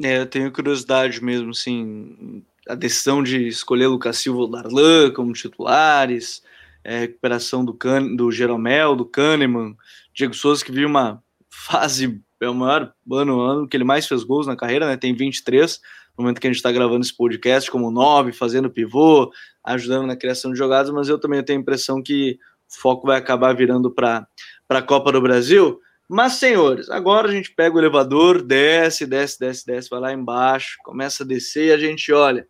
É, 0.00 0.18
eu 0.18 0.26
tenho 0.26 0.52
curiosidade 0.52 1.22
mesmo, 1.22 1.50
assim, 1.50 2.44
a 2.68 2.76
decisão 2.76 3.24
de 3.24 3.48
escolher 3.48 3.88
Lucas 3.88 4.18
Silva 4.18 4.40
ou 4.40 4.50
Darlan 4.50 5.10
como 5.10 5.32
titulares, 5.32 6.42
é, 6.84 7.00
recuperação 7.00 7.64
do, 7.64 7.74
Can, 7.74 8.14
do 8.14 8.30
Jeromel, 8.30 8.94
do 8.94 9.04
Kahneman, 9.04 9.76
Diego 10.12 10.34
Souza 10.34 10.64
que 10.64 10.70
viu 10.70 10.86
uma 10.86 11.20
fase, 11.50 12.20
é 12.40 12.48
o 12.48 12.54
maior 12.54 12.94
ano, 13.10 13.40
ano 13.40 13.68
que 13.68 13.76
ele 13.76 13.84
mais 13.84 14.06
fez 14.06 14.22
gols 14.22 14.46
na 14.46 14.54
carreira, 14.54 14.86
né, 14.86 14.96
tem 14.96 15.12
23, 15.12 15.80
no 16.16 16.24
momento 16.24 16.40
que 16.40 16.46
a 16.46 16.50
gente 16.50 16.56
está 16.56 16.70
gravando 16.70 17.04
esse 17.04 17.16
podcast, 17.16 17.70
como 17.70 17.90
9, 17.90 18.32
fazendo 18.32 18.70
pivô, 18.70 19.32
ajudando 19.62 20.06
na 20.06 20.16
criação 20.16 20.52
de 20.52 20.58
jogadas, 20.58 20.90
mas 20.90 21.08
eu 21.08 21.18
também 21.18 21.42
tenho 21.42 21.58
a 21.58 21.62
impressão 21.62 22.02
que 22.02 22.38
o 22.70 22.80
foco 22.80 23.06
vai 23.06 23.18
acabar 23.18 23.54
virando 23.54 23.90
para 23.90 24.26
a 24.68 24.82
Copa 24.82 25.12
do 25.12 25.20
Brasil, 25.20 25.80
mas, 26.08 26.34
senhores, 26.34 26.90
agora 26.90 27.28
a 27.28 27.32
gente 27.32 27.50
pega 27.50 27.74
o 27.74 27.78
elevador, 27.78 28.42
desce, 28.42 29.06
desce, 29.06 29.38
desce, 29.38 29.66
desce, 29.66 29.88
vai 29.88 30.00
lá 30.00 30.12
embaixo, 30.12 30.76
começa 30.84 31.22
a 31.22 31.26
descer 31.26 31.68
e 31.68 31.72
a 31.72 31.78
gente 31.78 32.12
olha. 32.12 32.46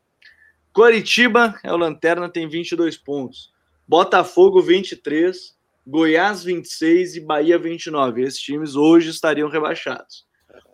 Coritiba 0.73 1.59
é 1.63 1.73
o 1.73 1.77
Lanterna, 1.77 2.29
tem 2.29 2.49
22 2.49 2.97
pontos. 2.97 3.53
Botafogo, 3.87 4.61
23. 4.61 5.55
Goiás, 5.87 6.43
26 6.43 7.17
e 7.17 7.21
Bahia, 7.21 7.59
29. 7.59 8.23
Esses 8.23 8.41
times 8.41 8.75
hoje 8.75 9.11
estariam 9.11 9.49
rebaixados. 9.49 10.27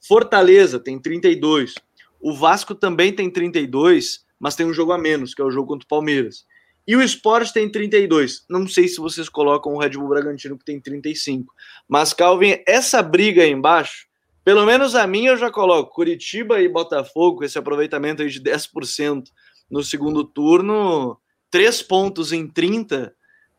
Fortaleza 0.07 0.79
tem 0.79 0.98
32. 0.98 1.74
O 2.20 2.35
Vasco 2.35 2.74
também 2.74 3.12
tem 3.12 3.30
32, 3.30 4.24
mas 4.38 4.54
tem 4.54 4.66
um 4.66 4.72
jogo 4.72 4.92
a 4.92 4.98
menos, 4.98 5.35
que 5.35 5.40
é 5.40 5.44
o 5.44 5.50
jogo 5.50 5.68
contra 5.68 5.85
o 5.85 5.88
Palmeiras. 5.88 6.44
E 6.87 6.96
o 6.96 7.02
Sport 7.02 7.52
tem 7.52 7.70
32. 7.70 8.44
Não 8.48 8.66
sei 8.66 8.88
se 8.88 8.98
vocês 8.98 9.28
colocam 9.28 9.74
o 9.74 9.78
Red 9.78 9.90
Bull 9.90 10.09
Bragantino, 10.09 10.59
que 10.59 10.64
tem 10.64 10.80
35. 10.80 11.54
Mas, 11.88 12.12
Calvin, 12.12 12.59
essa 12.66 13.02
briga 13.02 13.42
aí 13.42 13.50
embaixo, 13.50 14.06
pelo 14.44 14.64
menos 14.66 14.94
a 14.94 15.06
minha 15.06 15.30
eu 15.30 15.37
já 15.37 15.50
coloco. 15.50 15.94
Curitiba 15.94 16.61
e 16.61 16.68
Botafogo, 16.68 17.44
esse 17.44 17.59
aproveitamento 17.59 18.22
aí 18.22 18.28
de 18.28 18.40
10% 18.40 19.24
no 19.70 19.85
segundo 19.85 20.24
turno, 20.24 21.18
três 21.50 21.80
pontos 21.83 22.33
em 22.33 22.46
30. 22.48 23.14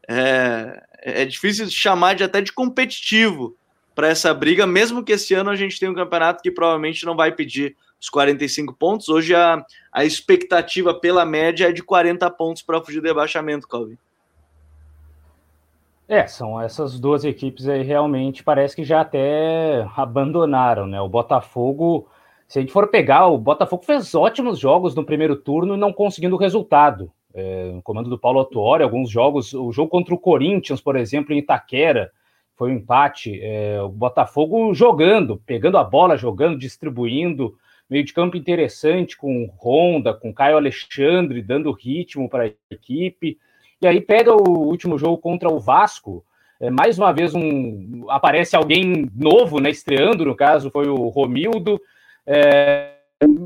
É, 0.09 0.83
é 1.03 1.25
difícil 1.25 1.69
chamar 1.69 2.15
de 2.15 2.23
até 2.23 2.41
de 2.41 2.51
competitivo 2.51 3.55
para 3.95 4.07
essa 4.07 4.33
briga, 4.33 4.65
mesmo 4.65 5.03
que 5.03 5.13
esse 5.13 5.33
ano 5.33 5.49
a 5.49 5.55
gente 5.55 5.79
tenha 5.79 5.91
um 5.91 5.95
campeonato 5.95 6.41
que 6.41 6.51
provavelmente 6.51 7.05
não 7.05 7.15
vai 7.15 7.31
pedir 7.31 7.75
os 8.01 8.09
45 8.09 8.73
pontos. 8.73 9.07
Hoje 9.07 9.35
a, 9.35 9.63
a 9.91 10.03
expectativa 10.03 10.93
pela 10.93 11.23
média 11.23 11.69
é 11.69 11.71
de 11.71 11.83
40 11.83 12.29
pontos 12.31 12.63
para 12.63 12.81
fugir 12.81 12.99
do 12.99 13.07
rebaixamento, 13.07 13.67
Calvin. 13.67 13.97
É, 16.07 16.27
são 16.27 16.59
essas 16.59 16.99
duas 16.99 17.23
equipes 17.23 17.69
aí 17.69 17.83
realmente 17.83 18.43
parece 18.43 18.75
que 18.75 18.83
já 18.83 18.99
até 18.99 19.87
abandonaram, 19.95 20.85
né? 20.85 20.99
O 20.99 21.07
Botafogo, 21.07 22.07
se 22.49 22.59
a 22.59 22.61
gente 22.61 22.73
for 22.73 22.89
pegar, 22.89 23.27
o 23.27 23.37
Botafogo 23.37 23.85
fez 23.85 24.13
ótimos 24.13 24.59
jogos 24.59 24.93
no 24.93 25.05
primeiro 25.05 25.37
turno 25.37 25.77
não 25.77 25.93
conseguindo 25.93 26.35
resultado. 26.35 27.11
É, 27.33 27.71
no 27.71 27.81
comando 27.81 28.09
do 28.09 28.19
Paulo 28.19 28.39
Autuori, 28.39 28.83
alguns 28.83 29.09
jogos, 29.09 29.53
o 29.53 29.71
jogo 29.71 29.89
contra 29.89 30.13
o 30.13 30.19
Corinthians, 30.19 30.81
por 30.81 30.97
exemplo, 30.97 31.33
em 31.33 31.37
Itaquera, 31.37 32.11
foi 32.57 32.71
um 32.71 32.75
empate. 32.75 33.39
É, 33.41 33.81
o 33.81 33.87
Botafogo 33.87 34.73
jogando, 34.73 35.41
pegando 35.45 35.77
a 35.77 35.83
bola, 35.83 36.17
jogando, 36.17 36.59
distribuindo, 36.59 37.55
meio 37.91 38.05
de 38.05 38.13
campo 38.13 38.37
interessante 38.37 39.17
com 39.17 39.51
Honda, 39.61 40.13
com 40.13 40.33
Caio 40.33 40.55
Alexandre, 40.55 41.41
dando 41.41 41.73
ritmo 41.73 42.29
para 42.29 42.45
a 42.45 42.51
equipe. 42.73 43.37
E 43.81 43.85
aí 43.85 43.99
pega 43.99 44.33
o 44.33 44.65
último 44.65 44.97
jogo 44.97 45.17
contra 45.17 45.49
o 45.49 45.59
Vasco, 45.59 46.23
é, 46.61 46.69
mais 46.69 46.97
uma 46.97 47.11
vez 47.11 47.35
um 47.35 48.05
aparece 48.09 48.55
alguém 48.55 49.09
novo, 49.13 49.59
né, 49.59 49.69
estreando, 49.69 50.23
no 50.23 50.35
caso 50.35 50.71
foi 50.71 50.87
o 50.87 51.09
Romildo, 51.09 51.81
é, 52.25 52.93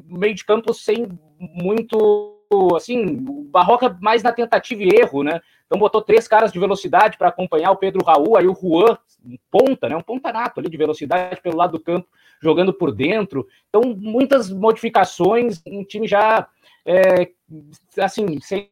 meio 0.06 0.36
de 0.36 0.46
campo 0.46 0.74
sem 0.74 1.08
muito 1.40 2.35
assim, 2.76 3.26
o 3.28 3.44
Barroca 3.44 3.98
mais 4.02 4.24
na 4.24 4.32
tentativa 4.32 4.84
e 4.84 4.90
erro, 4.90 5.24
né? 5.24 5.42
Então 5.66 5.80
botou 5.80 6.02
três 6.02 6.28
caras 6.28 6.52
de 6.52 6.60
velocidade 6.60 7.18
para 7.18 7.30
acompanhar 7.30 7.72
o 7.72 7.78
Pedro 7.78 8.04
Raul, 8.04 8.38
aí 8.38 8.48
o 8.48 8.56
Juan, 8.56 8.98
um 9.26 9.38
ponta, 9.50 9.90
né? 9.90 9.96
Um 9.96 10.02
ponta 10.02 10.32
nato 10.32 10.60
ali 10.60 10.70
de 10.70 10.78
velocidade 10.78 11.42
pelo 11.42 11.58
lado 11.58 11.74
do 11.74 11.80
campo, 11.80 12.08
jogando 12.42 12.74
por 12.74 12.92
dentro. 12.94 13.48
Então, 13.70 13.82
muitas 13.96 14.52
modificações, 14.52 15.62
um 15.66 15.84
time 15.84 16.08
já 16.08 16.48
é, 16.86 17.32
assim, 18.00 18.40
sem, 18.40 18.70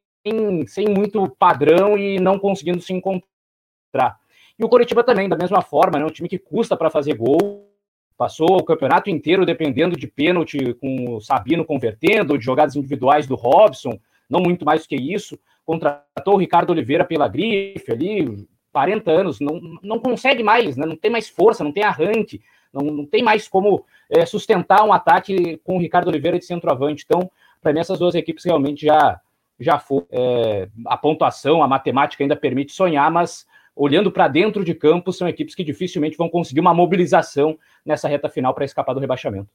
sem 0.67 0.87
muito 0.87 1.27
padrão 1.37 1.97
e 1.97 2.19
não 2.19 2.37
conseguindo 2.37 2.81
se 2.81 2.93
encontrar. 2.93 4.19
E 4.57 4.63
o 4.63 4.69
Coritiba 4.69 5.03
também, 5.03 5.27
da 5.27 5.37
mesma 5.37 5.61
forma, 5.61 5.97
né? 5.97 6.05
Um 6.05 6.11
time 6.11 6.29
que 6.29 6.37
custa 6.37 6.77
para 6.77 6.91
fazer 6.91 7.15
gol, 7.15 7.72
Passou 8.17 8.57
o 8.57 8.63
campeonato 8.63 9.09
inteiro 9.09 9.45
dependendo 9.45 9.97
de 9.97 10.07
pênalti, 10.07 10.73
com 10.75 11.15
o 11.15 11.21
Sabino 11.21 11.65
convertendo, 11.65 12.37
de 12.37 12.45
jogadas 12.45 12.75
individuais 12.75 13.27
do 13.27 13.35
Robson, 13.35 13.99
não 14.29 14.41
muito 14.41 14.65
mais 14.65 14.85
que 14.85 14.95
isso. 14.95 15.37
Contratou 15.65 16.35
o 16.35 16.37
Ricardo 16.37 16.71
Oliveira 16.71 17.03
pela 17.03 17.27
grife 17.27 17.91
ali, 17.91 18.47
40 18.71 19.11
anos, 19.11 19.39
não, 19.39 19.59
não 19.81 19.99
consegue 19.99 20.43
mais, 20.43 20.75
né? 20.75 20.85
não 20.85 20.95
tem 20.95 21.11
mais 21.11 21.29
força, 21.29 21.63
não 21.63 21.71
tem 21.71 21.83
arranque, 21.83 22.41
não, 22.73 22.81
não 22.83 23.05
tem 23.05 23.21
mais 23.21 23.47
como 23.47 23.85
é, 24.09 24.25
sustentar 24.25 24.83
um 24.83 24.91
ataque 24.91 25.57
com 25.63 25.77
o 25.77 25.79
Ricardo 25.79 26.07
Oliveira 26.07 26.39
de 26.39 26.45
centroavante. 26.45 27.03
Então, 27.05 27.29
para 27.61 27.71
mim, 27.71 27.79
essas 27.79 27.99
duas 27.99 28.15
equipes 28.15 28.43
realmente 28.43 28.85
já, 28.85 29.21
já 29.59 29.77
foram. 29.79 30.07
É, 30.11 30.67
a 30.87 30.97
pontuação, 30.97 31.63
a 31.63 31.67
matemática 31.67 32.23
ainda 32.23 32.35
permite 32.35 32.73
sonhar, 32.73 33.11
mas 33.11 33.45
olhando 33.75 34.11
para 34.11 34.27
dentro 34.27 34.63
de 34.63 34.73
campo, 34.73 35.11
são 35.11 35.27
equipes 35.27 35.55
que 35.55 35.63
dificilmente 35.63 36.17
vão 36.17 36.29
conseguir 36.29 36.59
uma 36.59 36.73
mobilização 36.73 37.57
nessa 37.85 38.07
reta 38.07 38.29
final 38.29 38.53
para 38.53 38.65
escapar 38.65 38.93
do 38.93 38.99
rebaixamento. 38.99 39.49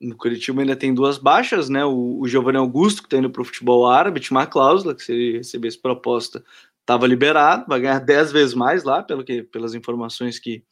No 0.00 0.16
Curitiba 0.16 0.60
ainda 0.60 0.76
tem 0.76 0.92
duas 0.92 1.16
baixas, 1.16 1.70
né? 1.70 1.84
O, 1.84 2.20
o 2.20 2.28
Giovanni 2.28 2.58
Augusto, 2.58 3.02
que 3.02 3.06
está 3.06 3.16
indo 3.16 3.30
para 3.30 3.40
o 3.40 3.44
futebol 3.44 3.86
árabe, 3.86 4.20
tinha 4.20 4.36
uma 4.36 4.46
cláusula 4.46 4.94
que 4.94 5.02
se 5.02 5.12
ele 5.12 5.38
recebesse 5.38 5.80
proposta, 5.80 6.44
estava 6.80 7.06
liberado, 7.06 7.64
vai 7.66 7.80
ganhar 7.80 7.98
10 8.04 8.32
vezes 8.32 8.54
mais 8.54 8.84
lá, 8.84 9.02
pelo 9.02 9.24
que, 9.24 9.42
pelas 9.42 9.74
informações 9.74 10.38
que, 10.38 10.62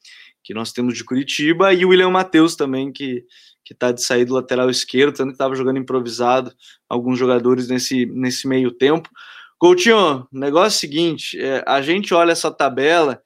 que 0.43 0.53
nós 0.53 0.73
temos 0.73 0.95
de 0.95 1.05
Curitiba, 1.05 1.73
e 1.73 1.85
o 1.85 1.89
William 1.89 2.11
Matheus 2.11 2.55
também, 2.55 2.93
que 2.93 3.25
que 3.65 3.73
está 3.73 3.91
de 3.91 4.03
sair 4.03 4.27
do 4.27 4.35
lateral 4.35 4.69
esquerdo, 4.69 5.17
tanto 5.17 5.29
que 5.29 5.35
estava 5.35 5.55
jogando 5.55 5.79
improvisado 5.79 6.53
alguns 6.89 7.19
jogadores 7.19 7.67
nesse, 7.67 8.05
nesse 8.07 8.47
meio 8.47 8.71
tempo. 8.71 9.09
Coutinho, 9.65 10.29
negócio 10.31 10.77
é 10.77 10.77
o 10.77 10.79
seguinte: 10.79 11.41
é, 11.41 11.65
a 11.67 11.81
gente 11.81 12.13
olha 12.13 12.33
essa 12.33 12.51
tabela 12.51 13.23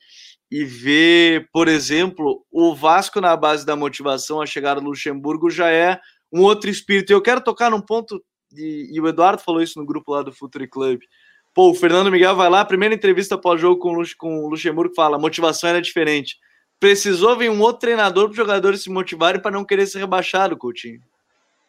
e 0.49 0.65
vê, 0.65 1.45
por 1.53 1.67
exemplo, 1.67 2.47
o 2.49 2.77
Vasco 2.77 3.21
na 3.21 3.37
base 3.37 3.67
da 3.67 3.75
motivação 3.75 4.41
a 4.41 4.47
chegar 4.47 4.75
do 4.75 4.83
Luxemburgo 4.83 5.51
já 5.51 5.69
é 5.69 5.99
um 6.33 6.43
outro 6.43 6.71
espírito. 6.71 7.13
Eu 7.13 7.21
quero 7.21 7.41
tocar 7.41 7.73
num 7.73 7.81
ponto, 7.81 8.23
e, 8.55 8.89
e 8.93 9.01
o 9.01 9.09
Eduardo 9.09 9.43
falou 9.43 9.61
isso 9.61 9.81
no 9.81 9.85
grupo 9.85 10.13
lá 10.13 10.23
do 10.23 10.33
Futuri 10.33 10.69
Club. 10.69 11.01
Pô, 11.53 11.71
o 11.71 11.75
Fernando 11.75 12.09
Miguel 12.09 12.37
vai 12.37 12.49
lá, 12.49 12.65
primeira 12.65 12.95
entrevista 12.95 13.37
pós-jogo 13.37 13.81
com, 13.81 14.01
com 14.17 14.45
o 14.45 14.49
Luxemburgo, 14.49 14.95
fala: 14.95 15.17
a 15.17 15.21
motivação 15.21 15.69
era 15.69 15.83
diferente. 15.83 16.37
Precisou 16.79 17.37
vir 17.37 17.51
um 17.51 17.61
outro 17.61 17.81
treinador 17.81 18.27
para 18.27 18.31
os 18.31 18.37
jogadores 18.37 18.85
se 18.85 18.91
motivarem 18.91 19.43
para 19.43 19.51
não 19.51 19.65
querer 19.65 19.89
ser 19.89 19.99
rebaixado, 19.99 20.57
Coutinho. 20.57 21.01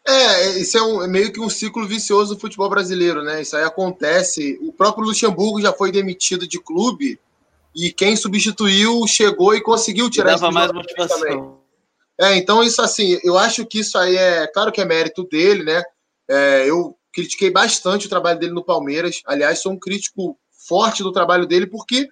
É, 0.09 0.59
isso 0.59 0.77
é, 0.77 0.81
um, 0.81 1.03
é, 1.03 1.07
meio 1.07 1.31
que 1.31 1.39
um 1.39 1.49
ciclo 1.49 1.87
vicioso 1.87 2.33
do 2.33 2.41
futebol 2.41 2.69
brasileiro, 2.69 3.21
né? 3.23 3.41
Isso 3.41 3.55
aí 3.55 3.63
acontece. 3.63 4.57
O 4.61 4.73
próprio 4.73 5.05
Luxemburgo 5.05 5.61
já 5.61 5.71
foi 5.71 5.91
demitido 5.91 6.47
de 6.47 6.59
clube 6.59 7.19
e 7.75 7.91
quem 7.91 8.15
substituiu 8.15 9.05
chegou 9.07 9.53
e 9.53 9.61
conseguiu 9.61 10.09
tirar 10.09 10.31
Dava 10.31 10.51
mais 10.51 10.71
motivação. 10.71 11.19
Também. 11.19 11.59
É, 12.19 12.35
então 12.35 12.63
isso 12.63 12.81
assim, 12.81 13.17
eu 13.23 13.37
acho 13.37 13.65
que 13.65 13.79
isso 13.79 13.97
aí 13.97 14.17
é, 14.17 14.47
claro 14.47 14.71
que 14.71 14.81
é 14.81 14.85
mérito 14.85 15.23
dele, 15.23 15.63
né? 15.63 15.83
É, 16.27 16.65
eu 16.69 16.97
critiquei 17.13 17.49
bastante 17.49 18.07
o 18.07 18.09
trabalho 18.09 18.39
dele 18.39 18.53
no 18.53 18.63
Palmeiras. 18.63 19.21
Aliás, 19.25 19.61
sou 19.61 19.71
um 19.71 19.79
crítico 19.79 20.37
forte 20.67 21.03
do 21.03 21.11
trabalho 21.11 21.45
dele 21.45 21.67
porque 21.67 22.07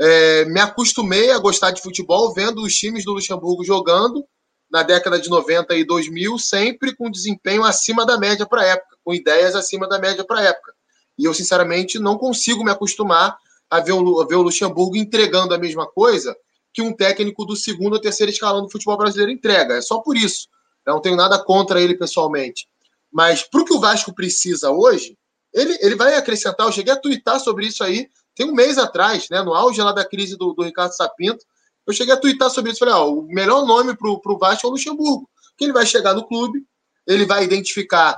é, 0.00 0.44
me 0.46 0.60
acostumei 0.60 1.30
a 1.30 1.38
gostar 1.38 1.70
de 1.70 1.82
futebol 1.82 2.32
vendo 2.32 2.62
os 2.62 2.74
times 2.74 3.04
do 3.04 3.12
Luxemburgo 3.12 3.64
jogando 3.64 4.24
na 4.72 4.82
década 4.82 5.20
de 5.20 5.28
90 5.28 5.74
e 5.74 5.84
2000, 5.84 6.38
sempre 6.38 6.96
com 6.96 7.10
desempenho 7.10 7.62
acima 7.62 8.06
da 8.06 8.18
média 8.18 8.46
para 8.46 8.62
a 8.62 8.64
época, 8.64 8.96
com 9.04 9.12
ideias 9.12 9.54
acima 9.54 9.86
da 9.86 9.98
média 9.98 10.24
para 10.24 10.40
a 10.40 10.44
época. 10.44 10.72
E 11.18 11.26
eu, 11.26 11.34
sinceramente, 11.34 11.98
não 11.98 12.16
consigo 12.16 12.64
me 12.64 12.70
acostumar 12.70 13.36
a 13.70 13.80
ver, 13.80 13.92
o, 13.92 14.20
a 14.20 14.26
ver 14.26 14.36
o 14.36 14.42
Luxemburgo 14.42 14.96
entregando 14.96 15.52
a 15.52 15.58
mesma 15.58 15.86
coisa 15.86 16.34
que 16.72 16.80
um 16.80 16.90
técnico 16.90 17.44
do 17.44 17.54
segundo 17.54 17.94
ou 17.94 18.00
terceiro 18.00 18.32
escalão 18.32 18.62
do 18.62 18.70
futebol 18.70 18.96
brasileiro 18.96 19.30
entrega. 19.30 19.74
É 19.74 19.82
só 19.82 19.98
por 19.98 20.16
isso. 20.16 20.48
Eu 20.86 20.94
não 20.94 21.02
tenho 21.02 21.16
nada 21.16 21.38
contra 21.38 21.78
ele 21.78 21.94
pessoalmente. 21.94 22.66
Mas 23.12 23.42
para 23.42 23.60
o 23.60 23.64
que 23.66 23.74
o 23.74 23.80
Vasco 23.80 24.14
precisa 24.14 24.70
hoje, 24.70 25.18
ele, 25.52 25.76
ele 25.82 25.96
vai 25.96 26.14
acrescentar. 26.14 26.66
Eu 26.66 26.72
cheguei 26.72 26.94
a 26.94 26.96
twittar 26.96 27.38
sobre 27.40 27.66
isso 27.66 27.84
aí 27.84 28.08
tem 28.34 28.46
um 28.46 28.54
mês 28.54 28.78
atrás, 28.78 29.28
né, 29.30 29.42
no 29.42 29.54
auge 29.54 29.80
lá 29.82 29.92
da 29.92 30.04
crise 30.04 30.36
do, 30.36 30.52
do 30.52 30.62
Ricardo 30.62 30.92
Sapinto. 30.92 31.44
Eu 31.86 31.92
cheguei 31.92 32.14
a 32.14 32.16
twittar 32.16 32.50
sobre 32.50 32.70
isso. 32.70 32.80
Falei, 32.80 32.94
ó, 32.94 33.10
o 33.10 33.22
melhor 33.26 33.66
nome 33.66 33.96
para 33.96 34.08
o 34.08 34.38
Vasco 34.38 34.66
é 34.66 34.68
o 34.68 34.72
Luxemburgo. 34.72 35.28
Que 35.56 35.64
ele 35.64 35.72
vai 35.72 35.84
chegar 35.84 36.14
no 36.14 36.26
clube, 36.26 36.64
ele 37.06 37.26
vai 37.26 37.44
identificar 37.44 38.16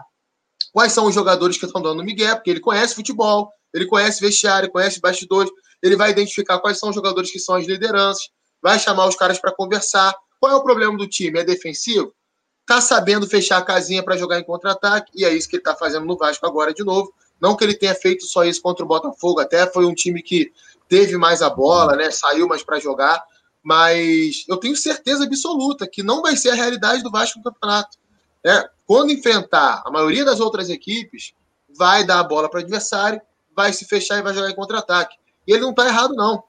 quais 0.72 0.92
são 0.92 1.06
os 1.06 1.14
jogadores 1.14 1.56
que 1.56 1.66
estão 1.66 1.80
dando 1.80 1.98
no 1.98 2.04
Miguel, 2.04 2.36
porque 2.36 2.50
ele 2.50 2.60
conhece 2.60 2.94
futebol, 2.94 3.50
ele 3.72 3.86
conhece 3.86 4.20
vestiário, 4.20 4.70
conhece 4.70 5.00
bastidores, 5.00 5.50
ele 5.82 5.96
vai 5.96 6.10
identificar 6.10 6.58
quais 6.58 6.78
são 6.78 6.88
os 6.88 6.94
jogadores 6.94 7.30
que 7.30 7.38
são 7.38 7.54
as 7.54 7.66
lideranças, 7.66 8.28
vai 8.62 8.78
chamar 8.78 9.06
os 9.06 9.14
caras 9.14 9.38
para 9.38 9.52
conversar. 9.52 10.14
Qual 10.40 10.50
é 10.50 10.54
o 10.54 10.62
problema 10.62 10.96
do 10.96 11.06
time? 11.06 11.38
É 11.38 11.44
defensivo? 11.44 12.14
Tá 12.66 12.80
sabendo 12.80 13.26
fechar 13.26 13.58
a 13.58 13.62
casinha 13.62 14.02
para 14.02 14.16
jogar 14.16 14.38
em 14.38 14.44
contra-ataque, 14.44 15.12
e 15.14 15.24
é 15.24 15.32
isso 15.32 15.48
que 15.48 15.56
ele 15.56 15.60
está 15.60 15.74
fazendo 15.74 16.06
no 16.06 16.16
Vasco 16.16 16.46
agora 16.46 16.72
de 16.72 16.82
novo. 16.82 17.12
Não 17.40 17.56
que 17.56 17.62
ele 17.62 17.74
tenha 17.74 17.94
feito 17.94 18.24
só 18.24 18.44
isso 18.44 18.62
contra 18.62 18.84
o 18.84 18.88
Botafogo, 18.88 19.40
até 19.40 19.70
foi 19.70 19.84
um 19.84 19.94
time 19.94 20.22
que 20.22 20.52
teve 20.88 21.16
mais 21.16 21.42
a 21.42 21.50
bola, 21.50 21.94
né? 21.94 22.10
Saiu 22.10 22.48
mais 22.48 22.62
para 22.62 22.80
jogar, 22.80 23.22
mas 23.64 24.44
eu 24.46 24.58
tenho 24.58 24.76
certeza 24.76 25.24
absoluta 25.24 25.88
que 25.88 26.02
não 26.02 26.20
vai 26.20 26.36
ser 26.36 26.50
a 26.50 26.54
realidade 26.54 27.02
do 27.02 27.10
Vasco 27.10 27.38
no 27.38 27.44
campeonato. 27.44 27.96
É, 28.44 28.68
quando 28.86 29.10
enfrentar 29.10 29.82
a 29.86 29.90
maioria 29.90 30.22
das 30.22 30.38
outras 30.38 30.68
equipes, 30.68 31.32
vai 31.74 32.04
dar 32.04 32.20
a 32.20 32.24
bola 32.24 32.50
para 32.50 32.58
o 32.58 32.62
adversário, 32.62 33.20
vai 33.56 33.72
se 33.72 33.86
fechar 33.86 34.18
e 34.18 34.22
vai 34.22 34.34
jogar 34.34 34.50
em 34.50 34.54
contra-ataque. 34.54 35.16
E 35.46 35.52
ele 35.52 35.62
não 35.62 35.70
está 35.70 35.86
errado, 35.86 36.14
não. 36.14 36.44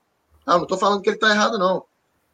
Ah, 0.46 0.58
não 0.58 0.64
estou 0.64 0.78
falando 0.78 1.02
que 1.02 1.10
ele 1.10 1.16
está 1.16 1.30
errado, 1.30 1.58
não. 1.58 1.86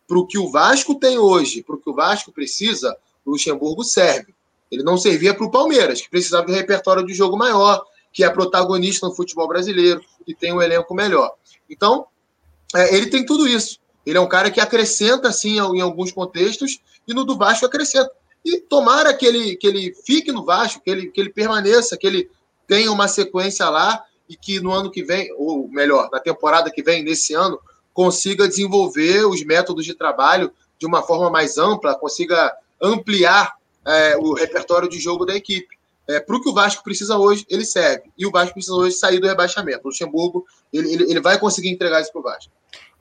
Para 0.08 0.17
o 0.17 0.26
que 0.26 0.39
o 0.39 0.50
Vasco 0.50 0.96
tem 0.96 1.20
hoje, 1.20 1.62
para 1.62 1.76
o 1.76 1.80
que 1.80 1.89
o 1.89 1.94
Vasco 1.94 2.32
precisa, 2.32 2.98
o 3.24 3.32
Luxemburgo 3.32 3.84
serve. 3.84 4.34
Ele 4.72 4.82
não 4.82 4.98
servia 4.98 5.36
para 5.36 5.46
o 5.46 5.52
Palmeiras, 5.52 6.02
que 6.02 6.10
precisava 6.10 6.48
de 6.48 6.52
um 6.52 6.56
repertório 6.56 7.06
de 7.06 7.13
jogo 7.13 7.38
maior, 7.38 7.86
que 8.12 8.24
é 8.24 8.30
protagonista 8.30 9.08
no 9.08 9.13
futebol 9.13 9.48
brasileiro, 9.48 10.04
que 10.26 10.34
tem 10.34 10.52
um 10.52 10.62
elenco 10.62 10.94
melhor. 10.96 11.34
Então, 11.70 12.08
é, 12.74 12.96
ele 12.96 13.12
tem 13.12 13.24
tudo 13.24 13.48
isso. 13.48 13.80
Ele 14.05 14.17
é 14.17 14.21
um 14.21 14.27
cara 14.27 14.49
que 14.49 14.59
acrescenta, 14.59 15.31
sim, 15.31 15.57
em 15.57 15.81
alguns 15.81 16.11
contextos, 16.11 16.79
e 17.07 17.13
no 17.13 17.23
do 17.23 17.37
Vasco 17.37 17.65
acrescenta. 17.65 18.11
E 18.43 18.59
tomara 18.59 19.13
que 19.13 19.25
ele, 19.25 19.55
que 19.55 19.67
ele 19.67 19.93
fique 20.05 20.31
no 20.31 20.43
Vasco, 20.43 20.81
que 20.81 20.89
ele, 20.89 21.07
que 21.07 21.21
ele 21.21 21.29
permaneça, 21.29 21.97
que 21.97 22.07
ele 22.07 22.29
tenha 22.67 22.91
uma 22.91 23.07
sequência 23.07 23.69
lá 23.69 24.03
e 24.27 24.35
que 24.35 24.59
no 24.59 24.71
ano 24.71 24.89
que 24.89 25.03
vem, 25.03 25.31
ou 25.37 25.67
melhor, 25.67 26.09
na 26.11 26.19
temporada 26.19 26.71
que 26.71 26.81
vem, 26.81 27.03
nesse 27.03 27.33
ano, 27.33 27.59
consiga 27.93 28.47
desenvolver 28.47 29.25
os 29.25 29.43
métodos 29.43 29.85
de 29.85 29.93
trabalho 29.93 30.51
de 30.79 30.85
uma 30.85 31.03
forma 31.03 31.29
mais 31.29 31.57
ampla, 31.57 31.93
consiga 31.93 32.51
ampliar 32.81 33.53
é, 33.85 34.17
o 34.17 34.33
repertório 34.33 34.89
de 34.89 34.99
jogo 34.99 35.25
da 35.25 35.35
equipe. 35.35 35.77
É, 36.07 36.19
Para 36.19 36.35
o 36.35 36.41
que 36.41 36.49
o 36.49 36.53
Vasco 36.53 36.83
precisa 36.83 37.17
hoje, 37.17 37.45
ele 37.49 37.65
serve. 37.65 38.09
E 38.17 38.25
o 38.25 38.31
Vasco 38.31 38.53
precisa 38.53 38.73
hoje 38.73 38.95
sair 38.95 39.19
do 39.19 39.27
rebaixamento. 39.27 39.81
O 39.83 39.87
Luxemburgo, 39.87 40.45
ele, 40.73 40.93
ele, 40.93 41.03
ele 41.03 41.21
vai 41.21 41.37
conseguir 41.37 41.69
entregar 41.69 42.01
isso 42.01 42.11
para 42.11 42.19
o 42.19 42.23
Vasco. 42.23 42.51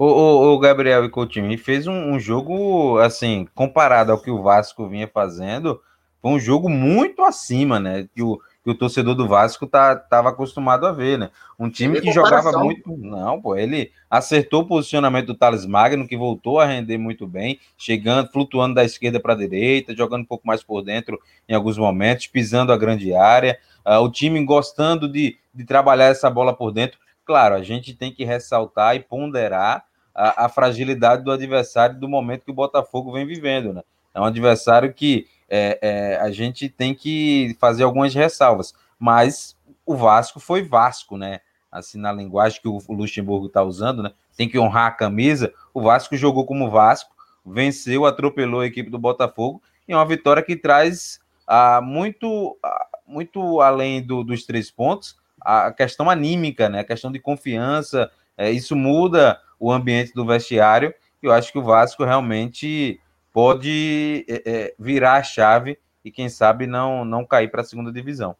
O, 0.00 0.06
o, 0.06 0.54
o, 0.54 0.58
Gabriel 0.58 1.04
e 1.04 1.10
Coutinho 1.10 1.58
fez 1.58 1.86
um, 1.86 2.12
um, 2.12 2.18
jogo, 2.18 2.98
assim, 3.00 3.46
comparado 3.54 4.10
ao 4.10 4.18
que 4.18 4.30
o 4.30 4.42
Vasco 4.42 4.88
vinha 4.88 5.06
fazendo, 5.06 5.78
foi 6.22 6.30
um 6.30 6.40
jogo 6.40 6.70
muito 6.70 7.22
acima, 7.22 7.78
né? 7.78 8.08
Que 8.14 8.22
o, 8.22 8.40
que 8.64 8.70
o 8.70 8.74
torcedor 8.74 9.14
do 9.14 9.28
Vasco 9.28 9.66
tá, 9.66 9.94
tava 9.94 10.30
acostumado 10.30 10.86
a 10.86 10.92
ver, 10.92 11.18
né? 11.18 11.30
Um 11.58 11.68
time 11.68 12.00
que 12.00 12.12
jogava 12.12 12.50
muito. 12.52 12.96
Não, 12.96 13.42
pô, 13.42 13.54
ele 13.54 13.92
acertou 14.08 14.62
o 14.62 14.66
posicionamento 14.66 15.26
do 15.26 15.34
Thales 15.34 15.66
Magno, 15.66 16.08
que 16.08 16.16
voltou 16.16 16.58
a 16.58 16.64
render 16.64 16.96
muito 16.96 17.26
bem, 17.26 17.60
chegando, 17.76 18.32
flutuando 18.32 18.76
da 18.76 18.84
esquerda 18.84 19.20
para 19.20 19.34
a 19.34 19.36
direita, 19.36 19.94
jogando 19.94 20.22
um 20.22 20.26
pouco 20.26 20.46
mais 20.46 20.62
por 20.62 20.80
dentro 20.80 21.20
em 21.46 21.52
alguns 21.52 21.76
momentos, 21.76 22.26
pisando 22.26 22.72
a 22.72 22.78
grande 22.78 23.12
área. 23.12 23.58
Uh, 23.86 24.00
o 24.00 24.10
time 24.10 24.42
gostando 24.46 25.06
de, 25.06 25.36
de 25.54 25.64
trabalhar 25.66 26.06
essa 26.06 26.30
bola 26.30 26.54
por 26.54 26.72
dentro. 26.72 26.98
Claro, 27.22 27.54
a 27.54 27.62
gente 27.62 27.94
tem 27.94 28.10
que 28.10 28.24
ressaltar 28.24 28.96
e 28.96 29.00
ponderar 29.00 29.89
a, 30.20 30.44
a, 30.44 30.48
fragilidade 30.50 31.24
do 31.24 31.32
adversário 31.32 31.98
do 31.98 32.06
momento 32.06 32.44
que 32.44 32.50
o 32.50 32.54
Botafogo 32.54 33.10
vem 33.12 33.26
vivendo, 33.26 33.72
né? 33.72 33.82
É 34.14 34.20
um 34.20 34.24
adversário 34.24 34.92
que 34.92 35.26
é, 35.48 35.78
é, 35.80 36.16
a 36.16 36.30
gente 36.30 36.68
tem 36.68 36.94
que 36.94 37.56
fazer 37.58 37.84
algumas 37.84 38.14
ressalvas, 38.14 38.74
mas 38.98 39.56
o 39.86 39.96
Vasco 39.96 40.38
foi 40.38 40.62
Vasco, 40.62 41.16
né? 41.16 41.40
Assim, 41.72 41.98
na 41.98 42.12
linguagem 42.12 42.60
que 42.60 42.68
o 42.68 42.80
Luxemburgo 42.90 43.46
está 43.46 43.62
usando, 43.62 44.02
né? 44.02 44.12
Tem 44.36 44.48
que 44.48 44.58
honrar 44.58 44.88
a 44.88 44.90
camisa. 44.90 45.54
O 45.72 45.80
Vasco 45.80 46.16
jogou 46.16 46.44
como 46.44 46.68
Vasco, 46.68 47.14
venceu, 47.46 48.04
atropelou 48.04 48.60
a 48.60 48.66
equipe 48.66 48.90
do 48.90 48.98
Botafogo, 48.98 49.62
e 49.88 49.92
é 49.92 49.96
uma 49.96 50.04
vitória 50.04 50.42
que 50.42 50.54
traz 50.54 51.18
ah, 51.46 51.80
muito. 51.82 52.58
Ah, 52.62 52.86
muito 53.06 53.60
além 53.60 54.00
do, 54.00 54.22
dos 54.22 54.44
três 54.44 54.70
pontos, 54.70 55.16
a 55.40 55.72
questão 55.72 56.08
anímica, 56.08 56.68
né? 56.68 56.80
A 56.80 56.84
questão 56.84 57.10
de 57.10 57.18
confiança, 57.18 58.08
é, 58.36 58.50
isso 58.52 58.76
muda 58.76 59.40
o 59.60 59.70
ambiente 59.70 60.14
do 60.14 60.26
vestiário. 60.26 60.92
Eu 61.22 61.30
acho 61.30 61.52
que 61.52 61.58
o 61.58 61.62
Vasco 61.62 62.02
realmente 62.02 62.98
pode 63.32 64.24
é, 64.26 64.42
é, 64.44 64.74
virar 64.78 65.16
a 65.16 65.22
chave 65.22 65.78
e 66.02 66.10
quem 66.10 66.30
sabe 66.30 66.66
não 66.66 67.04
não 67.04 67.26
cair 67.26 67.50
para 67.50 67.60
a 67.60 67.64
segunda 67.64 67.92
divisão. 67.92 68.34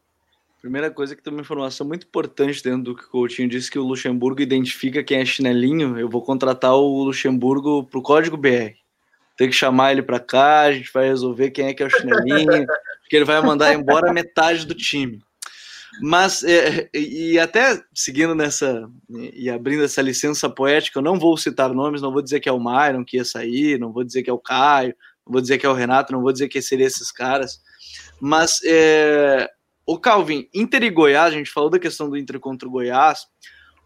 Primeira 0.61 0.91
coisa 0.91 1.17
que 1.17 1.23
tem 1.23 1.33
uma 1.33 1.43
informação 1.43 1.87
muito 1.87 2.07
importante 2.07 2.63
dentro 2.63 2.83
do 2.83 2.97
que 2.97 3.05
o 3.05 3.11
Coutinho 3.11 3.49
disse 3.49 3.71
que 3.71 3.79
o 3.79 3.85
Luxemburgo 3.85 4.43
identifica 4.43 5.03
quem 5.03 5.21
é 5.21 5.25
chinelinho. 5.25 5.99
Eu 5.99 6.09
vou 6.09 6.23
contratar 6.23 6.75
o 6.75 7.05
Luxemburgo 7.05 7.85
para 7.85 7.99
o 7.99 8.03
Código 8.03 8.37
BR. 8.37 8.75
Tem 9.39 9.49
que 9.49 9.55
chamar 9.55 9.93
ele 9.93 10.03
para 10.03 10.21
cá, 10.21 10.63
a 10.63 10.73
gente 10.73 10.93
vai 10.93 11.07
resolver 11.07 11.51
quem 11.51 11.69
é 11.69 11.75
que 11.75 11.83
é 11.83 11.87
o 11.87 11.91
chinelinho, 11.91 12.67
porque 13.01 13.17
ele 13.17 13.25
vai 13.25 13.41
mandar 13.41 13.73
embora 13.73 14.13
metade 14.13 14.67
do 14.67 14.75
time. 14.75 15.23
Mas, 16.01 16.45
é, 16.45 16.89
e 16.95 17.39
até 17.39 17.83
seguindo 17.93 18.35
nessa, 18.35 18.89
e 19.09 19.51
abrindo 19.51 19.83
essa 19.83 20.01
licença 20.01 20.49
poética, 20.49 20.99
eu 20.99 21.03
não 21.03 21.19
vou 21.19 21.37
citar 21.37 21.73
nomes, 21.75 22.01
não 22.01 22.13
vou 22.13 22.23
dizer 22.23 22.41
que 22.41 22.49
é 22.49 22.53
o 22.53 22.61
Myron 22.61 23.05
que 23.05 23.17
ia 23.17 23.25
sair, 23.25 23.79
não 23.79 23.93
vou 23.93 24.05
dizer 24.05 24.23
que 24.23 24.31
é 24.31 24.33
o 24.33 24.39
Caio, 24.39 24.95
não 25.27 25.33
vou 25.33 25.41
dizer 25.41 25.59
que 25.59 25.67
é 25.67 25.69
o 25.69 25.75
Renato, 25.75 26.13
não 26.13 26.23
vou 26.23 26.33
dizer 26.33 26.49
que 26.49 26.63
seriam 26.63 26.87
esses 26.87 27.11
caras, 27.11 27.61
mas 28.21 28.61
é, 28.65 29.51
o 29.85 29.99
Calvin, 29.99 30.49
Inter 30.55 30.85
e 30.85 30.91
Goiás, 30.91 31.35
a 31.35 31.37
gente 31.37 31.51
falou 31.51 31.71
da 31.71 31.79
questão 31.79 32.09
do 32.09 32.17
Inter 32.17 32.39
contra 32.39 32.69
o 32.69 32.71
Goiás. 32.71 33.27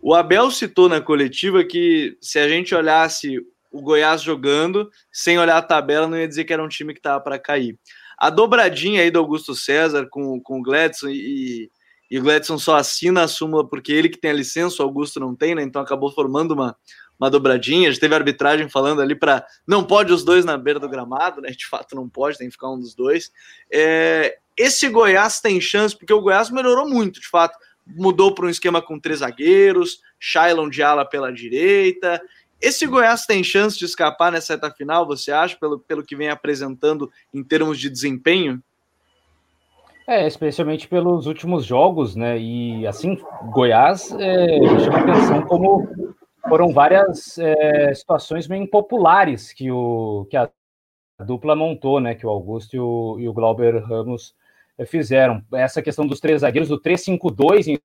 O 0.01 0.15
Abel 0.15 0.51
citou 0.51 0.89
na 0.89 1.01
coletiva 1.01 1.65
que 1.65 2.19
se 2.21 2.39
a 2.39 2.47
gente 2.47 2.75
olhasse 2.75 3.39
o 3.73 3.81
Goiás 3.81 4.21
jogando, 4.21 4.91
sem 5.11 5.39
olhar 5.39 5.57
a 5.57 5.63
tabela, 5.63 6.07
não 6.07 6.19
ia 6.19 6.29
dizer 6.29 6.45
que 6.45 6.53
era 6.53 6.63
um 6.63 6.69
time 6.69 6.93
que 6.93 7.01
estava 7.01 7.21
para 7.21 7.39
cair. 7.39 7.79
A 8.19 8.31
dobradinha 8.31 9.01
aí 9.01 9.11
do 9.11 9.19
Augusto 9.19 9.55
César 9.55 10.07
com, 10.11 10.41
com 10.41 10.59
o 10.61 10.63
Gladson 10.63 11.09
e, 11.09 11.71
e 12.15 12.19
o 12.21 12.23
Gladson 12.23 12.57
só 12.57 12.77
assina 12.77 13.25
a 13.25 13.29
súmula 13.29 13.69
porque 13.69 13.93
ele 13.93 14.09
que 14.09 14.17
tem 14.17 14.31
a 14.31 14.35
licença, 14.35 14.81
o 14.81 14.87
Augusto 14.87 15.19
não 15.19 15.35
tem, 15.35 15.53
né? 15.53 15.65
Então 15.65 15.83
acabou 15.83 16.12
formando 16.12 16.53
uma, 16.53 16.77
uma 17.19 17.29
dobradinha. 17.29 17.91
Já 17.91 17.99
teve 17.99 18.15
arbitragem 18.15 18.69
falando 18.69 19.03
ali 19.03 19.17
para 19.17 19.45
não 19.67 19.83
pode 19.83 20.12
os 20.12 20.23
dois 20.23 20.45
na 20.45 20.57
beira 20.57 20.79
do 20.79 20.89
gramado, 20.89 21.41
né? 21.41 21.51
De 21.51 21.67
fato 21.67 21.97
não 21.97 22.09
pode, 22.09 22.39
tem 22.39 22.47
que 22.47 22.53
ficar 22.53 22.71
um 22.71 22.79
dos 22.79 22.95
dois. 22.95 23.33
É, 23.69 24.39
esse 24.57 24.89
Goiás 24.89 25.41
tem 25.41 25.61
chance, 25.61 25.99
porque 25.99 26.12
o 26.12 26.21
Goiás 26.21 26.51
melhorou 26.51 26.89
muito, 26.89 27.21
de 27.21 27.27
fato. 27.27 27.59
Mudou 27.85 28.33
para 28.33 28.47
um 28.47 28.49
esquema 28.49 28.81
com 28.81 28.97
três 29.01 29.19
zagueiros, 29.19 29.99
Shailon 30.17 30.71
de 30.71 30.85
ala 30.85 31.05
pela 31.05 31.33
direita. 31.33 32.23
Esse 32.61 32.87
Goiás 32.87 33.27
tem 33.27 33.43
chance 33.43 33.77
de 33.77 33.87
escapar 33.87 34.31
nessa 34.31 34.55
reta 34.55 34.71
final, 34.71 35.05
você 35.05 35.33
acha, 35.33 35.57
pelo, 35.57 35.81
pelo 35.81 36.05
que 36.05 36.15
vem 36.15 36.29
apresentando 36.29 37.11
em 37.33 37.43
termos 37.43 37.77
de 37.77 37.91
desempenho? 37.91 38.62
É, 40.07 40.27
especialmente 40.27 40.87
pelos 40.87 41.27
últimos 41.27 41.65
jogos, 41.65 42.15
né? 42.15 42.39
E 42.39 42.87
assim, 42.87 43.19
Goiás 43.51 44.13
é, 44.13 44.59
chama 44.81 44.99
atenção 44.99 45.43
como 45.43 45.89
foram 46.47 46.73
várias 46.75 47.39
é, 47.39 47.95
situações 47.95 48.47
meio 48.47 48.63
impopulares 48.63 49.51
que, 49.51 49.71
o, 49.71 50.27
que 50.29 50.37
a 50.37 50.51
dupla 51.21 51.57
montou, 51.57 52.01
né? 52.01 52.15
Que 52.15 52.27
o 52.27 52.31
Augusto 52.31 52.77
e 52.77 52.79
o, 52.79 53.17
e 53.19 53.29
o 53.29 53.33
Glauber 53.33 53.83
Ramos 53.83 54.35
fizeram. 54.87 55.43
Essa 55.55 55.81
questão 55.81 56.07
dos 56.07 56.21
três 56.21 56.43
zagueiros, 56.43 56.69
do 56.69 56.79
3-5-2 56.79 57.69
em 57.69 57.79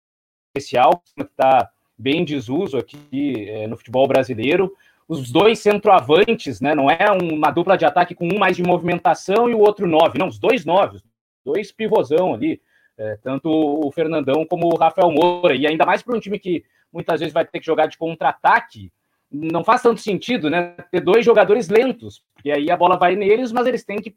especial, 0.53 1.01
que 1.15 1.21
está 1.21 1.69
bem 1.97 2.21
em 2.21 2.25
desuso 2.25 2.77
aqui 2.77 3.49
é, 3.49 3.65
no 3.65 3.77
futebol 3.77 4.05
brasileiro. 4.07 4.75
Os 5.07 5.31
dois 5.31 5.59
centroavantes, 5.59 6.59
né? 6.59 6.75
Não 6.75 6.91
é 6.91 7.09
uma 7.11 7.49
dupla 7.49 7.77
de 7.77 7.85
ataque 7.85 8.13
com 8.13 8.27
um 8.27 8.37
mais 8.37 8.57
de 8.57 8.63
movimentação 8.63 9.49
e 9.49 9.53
o 9.53 9.59
outro 9.59 9.87
nove. 9.87 10.19
Não, 10.19 10.27
os 10.27 10.37
dois 10.37 10.65
nove, 10.65 10.99
dois 11.43 11.71
pivôzão 11.71 12.33
ali. 12.33 12.61
É, 12.97 13.15
tanto 13.23 13.49
o 13.49 13.89
Fernandão 13.91 14.45
como 14.45 14.67
o 14.67 14.77
Rafael 14.77 15.09
Moura. 15.09 15.55
E 15.55 15.65
ainda 15.65 15.85
mais 15.85 16.03
para 16.03 16.15
um 16.15 16.19
time 16.19 16.37
que 16.37 16.65
muitas 16.91 17.19
vezes 17.19 17.33
vai 17.33 17.45
ter 17.45 17.59
que 17.59 17.65
jogar 17.65 17.87
de 17.87 17.97
contra-ataque, 17.97 18.91
não 19.31 19.63
faz 19.63 19.81
tanto 19.81 20.01
sentido, 20.01 20.49
né? 20.49 20.75
Ter 20.91 20.99
dois 20.99 21.23
jogadores 21.23 21.69
lentos, 21.69 22.23
porque 22.33 22.51
aí 22.51 22.69
a 22.69 22.75
bola 22.75 22.97
vai 22.97 23.15
neles, 23.15 23.51
mas 23.51 23.67
eles 23.67 23.85
têm 23.85 24.01
que 24.01 24.15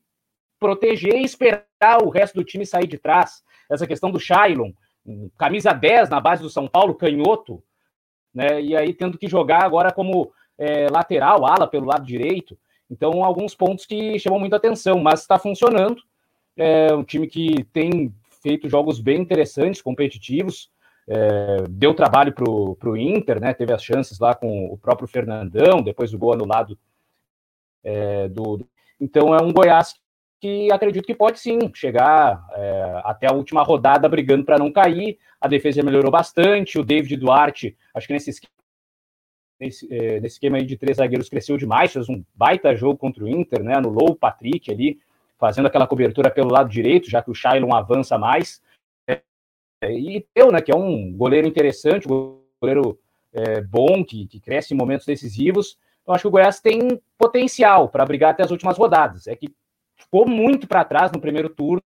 proteger 0.59 1.15
e 1.15 1.25
esperar 1.25 2.03
o 2.03 2.09
resto 2.09 2.35
do 2.35 2.45
time 2.45 2.65
sair 2.65 2.87
de 2.87 2.99
trás. 2.99 3.43
Essa 3.71 3.87
questão 3.87 4.11
do 4.11 4.19
Shailon, 4.19 4.73
camisa 5.39 5.73
10 5.73 6.09
na 6.09 6.21
base 6.21 6.43
do 6.43 6.49
São 6.49 6.67
Paulo, 6.67 6.95
canhoto, 6.95 7.63
né? 8.35 8.61
E 8.61 8.77
aí 8.77 8.95
tendo 8.95 9.19
que 9.19 9.29
jogar 9.29 9.65
agora 9.65 9.93
como 9.93 10.33
é, 10.59 10.89
lateral, 10.89 11.45
ala 11.45 11.67
pelo 11.67 11.87
lado 11.87 12.07
direito. 12.07 12.59
Então, 12.91 13.25
alguns 13.25 13.55
pontos 13.55 13.87
que 13.87 14.19
chamam 14.19 14.39
muita 14.39 14.57
atenção, 14.57 14.99
mas 14.99 15.21
está 15.21 15.39
funcionando. 15.39 16.03
É 16.57 16.95
um 16.95 17.03
time 17.03 17.27
que 17.27 17.65
tem 17.73 18.15
feito 18.43 18.69
jogos 18.69 19.01
bem 19.01 19.21
interessantes, 19.21 19.81
competitivos. 19.81 20.71
É, 21.09 21.65
deu 21.69 21.95
trabalho 21.95 22.33
para 22.33 22.49
o 22.49 22.97
Inter, 22.97 23.41
né? 23.41 23.55
Teve 23.55 23.73
as 23.73 23.83
chances 23.83 24.19
lá 24.19 24.35
com 24.35 24.67
o 24.67 24.79
próprio 24.79 25.09
Fernandão, 25.09 25.83
depois 25.83 26.11
do 26.11 26.19
gol 26.19 26.33
anulado 26.33 26.79
é, 27.83 28.29
do. 28.29 28.67
Então 29.01 29.35
é 29.35 29.43
um 29.43 29.53
Goiás 29.53 29.95
que 30.41 30.73
acredito 30.73 31.07
que 31.07 31.15
pode 31.15 31.39
sim 31.39 31.59
chegar 31.73 32.45
é, 32.53 33.01
até 33.05 33.29
a 33.29 33.33
última 33.33 33.63
rodada 33.63 34.09
brigando 34.09 34.45
para 34.45 34.59
não 34.59 34.73
cair. 34.73 35.19
A 35.41 35.49
defesa 35.49 35.83
melhorou 35.83 36.11
bastante. 36.11 36.79
O 36.79 36.85
David 36.85 37.17
Duarte, 37.17 37.77
acho 37.95 38.07
que 38.07 38.13
nesse 38.13 38.31
esquema, 38.31 38.53
nesse, 39.61 39.95
é, 39.95 40.21
nesse 40.21 40.35
esquema 40.35 40.57
aí 40.59 40.67
de 40.67 40.77
três 40.77 40.97
zagueiros, 40.97 41.29
cresceu 41.29 41.57
demais. 41.57 41.93
Fez 41.93 42.09
um 42.09 42.25
baita 42.35 42.75
jogo 42.75 42.99
contra 42.99 43.25
o 43.25 43.29
Inter, 43.29 43.63
né? 43.63 43.77
Anulou 43.77 44.11
o 44.11 44.17
Patrick 44.17 44.71
ali, 44.71 44.99
fazendo 45.43 45.67
aquela 45.67 45.89
cobertura 45.89 46.31
pelo 46.31 46.53
lado 46.53 46.69
direito, 46.69 47.11
já 47.11 47.21
que 47.21 47.29
o 47.29 47.35
Shailon 47.35 47.75
avança 47.75 48.17
mais. 48.17 48.63
É, 49.09 49.21
e 49.91 50.25
eu, 50.37 50.53
né, 50.53 50.61
que 50.61 50.71
é 50.71 50.77
um 50.77 51.13
goleiro 51.13 51.49
interessante, 51.49 52.07
um 52.07 52.39
goleiro 52.61 52.97
é, 53.33 53.61
bom, 53.61 54.05
que, 54.05 54.29
que 54.29 54.39
cresce 54.39 54.73
em 54.73 54.77
momentos 54.77 55.05
decisivos. 55.05 55.77
Então, 56.01 56.15
acho 56.15 56.23
que 56.23 56.29
o 56.29 56.31
Goiás 56.31 56.61
tem 56.61 57.03
potencial 57.19 57.89
para 57.89 58.07
brigar 58.07 58.31
até 58.31 58.45
as 58.45 58.53
últimas 58.53 58.79
rodadas. 58.79 59.27
É 59.27 59.35
que 59.35 59.53
ficou 59.97 60.29
muito 60.29 60.69
para 60.69 60.85
trás 60.85 61.11
no 61.11 61.21
primeiro 61.21 61.49
turno 61.49 61.83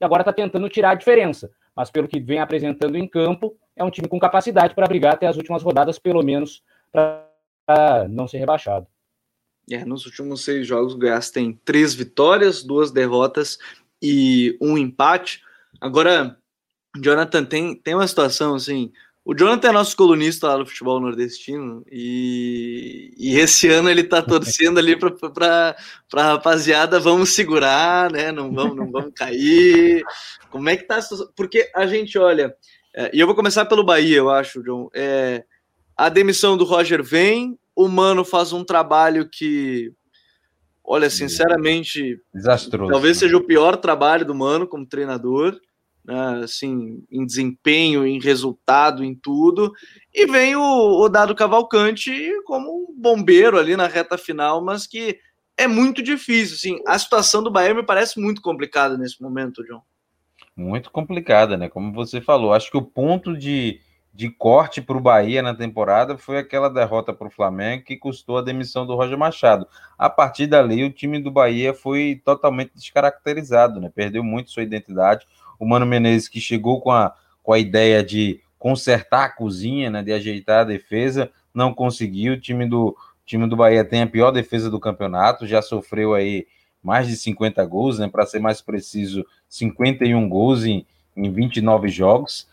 e 0.00 0.02
agora 0.02 0.22
está 0.22 0.32
tentando 0.32 0.66
tirar 0.70 0.92
a 0.92 0.94
diferença. 0.94 1.50
Mas 1.76 1.90
pelo 1.90 2.08
que 2.08 2.18
vem 2.18 2.38
apresentando 2.38 2.96
em 2.96 3.06
campo, 3.06 3.54
é 3.76 3.84
um 3.84 3.90
time 3.90 4.08
com 4.08 4.18
capacidade 4.18 4.74
para 4.74 4.86
brigar 4.86 5.12
até 5.12 5.26
as 5.26 5.36
últimas 5.36 5.62
rodadas, 5.62 5.98
pelo 5.98 6.22
menos, 6.22 6.62
para 6.90 8.08
não 8.08 8.26
ser 8.26 8.38
rebaixado. 8.38 8.86
É, 9.70 9.84
nos 9.84 10.04
últimos 10.06 10.42
seis 10.42 10.66
jogos, 10.66 10.94
o 10.94 10.98
Goiás 10.98 11.30
tem 11.30 11.58
três 11.64 11.94
vitórias, 11.94 12.62
duas 12.62 12.90
derrotas 12.90 13.58
e 14.02 14.56
um 14.60 14.76
empate. 14.76 15.42
Agora, 15.80 16.36
Jonathan, 16.96 17.44
tem, 17.44 17.74
tem 17.74 17.94
uma 17.94 18.06
situação 18.06 18.54
assim: 18.54 18.92
o 19.24 19.34
Jonathan 19.34 19.68
é 19.68 19.72
nosso 19.72 19.96
colunista 19.96 20.48
lá 20.48 20.58
no 20.58 20.66
futebol 20.66 20.98
nordestino 20.98 21.84
e, 21.90 23.14
e 23.16 23.38
esse 23.38 23.68
ano 23.68 23.88
ele 23.88 24.02
tá 24.02 24.20
torcendo 24.22 24.78
ali 24.78 24.96
para 24.98 25.76
a 26.14 26.22
rapaziada, 26.22 26.98
vamos 26.98 27.30
segurar, 27.30 28.10
né? 28.10 28.32
Não 28.32 28.52
vamos, 28.52 28.76
não 28.76 28.90
vamos 28.90 29.12
cair. 29.14 30.02
Como 30.50 30.68
é 30.68 30.76
que 30.76 30.84
tá? 30.84 30.98
Porque 31.36 31.70
a 31.74 31.86
gente 31.86 32.18
olha, 32.18 32.54
é, 32.94 33.10
e 33.14 33.20
eu 33.20 33.26
vou 33.26 33.36
começar 33.36 33.64
pelo 33.66 33.84
Bahia, 33.84 34.16
eu 34.16 34.30
acho, 34.30 34.62
John. 34.62 34.90
É, 34.92 35.44
a 35.96 36.08
demissão 36.08 36.56
do 36.56 36.64
Roger 36.64 37.02
vem, 37.02 37.58
o 37.84 37.88
Mano 37.88 38.24
faz 38.24 38.52
um 38.52 38.64
trabalho 38.64 39.28
que, 39.28 39.92
olha, 40.84 41.08
sinceramente, 41.10 42.20
desastroso. 42.32 42.92
Talvez 42.92 43.18
seja 43.18 43.36
o 43.36 43.44
pior 43.44 43.76
trabalho 43.76 44.24
do 44.24 44.34
Mano 44.34 44.66
como 44.66 44.86
treinador 44.86 45.60
né, 46.04 46.40
assim, 46.42 47.04
em 47.10 47.24
desempenho, 47.24 48.06
em 48.06 48.20
resultado, 48.20 49.04
em 49.04 49.14
tudo. 49.14 49.72
E 50.12 50.26
vem 50.26 50.56
o, 50.56 51.00
o 51.00 51.08
Dado 51.08 51.34
Cavalcante 51.34 52.12
como 52.44 52.70
um 52.70 53.00
bombeiro 53.00 53.58
ali 53.58 53.76
na 53.76 53.86
reta 53.86 54.18
final, 54.18 54.62
mas 54.62 54.86
que 54.86 55.18
é 55.56 55.66
muito 55.66 56.02
difícil. 56.02 56.56
Assim, 56.56 56.82
a 56.86 56.98
situação 56.98 57.42
do 57.42 57.50
Bahia 57.50 57.74
me 57.74 57.84
parece 57.84 58.18
muito 58.20 58.40
complicada 58.40 58.96
nesse 58.96 59.20
momento, 59.22 59.64
John. 59.64 59.82
Muito 60.56 60.90
complicada, 60.90 61.56
né? 61.56 61.68
Como 61.68 61.92
você 61.92 62.20
falou, 62.20 62.52
acho 62.52 62.70
que 62.70 62.76
o 62.76 62.82
ponto 62.82 63.36
de, 63.36 63.80
de 64.12 64.28
corte 64.28 64.82
para 64.82 64.96
o 64.96 65.00
Bahia 65.00 65.42
na 65.42 65.54
temporada 65.54 66.18
foi 66.18 66.38
aquela 66.38 66.68
derrota 66.68 67.12
para 67.12 67.28
o 67.28 67.30
Flamengo 67.30 67.84
que 67.84 67.96
custou 67.96 68.38
a 68.38 68.42
demissão 68.42 68.84
do 68.84 68.94
Roger 68.94 69.16
Machado. 69.16 69.66
A 69.96 70.10
partir 70.10 70.46
dali, 70.46 70.84
o 70.84 70.90
time 70.90 71.20
do 71.20 71.30
Bahia 71.30 71.72
foi 71.72 72.20
totalmente 72.24 72.72
descaracterizado, 72.74 73.80
né? 73.80 73.90
Perdeu 73.94 74.24
muito 74.24 74.50
sua 74.50 74.62
identidade 74.62 75.26
o 75.60 75.66
Mano 75.66 75.84
Menezes 75.84 76.26
que 76.26 76.40
chegou 76.40 76.80
com 76.80 76.90
a, 76.90 77.14
com 77.42 77.52
a 77.52 77.58
ideia 77.58 78.02
de 78.02 78.40
consertar 78.58 79.24
a 79.24 79.28
cozinha, 79.28 79.90
né, 79.90 80.02
de 80.02 80.10
ajeitar 80.10 80.60
a 80.60 80.64
defesa, 80.64 81.30
não 81.54 81.74
conseguiu. 81.74 82.32
O 82.32 82.40
time 82.40 82.66
do, 82.66 82.96
time 83.26 83.46
do 83.46 83.56
Bahia 83.56 83.84
tem 83.84 84.00
a 84.00 84.06
pior 84.06 84.30
defesa 84.30 84.70
do 84.70 84.80
campeonato, 84.80 85.46
já 85.46 85.60
sofreu 85.60 86.14
aí 86.14 86.46
mais 86.82 87.06
de 87.06 87.14
50 87.14 87.62
gols, 87.66 87.98
né, 87.98 88.08
para 88.08 88.24
ser 88.24 88.40
mais 88.40 88.62
preciso, 88.62 89.24
51 89.50 90.26
gols 90.30 90.64
em, 90.64 90.86
em 91.14 91.30
29 91.30 91.88
jogos. 91.88 92.48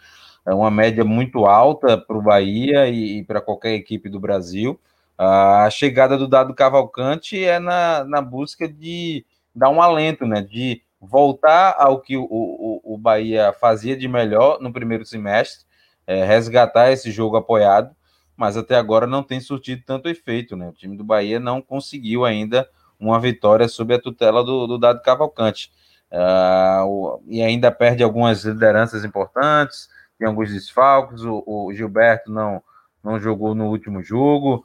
É 0.47 0.53
uma 0.53 0.71
média 0.71 1.03
muito 1.03 1.45
alta 1.45 1.97
para 1.97 2.17
o 2.17 2.21
Bahia 2.21 2.87
e, 2.87 3.17
e 3.19 3.23
para 3.23 3.41
qualquer 3.41 3.73
equipe 3.73 4.07
do 4.07 4.17
Brasil. 4.17 4.79
A 5.17 5.69
chegada 5.69 6.17
do 6.17 6.25
Dado 6.25 6.53
Cavalcante 6.53 7.43
é 7.43 7.59
na, 7.59 8.05
na 8.05 8.21
busca 8.21 8.65
de 8.65 9.25
dar 9.53 9.69
um 9.69 9.81
alento, 9.81 10.25
né, 10.25 10.41
de 10.41 10.81
voltar 11.01 11.75
ao 11.77 11.99
que 11.99 12.15
o, 12.15 12.23
o, 12.23 12.93
o 12.93 12.97
Bahia 12.97 13.53
fazia 13.59 13.97
de 13.97 14.07
melhor 14.07 14.59
no 14.61 14.71
primeiro 14.71 15.05
semestre, 15.05 15.65
é, 16.05 16.23
resgatar 16.23 16.91
esse 16.91 17.11
jogo 17.11 17.35
apoiado, 17.35 17.93
mas 18.35 18.55
até 18.55 18.75
agora 18.75 19.05
não 19.05 19.23
tem 19.23 19.41
surtido 19.41 19.83
tanto 19.85 20.07
efeito, 20.07 20.55
né? 20.55 20.69
O 20.69 20.73
time 20.73 20.95
do 20.95 21.03
Bahia 21.03 21.39
não 21.39 21.61
conseguiu 21.61 22.23
ainda 22.23 22.69
uma 22.99 23.19
vitória 23.19 23.67
sob 23.67 23.93
a 23.93 24.01
tutela 24.01 24.43
do, 24.43 24.65
do 24.65 24.77
Dado 24.77 25.01
Cavalcante. 25.01 25.71
Uh, 26.09 27.21
e 27.27 27.41
ainda 27.41 27.69
perde 27.69 28.01
algumas 28.01 28.45
lideranças 28.45 29.03
importantes, 29.03 29.89
tem 30.17 30.27
alguns 30.27 30.51
desfalques, 30.51 31.21
o, 31.23 31.43
o 31.45 31.73
Gilberto 31.73 32.31
não, 32.31 32.61
não 33.03 33.19
jogou 33.19 33.53
no 33.53 33.67
último 33.67 34.01
jogo, 34.01 34.63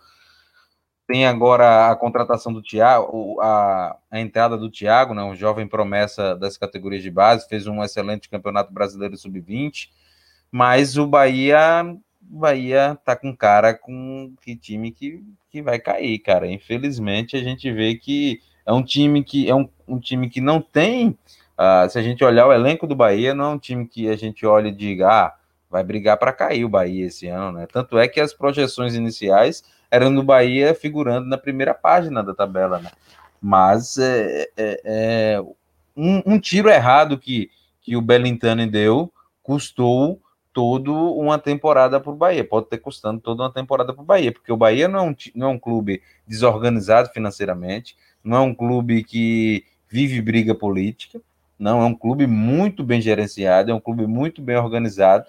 tem 1.06 1.26
agora 1.26 1.90
a 1.90 1.96
contratação 1.96 2.52
do 2.52 2.62
Thiago, 2.62 3.40
a, 3.40 3.96
a 4.10 4.20
entrada 4.20 4.56
do 4.56 4.70
Thiago, 4.70 5.14
né, 5.14 5.22
um 5.22 5.34
jovem 5.34 5.66
promessa 5.66 6.34
das 6.36 6.56
categorias 6.56 7.02
de 7.02 7.10
base, 7.10 7.48
fez 7.48 7.66
um 7.66 7.82
excelente 7.82 8.28
campeonato 8.28 8.72
brasileiro 8.72 9.16
sub-20, 9.16 9.90
mas 10.50 10.96
o 10.96 11.06
Bahia, 11.06 11.96
Bahia 12.20 12.98
tá 13.04 13.16
com 13.16 13.36
cara 13.36 13.74
com 13.74 14.32
que 14.40 14.56
time 14.56 14.90
que, 14.90 15.22
que 15.50 15.60
vai 15.60 15.78
cair, 15.78 16.18
cara. 16.18 16.46
Infelizmente 16.46 17.36
a 17.36 17.42
gente 17.42 17.70
vê 17.70 17.94
que 17.94 18.40
é 18.64 18.72
um 18.72 18.82
time 18.82 19.22
que 19.24 19.48
é 19.48 19.54
um, 19.54 19.68
um 19.86 19.98
time 19.98 20.30
que 20.30 20.40
não 20.40 20.60
tem, 20.60 21.10
uh, 21.58 21.88
se 21.90 21.98
a 21.98 22.02
gente 22.02 22.24
olhar 22.24 22.46
o 22.46 22.52
elenco 22.52 22.86
do 22.86 22.94
Bahia, 22.94 23.34
não 23.34 23.44
é 23.44 23.54
um 23.54 23.58
time 23.58 23.86
que 23.86 24.08
a 24.08 24.16
gente 24.16 24.46
olha 24.46 24.68
e 24.68 24.72
diga, 24.72 25.08
ah, 25.08 25.34
vai 25.72 25.82
brigar 25.82 26.18
para 26.18 26.34
cair 26.34 26.66
o 26.66 26.68
Bahia 26.68 27.06
esse 27.06 27.26
ano, 27.26 27.58
né? 27.58 27.66
Tanto 27.66 27.98
é 27.98 28.06
que 28.06 28.20
as 28.20 28.34
projeções 28.34 28.94
iniciais 28.94 29.64
era 29.90 30.10
no 30.10 30.22
Bahia 30.22 30.74
figurando 30.74 31.26
na 31.26 31.38
primeira 31.38 31.72
página 31.72 32.22
da 32.22 32.34
tabela, 32.34 32.78
né? 32.78 32.90
Mas 33.40 33.96
é, 33.96 34.48
é, 34.54 34.80
é 34.84 35.40
um, 35.96 36.34
um, 36.34 36.38
tiro 36.38 36.68
errado 36.68 37.18
que, 37.18 37.50
que 37.80 37.96
o 37.96 38.02
Belintani 38.02 38.66
deu 38.66 39.10
custou 39.42 40.20
toda 40.52 40.92
uma 40.92 41.38
temporada 41.38 41.98
para 41.98 42.12
o 42.12 42.16
Bahia. 42.16 42.44
Pode 42.44 42.68
ter 42.68 42.76
custando 42.76 43.20
toda 43.20 43.42
uma 43.42 43.52
temporada 43.52 43.94
para 43.94 44.02
o 44.02 44.06
Bahia, 44.06 44.30
porque 44.30 44.52
o 44.52 44.56
Bahia 44.56 44.86
não 44.86 44.98
é, 44.98 45.02
um, 45.02 45.16
não 45.34 45.46
é 45.48 45.50
um 45.50 45.58
clube 45.58 46.02
desorganizado 46.28 47.08
financeiramente, 47.08 47.96
não 48.22 48.36
é 48.36 48.40
um 48.40 48.54
clube 48.54 49.02
que 49.02 49.64
vive 49.88 50.20
briga 50.20 50.54
política, 50.54 51.18
não, 51.58 51.80
é 51.80 51.84
um 51.84 51.94
clube 51.94 52.26
muito 52.26 52.82
bem 52.82 53.00
gerenciado, 53.00 53.70
é 53.70 53.74
um 53.74 53.80
clube 53.80 54.04
muito 54.04 54.42
bem 54.42 54.56
organizado, 54.56 55.24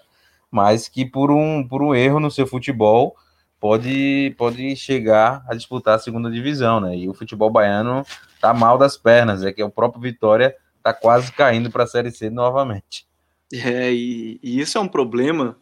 mas 0.54 0.86
que 0.86 1.04
por 1.04 1.32
um, 1.32 1.66
por 1.66 1.82
um 1.82 1.92
erro 1.92 2.20
no 2.20 2.30
seu 2.30 2.46
futebol 2.46 3.16
pode, 3.58 4.32
pode 4.38 4.76
chegar 4.76 5.44
a 5.48 5.54
disputar 5.54 5.96
a 5.96 5.98
segunda 5.98 6.30
divisão, 6.30 6.80
né? 6.80 6.96
E 6.96 7.08
o 7.08 7.12
futebol 7.12 7.50
baiano 7.50 8.06
tá 8.40 8.54
mal 8.54 8.78
das 8.78 8.96
pernas, 8.96 9.42
é 9.42 9.52
que 9.52 9.64
o 9.64 9.68
próprio 9.68 10.00
Vitória 10.00 10.54
tá 10.80 10.94
quase 10.94 11.32
caindo 11.32 11.72
para 11.72 11.82
a 11.82 11.88
Série 11.88 12.12
C 12.12 12.30
novamente. 12.30 13.04
É, 13.52 13.92
e, 13.92 14.38
e 14.40 14.60
isso 14.60 14.78
é 14.78 14.80
um 14.80 14.86
problema. 14.86 15.56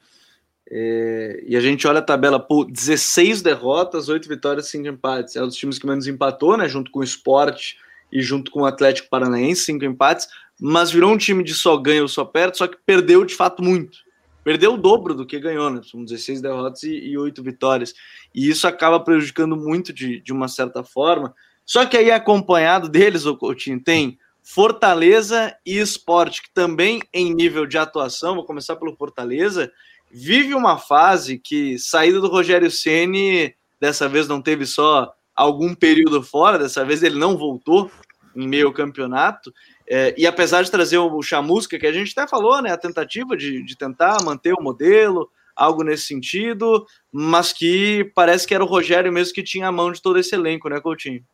É, 0.70 1.42
e 1.48 1.56
a 1.56 1.60
gente 1.62 1.88
olha 1.88 2.00
a 2.00 2.02
tabela, 2.02 2.38
por 2.38 2.70
16 2.70 3.40
derrotas, 3.40 4.10
8 4.10 4.28
vitórias, 4.28 4.68
5 4.68 4.86
empates. 4.88 5.36
É 5.36 5.42
um 5.42 5.46
dos 5.46 5.56
times 5.56 5.78
que 5.78 5.86
menos 5.86 6.06
empatou, 6.06 6.58
né? 6.58 6.68
Junto 6.68 6.90
com 6.90 7.00
o 7.00 7.04
Sport 7.04 7.76
e 8.12 8.20
junto 8.20 8.50
com 8.50 8.60
o 8.60 8.66
Atlético 8.66 9.08
Paranaense, 9.08 9.62
5 9.62 9.86
empates, 9.86 10.28
mas 10.60 10.90
virou 10.90 11.10
um 11.10 11.16
time 11.16 11.42
de 11.42 11.54
só 11.54 11.78
ganha 11.78 12.02
ou 12.02 12.08
só 12.08 12.26
perde, 12.26 12.58
só 12.58 12.66
que 12.66 12.76
perdeu 12.84 13.24
de 13.24 13.34
fato 13.34 13.62
muito 13.62 14.11
perdeu 14.44 14.74
o 14.74 14.78
dobro 14.78 15.14
do 15.14 15.26
que 15.26 15.38
ganhou, 15.38 15.70
né? 15.70 15.80
São 15.84 16.04
16 16.04 16.40
derrotas 16.40 16.82
e, 16.82 16.94
e 16.94 17.18
8 17.18 17.42
vitórias. 17.42 17.94
E 18.34 18.48
isso 18.48 18.66
acaba 18.66 19.00
prejudicando 19.00 19.56
muito 19.56 19.92
de, 19.92 20.20
de 20.20 20.32
uma 20.32 20.48
certa 20.48 20.82
forma. 20.82 21.34
Só 21.64 21.86
que 21.86 21.96
aí, 21.96 22.10
acompanhado 22.10 22.88
deles, 22.88 23.24
o 23.24 23.36
Coutinho, 23.36 23.80
tem 23.80 24.18
Fortaleza 24.42 25.56
e 25.64 25.78
Esporte, 25.78 26.42
que 26.42 26.50
também 26.52 27.00
em 27.12 27.32
nível 27.32 27.64
de 27.66 27.78
atuação, 27.78 28.34
vou 28.34 28.44
começar 28.44 28.76
pelo 28.76 28.96
Fortaleza, 28.96 29.72
vive 30.10 30.54
uma 30.54 30.76
fase 30.76 31.38
que, 31.38 31.78
saída 31.78 32.20
do 32.20 32.28
Rogério 32.28 32.70
Ceni 32.70 33.54
dessa 33.80 34.08
vez 34.08 34.28
não 34.28 34.42
teve 34.42 34.66
só 34.66 35.12
algum 35.34 35.74
período 35.74 36.22
fora, 36.22 36.58
dessa 36.58 36.84
vez 36.84 37.02
ele 37.02 37.18
não 37.18 37.36
voltou 37.36 37.90
em 38.34 38.46
meio 38.46 38.72
campeonato, 38.72 39.52
é, 39.88 40.14
e 40.16 40.26
apesar 40.26 40.62
de 40.62 40.70
trazer 40.70 40.98
o 40.98 41.22
Chamusca, 41.22 41.78
que 41.78 41.86
a 41.86 41.92
gente 41.92 42.12
até 42.16 42.28
falou, 42.28 42.60
né, 42.62 42.70
a 42.72 42.78
tentativa 42.78 43.36
de, 43.36 43.62
de 43.62 43.76
tentar 43.76 44.22
manter 44.22 44.54
o 44.54 44.62
modelo, 44.62 45.30
algo 45.54 45.82
nesse 45.82 46.04
sentido, 46.04 46.86
mas 47.10 47.52
que 47.52 48.10
parece 48.14 48.46
que 48.46 48.54
era 48.54 48.64
o 48.64 48.68
Rogério 48.68 49.12
mesmo 49.12 49.34
que 49.34 49.42
tinha 49.42 49.68
a 49.68 49.72
mão 49.72 49.92
de 49.92 50.00
todo 50.00 50.18
esse 50.18 50.34
elenco, 50.34 50.68
né, 50.68 50.80
Coutinho? 50.80 51.24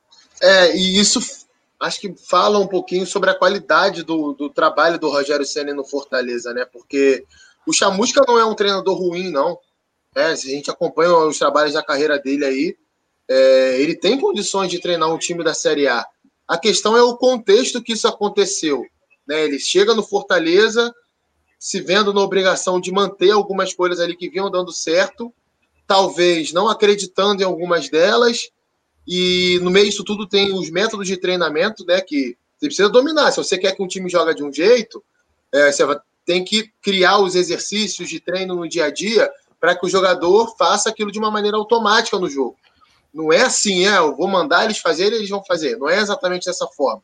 É, 0.40 0.76
e 0.76 0.98
isso 0.98 1.20
acho 1.80 2.00
que 2.00 2.14
fala 2.28 2.58
um 2.58 2.66
pouquinho 2.66 3.06
sobre 3.06 3.30
a 3.30 3.34
qualidade 3.34 4.02
do, 4.02 4.32
do 4.32 4.50
trabalho 4.50 4.98
do 4.98 5.08
Rogério 5.08 5.46
Senna 5.46 5.72
no 5.72 5.84
Fortaleza, 5.84 6.52
né? 6.52 6.64
Porque 6.64 7.24
o 7.66 7.72
Chamusca 7.72 8.22
não 8.26 8.38
é 8.38 8.44
um 8.44 8.54
treinador 8.54 8.96
ruim, 8.96 9.30
não. 9.30 9.58
É, 10.14 10.34
se 10.34 10.48
a 10.48 10.50
gente 10.50 10.70
acompanha 10.70 11.14
os 11.14 11.38
trabalhos 11.38 11.74
da 11.74 11.82
carreira 11.82 12.18
dele 12.18 12.44
aí, 12.44 12.76
é, 13.28 13.80
ele 13.80 13.94
tem 13.94 14.18
condições 14.18 14.70
de 14.70 14.80
treinar 14.80 15.12
um 15.12 15.18
time 15.18 15.44
da 15.44 15.54
Série 15.54 15.86
A. 15.86 16.04
A 16.48 16.56
questão 16.56 16.96
é 16.96 17.02
o 17.02 17.16
contexto 17.16 17.82
que 17.82 17.92
isso 17.92 18.08
aconteceu. 18.08 18.82
Né? 19.26 19.44
Ele 19.44 19.58
chega 19.58 19.94
no 19.94 20.02
Fortaleza, 20.02 20.94
se 21.58 21.80
vendo 21.80 22.14
na 22.14 22.22
obrigação 22.22 22.80
de 22.80 22.90
manter 22.90 23.30
algumas 23.30 23.74
coisas 23.74 24.00
ali 24.00 24.16
que 24.16 24.30
vinham 24.30 24.50
dando 24.50 24.72
certo, 24.72 25.32
talvez 25.86 26.52
não 26.52 26.68
acreditando 26.68 27.42
em 27.42 27.44
algumas 27.44 27.90
delas, 27.90 28.50
e 29.06 29.58
no 29.62 29.70
meio 29.70 29.86
disso 29.86 30.04
tudo 30.04 30.26
tem 30.26 30.52
os 30.52 30.70
métodos 30.70 31.06
de 31.06 31.16
treinamento, 31.16 31.84
né? 31.84 32.00
Que 32.00 32.36
você 32.58 32.66
precisa 32.66 32.88
dominar. 32.88 33.30
Se 33.30 33.38
você 33.38 33.56
quer 33.56 33.74
que 33.74 33.82
um 33.82 33.86
time 33.86 34.08
joga 34.08 34.34
de 34.34 34.42
um 34.42 34.52
jeito, 34.52 35.02
é, 35.52 35.72
você 35.72 35.84
tem 36.26 36.44
que 36.44 36.70
criar 36.82 37.18
os 37.18 37.34
exercícios 37.34 38.08
de 38.08 38.20
treino 38.20 38.54
no 38.54 38.68
dia 38.68 38.84
a 38.84 38.90
dia 38.90 39.30
para 39.58 39.74
que 39.74 39.86
o 39.86 39.88
jogador 39.88 40.54
faça 40.56 40.90
aquilo 40.90 41.10
de 41.10 41.18
uma 41.18 41.30
maneira 41.30 41.56
automática 41.56 42.18
no 42.18 42.28
jogo. 42.28 42.56
Não 43.12 43.32
é 43.32 43.42
assim, 43.42 43.86
é, 43.86 43.98
eu 43.98 44.14
vou 44.14 44.28
mandar 44.28 44.64
eles 44.64 44.78
fazerem, 44.78 45.18
eles 45.18 45.30
vão 45.30 45.42
fazer. 45.44 45.76
Não 45.76 45.88
é 45.88 45.98
exatamente 45.98 46.46
dessa 46.46 46.66
forma. 46.66 47.02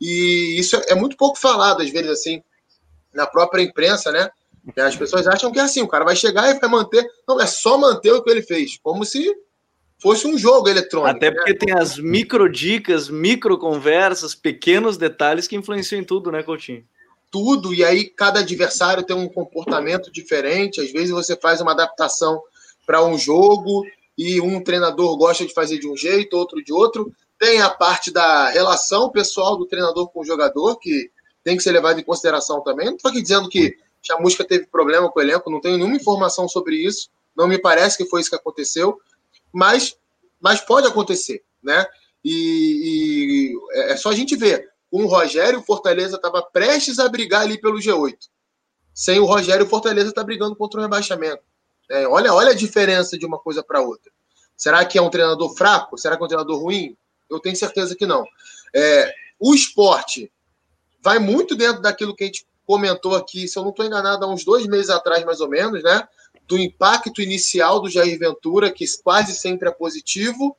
E 0.00 0.56
isso 0.58 0.80
é 0.88 0.94
muito 0.94 1.16
pouco 1.16 1.38
falado, 1.38 1.82
às 1.82 1.90
vezes, 1.90 2.10
assim, 2.10 2.42
na 3.14 3.26
própria 3.26 3.62
imprensa, 3.62 4.10
né? 4.10 4.30
As 4.76 4.96
pessoas 4.96 5.26
acham 5.26 5.50
que 5.50 5.58
é 5.58 5.62
assim, 5.62 5.82
o 5.82 5.88
cara 5.88 6.04
vai 6.04 6.14
chegar 6.14 6.48
e 6.48 6.58
vai 6.58 6.68
manter. 6.68 7.04
Não, 7.26 7.40
é 7.40 7.46
só 7.46 7.76
manter 7.76 8.12
o 8.12 8.22
que 8.22 8.30
ele 8.30 8.42
fez, 8.42 8.78
como 8.82 9.04
se 9.04 9.32
fosse 9.98 10.26
um 10.26 10.38
jogo 10.38 10.68
eletrônico. 10.68 11.16
Até 11.16 11.30
né? 11.30 11.36
porque 11.36 11.52
né? 11.52 11.58
tem 11.58 11.74
as 11.74 11.98
micro 11.98 12.50
dicas, 12.50 13.08
micro 13.08 13.58
conversas, 13.58 14.34
pequenos 14.34 14.96
detalhes 14.96 15.46
que 15.46 15.56
influenciam 15.56 16.00
em 16.00 16.04
tudo, 16.04 16.30
né, 16.30 16.42
Coutinho? 16.42 16.84
Tudo, 17.30 17.72
e 17.72 17.84
aí 17.84 18.04
cada 18.04 18.40
adversário 18.40 19.04
tem 19.04 19.16
um 19.16 19.28
comportamento 19.28 20.12
diferente. 20.12 20.80
Às 20.80 20.92
vezes 20.92 21.10
você 21.10 21.36
faz 21.36 21.60
uma 21.60 21.72
adaptação 21.72 22.42
para 22.84 23.04
um 23.04 23.16
jogo 23.16 23.84
e 24.22 24.40
um 24.40 24.62
treinador 24.62 25.16
gosta 25.16 25.44
de 25.44 25.52
fazer 25.52 25.78
de 25.78 25.88
um 25.88 25.96
jeito, 25.96 26.36
outro 26.36 26.62
de 26.62 26.72
outro. 26.72 27.12
Tem 27.38 27.60
a 27.60 27.68
parte 27.68 28.12
da 28.12 28.50
relação 28.50 29.10
pessoal 29.10 29.56
do 29.56 29.66
treinador 29.66 30.08
com 30.10 30.20
o 30.20 30.24
jogador, 30.24 30.76
que 30.76 31.10
tem 31.42 31.56
que 31.56 31.62
ser 31.62 31.72
levado 31.72 31.98
em 31.98 32.04
consideração 32.04 32.62
também. 32.62 32.86
Não 32.86 32.94
estou 32.94 33.10
aqui 33.10 33.20
dizendo 33.20 33.48
que 33.48 33.76
Chamusca 34.00 34.44
teve 34.44 34.66
problema 34.66 35.10
com 35.10 35.18
o 35.18 35.22
elenco, 35.22 35.50
não 35.50 35.60
tenho 35.60 35.76
nenhuma 35.76 35.96
informação 35.96 36.48
sobre 36.48 36.76
isso. 36.76 37.10
Não 37.36 37.48
me 37.48 37.58
parece 37.58 37.96
que 37.96 38.04
foi 38.04 38.20
isso 38.20 38.30
que 38.30 38.36
aconteceu, 38.36 38.96
mas, 39.52 39.96
mas 40.40 40.60
pode 40.60 40.86
acontecer, 40.86 41.42
né? 41.60 41.84
E, 42.24 43.52
e 43.52 43.90
é 43.90 43.96
só 43.96 44.10
a 44.10 44.14
gente 44.14 44.36
ver. 44.36 44.70
Com 44.88 45.04
o 45.04 45.08
Rogério, 45.08 45.58
o 45.58 45.62
Fortaleza 45.62 46.16
estava 46.16 46.42
prestes 46.42 46.98
a 46.98 47.08
brigar 47.08 47.42
ali 47.42 47.58
pelo 47.58 47.78
G8. 47.78 48.14
Sem 48.94 49.18
o 49.18 49.24
Rogério, 49.24 49.64
o 49.64 49.68
Fortaleza 49.68 50.10
está 50.10 50.22
brigando 50.22 50.54
contra 50.54 50.78
o 50.78 50.82
rebaixamento. 50.82 51.42
É, 51.92 52.08
olha, 52.08 52.32
olha 52.32 52.52
a 52.52 52.54
diferença 52.54 53.18
de 53.18 53.26
uma 53.26 53.38
coisa 53.38 53.62
para 53.62 53.82
outra. 53.82 54.10
Será 54.56 54.82
que 54.82 54.96
é 54.96 55.02
um 55.02 55.10
treinador 55.10 55.54
fraco? 55.54 55.98
Será 55.98 56.16
que 56.16 56.22
é 56.22 56.24
um 56.24 56.28
treinador 56.28 56.58
ruim? 56.58 56.96
Eu 57.28 57.38
tenho 57.38 57.54
certeza 57.54 57.94
que 57.94 58.06
não. 58.06 58.24
É, 58.74 59.12
o 59.38 59.54
esporte 59.54 60.32
vai 61.02 61.18
muito 61.18 61.54
dentro 61.54 61.82
daquilo 61.82 62.16
que 62.16 62.24
a 62.24 62.26
gente 62.28 62.46
comentou 62.66 63.14
aqui, 63.14 63.46
se 63.46 63.58
eu 63.58 63.62
não 63.62 63.70
estou 63.70 63.84
enganado, 63.84 64.24
há 64.24 64.28
uns 64.28 64.42
dois 64.42 64.66
meses 64.66 64.88
atrás, 64.88 65.22
mais 65.22 65.40
ou 65.42 65.50
menos, 65.50 65.82
né? 65.82 66.08
Do 66.48 66.58
impacto 66.58 67.20
inicial 67.20 67.78
do 67.78 67.90
Jair 67.90 68.18
Ventura, 68.18 68.70
que 68.70 68.86
quase 69.02 69.34
sempre 69.34 69.68
é 69.68 69.72
positivo, 69.72 70.56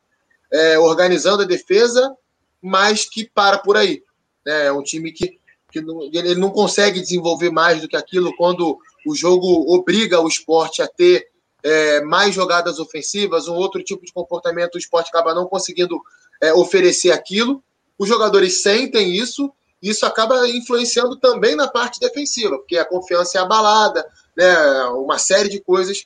é, 0.51 0.77
organizando 0.77 1.41
a 1.41 1.47
defesa, 1.47 2.15
mas 2.61 3.05
que 3.09 3.27
para 3.27 3.57
por 3.57 3.75
aí. 3.75 4.03
Né? 4.45 4.67
É 4.67 4.71
um 4.71 4.83
time 4.83 5.11
que, 5.11 5.39
que 5.71 5.81
não, 5.81 6.03
ele 6.03 6.35
não 6.35 6.51
consegue 6.51 7.01
desenvolver 7.01 7.49
mais 7.49 7.81
do 7.81 7.87
que 7.87 7.97
aquilo 7.97 8.35
quando 8.35 8.77
o 9.05 9.15
jogo 9.15 9.73
obriga 9.73 10.19
o 10.19 10.27
esporte 10.27 10.81
a 10.81 10.87
ter 10.87 11.27
é, 11.63 12.01
mais 12.01 12.35
jogadas 12.35 12.79
ofensivas, 12.79 13.47
um 13.47 13.55
outro 13.55 13.83
tipo 13.83 14.05
de 14.05 14.11
comportamento, 14.11 14.75
o 14.75 14.77
esporte 14.77 15.09
acaba 15.09 15.33
não 15.33 15.45
conseguindo 15.45 15.99
é, 16.41 16.53
oferecer 16.53 17.11
aquilo. 17.11 17.63
Os 17.97 18.07
jogadores 18.07 18.61
sentem 18.61 19.15
isso, 19.15 19.51
e 19.81 19.89
isso 19.89 20.05
acaba 20.05 20.47
influenciando 20.49 21.15
também 21.17 21.55
na 21.55 21.67
parte 21.67 21.99
defensiva, 21.99 22.57
porque 22.57 22.77
a 22.77 22.85
confiança 22.85 23.37
é 23.37 23.41
abalada, 23.41 24.05
né, 24.35 24.83
uma 24.87 25.17
série 25.17 25.49
de 25.49 25.61
coisas 25.61 26.05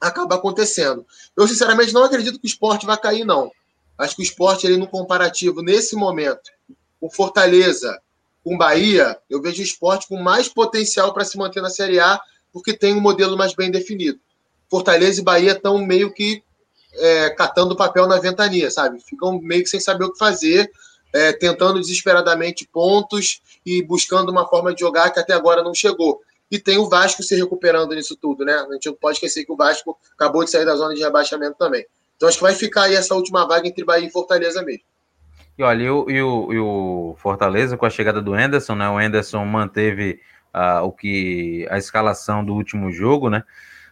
acaba 0.00 0.36
acontecendo. 0.36 1.06
Eu, 1.36 1.48
sinceramente, 1.48 1.92
não 1.92 2.04
acredito 2.04 2.38
que 2.38 2.46
o 2.46 2.48
esporte 2.48 2.86
vai 2.86 2.98
cair, 2.98 3.24
não. 3.24 3.50
Acho 3.98 4.14
que 4.14 4.22
o 4.22 4.24
esporte, 4.24 4.66
ele, 4.66 4.76
no 4.76 4.86
comparativo, 4.86 5.62
nesse 5.62 5.96
momento, 5.96 6.50
com 7.00 7.10
Fortaleza, 7.10 7.98
com 8.46 8.56
Bahia, 8.56 9.18
eu 9.28 9.42
vejo 9.42 9.60
o 9.60 9.64
esporte 9.64 10.06
com 10.06 10.18
mais 10.18 10.48
potencial 10.48 11.12
para 11.12 11.24
se 11.24 11.36
manter 11.36 11.60
na 11.60 11.68
Série 11.68 11.98
A, 11.98 12.20
porque 12.52 12.72
tem 12.72 12.94
um 12.94 13.00
modelo 13.00 13.36
mais 13.36 13.52
bem 13.52 13.72
definido. 13.72 14.20
Fortaleza 14.70 15.20
e 15.20 15.24
Bahia 15.24 15.50
estão 15.50 15.84
meio 15.84 16.12
que 16.12 16.44
é, 16.94 17.30
catando 17.30 17.74
papel 17.74 18.06
na 18.06 18.20
ventania, 18.20 18.70
sabe? 18.70 19.00
Ficam 19.00 19.40
meio 19.40 19.64
que 19.64 19.68
sem 19.68 19.80
saber 19.80 20.04
o 20.04 20.12
que 20.12 20.18
fazer, 20.20 20.70
é, 21.12 21.32
tentando 21.32 21.80
desesperadamente 21.80 22.68
pontos 22.72 23.42
e 23.66 23.82
buscando 23.82 24.30
uma 24.30 24.46
forma 24.46 24.72
de 24.72 24.78
jogar 24.78 25.10
que 25.10 25.18
até 25.18 25.32
agora 25.32 25.60
não 25.60 25.74
chegou. 25.74 26.20
E 26.48 26.56
tem 26.56 26.78
o 26.78 26.88
Vasco 26.88 27.24
se 27.24 27.34
recuperando 27.34 27.96
nisso 27.96 28.14
tudo, 28.14 28.44
né? 28.44 28.54
A 28.54 28.72
gente 28.74 28.86
não 28.86 28.94
pode 28.94 29.16
esquecer 29.16 29.44
que 29.44 29.50
o 29.50 29.56
Vasco 29.56 29.98
acabou 30.12 30.44
de 30.44 30.52
sair 30.52 30.64
da 30.64 30.76
zona 30.76 30.94
de 30.94 31.02
rebaixamento 31.02 31.56
também. 31.58 31.84
Então 32.14 32.28
acho 32.28 32.38
que 32.38 32.44
vai 32.44 32.54
ficar 32.54 32.82
aí 32.84 32.94
essa 32.94 33.16
última 33.16 33.44
vaga 33.44 33.66
entre 33.66 33.84
Bahia 33.84 34.06
e 34.06 34.10
Fortaleza 34.10 34.62
mesmo. 34.62 34.84
E 35.58 35.62
olha, 35.62 35.82
e 35.82 35.90
o, 35.90 36.10
e 36.10 36.22
o, 36.22 36.52
e 36.52 36.58
o 36.58 37.14
Fortaleza, 37.18 37.76
com 37.76 37.86
a 37.86 37.90
chegada 37.90 38.20
do 38.20 38.38
Enderson, 38.38 38.74
né? 38.74 38.88
O 38.88 39.00
Enderson 39.00 39.44
manteve 39.44 40.20
uh, 40.54 40.84
o 40.84 40.92
que 40.92 41.66
a 41.70 41.78
escalação 41.78 42.44
do 42.44 42.54
último 42.54 42.92
jogo, 42.92 43.30
né? 43.30 43.42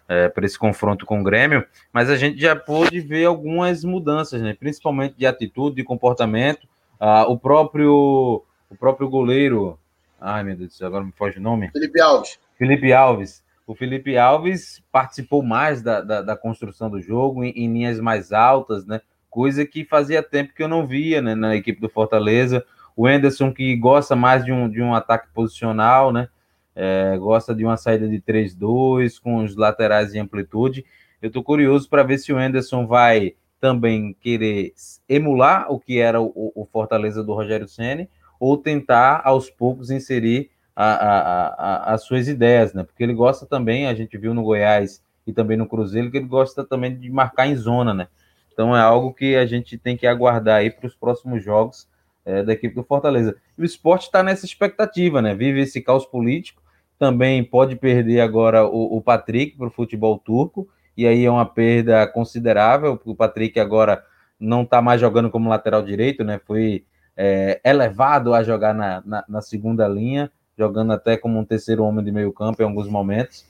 É, 0.07 0.29
para 0.29 0.45
esse 0.45 0.59
confronto 0.59 1.07
com 1.07 1.23
o 1.23 1.25
Grêmio, 1.25 1.67
mas 1.91 2.11
a 2.11 2.17
gente 2.17 2.39
já 2.39 2.55
pôde 2.55 3.01
ver 3.01 3.25
algumas 3.25 3.83
mudanças, 3.85 4.43
né? 4.43 4.53
principalmente 4.53 5.17
de 5.17 5.25
atitude, 5.25 5.77
de 5.77 5.83
comportamento. 5.83 6.69
Uh, 7.01 7.31
o 7.31 7.39
próprio 7.39 8.45
o 8.69 8.77
próprio 8.79 9.09
goleiro, 9.09 9.79
ai 10.21 10.45
meu 10.45 10.57
Deus, 10.57 10.83
agora 10.83 11.03
me 11.03 11.13
foge 11.13 11.39
o 11.39 11.43
nome. 11.43 11.71
Felipe 11.71 12.01
Alves. 12.03 12.39
Felipe 12.59 12.93
Alves. 12.93 13.45
O 13.67 13.75
Felipe 13.75 14.19
Alves 14.19 14.83
participou 14.93 15.43
mais 15.43 15.81
da, 15.81 16.03
da, 16.03 16.21
da 16.21 16.37
construção 16.37 16.91
do 16.91 17.01
jogo, 17.01 17.43
em, 17.43 17.51
em, 17.51 17.73
linhas 17.73 17.99
mais 17.99 18.31
altas, 18.31 18.85
né? 18.85 19.01
Coisa 19.35 19.67
que 19.67 19.85
fazia 19.85 20.23
tempo 20.23 20.55
que 20.55 20.63
eu 20.63 20.69
não 20.69 20.87
via 20.87 21.21
né, 21.21 21.35
na 21.35 21.57
equipe 21.57 21.81
do 21.81 21.89
Fortaleza. 21.89 22.65
O 22.97 23.09
Enderson, 23.09 23.53
que 23.53 23.75
gosta 23.75 24.15
mais 24.15 24.45
de 24.45 24.53
um, 24.53 24.71
de 24.71 24.81
um 24.81 24.95
ataque 24.95 25.27
posicional, 25.35 26.13
né? 26.13 26.29
É, 26.73 27.19
gosta 27.19 27.53
de 27.53 27.65
uma 27.65 27.77
saída 27.77 28.09
de 28.09 28.21
3-2, 28.21 29.21
com 29.21 29.43
os 29.43 29.57
laterais 29.57 30.15
em 30.15 30.21
amplitude. 30.21 30.87
Eu 31.21 31.27
estou 31.27 31.43
curioso 31.43 31.91
para 31.91 32.05
ver 32.05 32.19
se 32.19 32.33
o 32.33 32.41
Enderson 32.41 32.87
vai 32.87 33.35
também 33.61 34.17
querer 34.21 34.73
emular 35.09 35.67
o 35.69 35.81
que 35.81 35.99
era 35.99 36.21
o, 36.21 36.53
o 36.55 36.65
Fortaleza 36.65 37.25
do 37.25 37.35
Rogério 37.35 37.67
Ceni 37.67 38.09
ou 38.39 38.57
tentar 38.57 39.21
aos 39.25 39.51
poucos 39.51 39.91
inserir 39.91 40.49
a, 40.77 40.93
a, 40.93 41.47
a, 41.49 41.95
as 41.95 42.05
suas 42.05 42.29
ideias, 42.29 42.73
né? 42.73 42.85
Porque 42.85 43.03
ele 43.03 43.15
gosta 43.15 43.47
também, 43.47 43.89
a 43.89 43.95
gente 43.95 44.17
viu 44.17 44.33
no 44.33 44.45
Goiás 44.45 45.03
e 45.27 45.33
também 45.33 45.57
no 45.57 45.67
Cruzeiro, 45.67 46.09
que 46.09 46.19
ele 46.19 46.29
gosta 46.29 46.63
também 46.63 46.97
de 46.97 47.11
marcar 47.11 47.49
em 47.49 47.57
zona, 47.57 47.93
né? 47.93 48.07
Então 48.55 48.75
é 48.75 48.81
algo 48.81 49.13
que 49.13 49.37
a 49.37 49.45
gente 49.45 49.77
tem 49.77 49.97
que 49.97 50.07
aguardar 50.07 50.61
aí 50.61 50.71
para 50.71 50.87
os 50.87 50.95
próximos 50.95 51.45
jogos 51.45 51.89
é, 52.25 52.43
da 52.43 52.53
equipe 52.53 52.75
do 52.75 52.85
Fortaleza. 52.85 53.37
E 53.59 53.63
o 53.63 53.65
esporte 53.65 54.05
está 54.05 54.23
nessa 54.23 54.47
expectativa, 54.47 55.21
né? 55.21 55.35
Vive 55.35 55.61
esse 55.61 55.83
caos 55.83 56.07
político, 56.07 56.63
também 56.99 57.45
pode 57.45 57.77
perder 57.77 58.21
agora 58.21 58.65
o, 58.65 58.97
o 58.97 59.03
Patrick 59.03 59.59
para 59.59 59.67
o 59.67 59.71
futebol 59.71 60.19
turco, 60.19 60.69
e 60.97 61.07
aí 61.07 61.25
é 61.25 61.31
uma 61.31 61.45
perda 61.45 62.07
considerável, 62.07 62.97
porque 62.97 63.11
o 63.11 63.17
Patrick 63.17 63.59
agora 63.59 64.05
não 64.39 64.63
está 64.63 64.81
mais 64.81 65.01
jogando 65.01 65.31
como 65.31 65.51
lateral 65.51 65.83
direito, 65.83 66.23
né? 66.23 66.41
Foi 66.47 66.85
é, 67.17 67.61
elevado 67.65 68.33
a 68.33 68.43
jogar 68.43 68.73
na, 68.73 69.03
na, 69.05 69.25
na 69.29 69.43
segunda 69.43 69.87
linha, 69.89 70.31
jogando 70.57 70.93
até 70.93 71.17
como 71.17 71.39
um 71.39 71.45
terceiro 71.45 71.83
homem 71.83 72.05
de 72.05 72.13
meio 72.13 72.33
campo 72.33 72.63
em 72.63 72.65
alguns 72.65 72.89
momentos. 72.89 73.45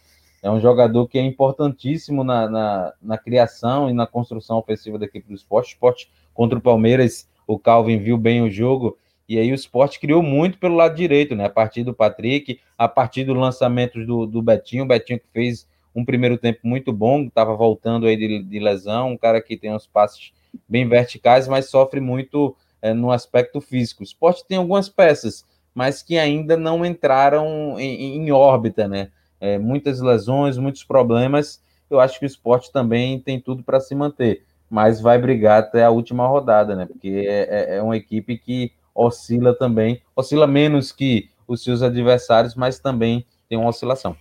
É 0.45 0.51
um 0.51 0.61
jogador 0.61 1.09
que 1.09 1.19
é 1.19 1.23
importantíssimo 1.23 2.23
na, 2.23 2.47
na, 2.51 2.93
na, 3.01 3.17
criação 3.17 3.89
e 3.89 3.95
na 3.95 4.07
construção 4.07 4.59
ofensiva 4.59 4.99
da 4.99 5.07
equipe 5.07 5.27
do 5.27 5.35
esporte. 5.35 5.69
esporte 5.69 6.13
contra 6.35 6.59
o 6.59 6.61
Palmeiras, 6.61 7.27
o 7.47 7.59
Calvin 7.59 7.97
viu 7.97 8.19
bem 8.19 8.43
o 8.43 8.51
jogo, 8.51 8.99
e 9.27 9.39
aí 9.39 9.51
o 9.51 9.55
esporte 9.55 9.99
criou 9.99 10.23
muito 10.23 10.59
pelo 10.59 10.77
lado 10.77 10.97
direito, 10.97 11.35
né? 11.35 11.47
A 11.47 11.51
partir 11.51 11.83
do 11.83 11.95
Patrick, 11.95 12.61
a 12.77 12.87
partir 12.87 13.25
do 13.25 13.33
lançamento 13.33 14.05
do, 14.05 14.27
do 14.27 14.43
Betinho, 14.43 14.85
o 14.85 14.87
Betinho 14.87 15.19
que 15.19 15.25
fez 15.33 15.67
um 15.95 16.05
primeiro 16.05 16.37
tempo 16.37 16.61
muito 16.63 16.93
bom, 16.93 17.23
estava 17.23 17.57
voltando 17.57 18.07
aí 18.07 18.15
de, 18.15 18.43
de, 18.43 18.59
lesão, 18.59 19.13
um 19.13 19.17
cara 19.17 19.41
que 19.41 19.57
tem 19.57 19.73
uns 19.73 19.87
passes 19.87 20.31
bem 20.69 20.87
verticais, 20.87 21.49
mas 21.49 21.71
sofre 21.71 22.03
muito 22.03 22.55
é, 22.83 22.93
no 22.93 23.11
aspecto 23.11 23.63
físico. 23.63 24.03
O 24.03 24.05
esporte 24.05 24.45
tem 24.47 24.59
algumas 24.59 24.91
peças, 24.91 25.47
mas 25.75 26.03
que 26.03 26.19
ainda 26.19 26.55
não 26.55 26.85
entraram 26.85 27.81
em, 27.81 28.19
em 28.19 28.31
órbita, 28.31 28.87
né? 28.87 29.11
É, 29.45 29.59
muitas 29.59 30.01
lesões, 30.01 30.57
muitos 30.57 30.83
problemas. 30.83 31.63
Eu 31.91 32.01
acho 32.01 32.19
que 32.19 32.25
o 32.25 32.27
esporte 32.27 32.73
também 32.73 33.21
tem 33.21 33.39
tudo 33.39 33.63
para 33.63 33.79
se 33.79 33.95
manter, 33.95 34.43
mas 34.71 35.03
vai 35.03 35.19
brigar 35.19 35.59
até 35.59 35.85
a 35.85 35.91
última 35.91 36.27
rodada, 36.27 36.75
né? 36.75 36.87
Porque 36.87 37.27
é, 37.29 37.75
é, 37.75 37.77
é 37.77 37.83
uma 37.83 37.95
equipe 37.95 38.39
que 38.39 38.73
oscila 38.95 39.55
também, 39.55 40.01
oscila 40.17 40.47
menos 40.47 40.93
que 40.93 41.29
os 41.47 41.63
seus 41.63 41.83
adversários, 41.83 42.55
mas 42.55 42.79
também 42.79 43.27
tem 43.47 43.59
uma 43.59 43.69
oscilação. 43.69 44.17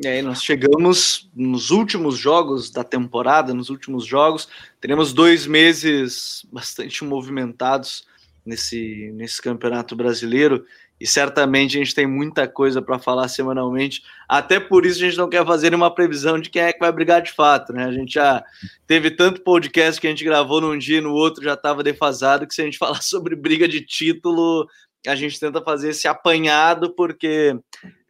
E 0.00 0.08
aí 0.08 0.20
nós 0.20 0.42
chegamos 0.42 1.30
nos 1.32 1.70
últimos 1.70 2.18
jogos 2.18 2.72
da 2.72 2.82
temporada, 2.82 3.54
nos 3.54 3.70
últimos 3.70 4.04
jogos, 4.04 4.48
teremos 4.80 5.12
dois 5.12 5.46
meses 5.46 6.44
bastante 6.52 7.04
movimentados 7.04 8.04
nesse, 8.44 9.12
nesse 9.14 9.40
campeonato 9.40 9.94
brasileiro 9.94 10.66
e 11.02 11.06
certamente 11.06 11.76
a 11.76 11.80
gente 11.80 11.96
tem 11.96 12.06
muita 12.06 12.46
coisa 12.46 12.80
para 12.80 12.96
falar 12.96 13.26
semanalmente. 13.26 14.04
Até 14.28 14.60
por 14.60 14.86
isso 14.86 15.02
a 15.02 15.04
gente 15.04 15.18
não 15.18 15.28
quer 15.28 15.44
fazer 15.44 15.70
nenhuma 15.70 15.92
previsão 15.92 16.38
de 16.38 16.48
quem 16.48 16.62
é 16.62 16.72
que 16.72 16.78
vai 16.78 16.92
brigar 16.92 17.20
de 17.20 17.32
fato, 17.32 17.72
né? 17.72 17.84
A 17.86 17.90
gente 17.90 18.14
já 18.14 18.44
teve 18.86 19.10
tanto 19.10 19.42
podcast 19.42 20.00
que 20.00 20.06
a 20.06 20.10
gente 20.10 20.22
gravou 20.22 20.60
num 20.60 20.78
dia 20.78 20.98
e 20.98 21.00
no 21.00 21.12
outro 21.12 21.42
já 21.42 21.54
estava 21.54 21.82
defasado 21.82 22.46
que 22.46 22.54
se 22.54 22.62
a 22.62 22.64
gente 22.64 22.78
falar 22.78 23.02
sobre 23.02 23.34
briga 23.34 23.66
de 23.66 23.80
título, 23.80 24.68
a 25.04 25.16
gente 25.16 25.40
tenta 25.40 25.60
fazer 25.60 25.88
esse 25.88 26.06
apanhado 26.06 26.94
porque 26.94 27.58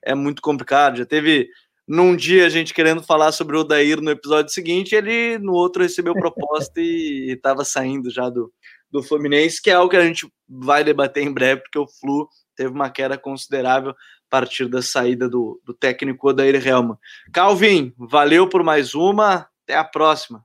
é 0.05 0.14
muito 0.14 0.43
complicado. 0.43 0.99
Já 0.99 1.07
teve 1.07 1.49
num 1.88 2.14
dia 2.14 2.45
a 2.45 2.51
gente 2.51 2.74
querendo 2.74 3.03
falar 3.03 3.32
sobre 3.32 3.57
o 3.57 3.64
Dair 3.64 4.03
no 4.03 4.11
episódio 4.11 4.53
seguinte, 4.53 4.95
ele 4.95 5.38
no 5.38 5.55
outro 5.55 5.82
recebeu 5.82 6.12
proposta 6.12 6.78
e 6.78 7.32
estava 7.32 7.64
saindo 7.64 8.11
já 8.11 8.28
do, 8.28 8.53
do 8.90 9.03
Fluminense, 9.03 9.62
que 9.62 9.70
é 9.70 9.72
algo 9.72 9.88
que 9.88 9.97
a 9.97 10.05
gente 10.05 10.30
vai 10.47 10.84
debater 10.84 11.24
em 11.24 11.32
breve, 11.32 11.62
porque 11.62 11.78
o 11.78 11.88
Flu 11.88 12.28
teve 12.63 12.73
uma 12.73 12.91
queda 12.91 13.19
considerável 13.19 13.91
a 13.91 13.95
partir 14.31 14.69
da 14.69 14.81
saída 14.81 15.29
do, 15.29 15.61
do 15.65 15.75
técnico 15.75 16.29
Odair 16.29 16.55
Helman. 16.65 16.97
Calvin, 17.33 17.93
valeu 17.99 18.49
por 18.49 18.63
mais 18.63 18.95
uma, 18.95 19.49
até 19.65 19.77
a 19.77 19.83
próxima. 19.83 20.45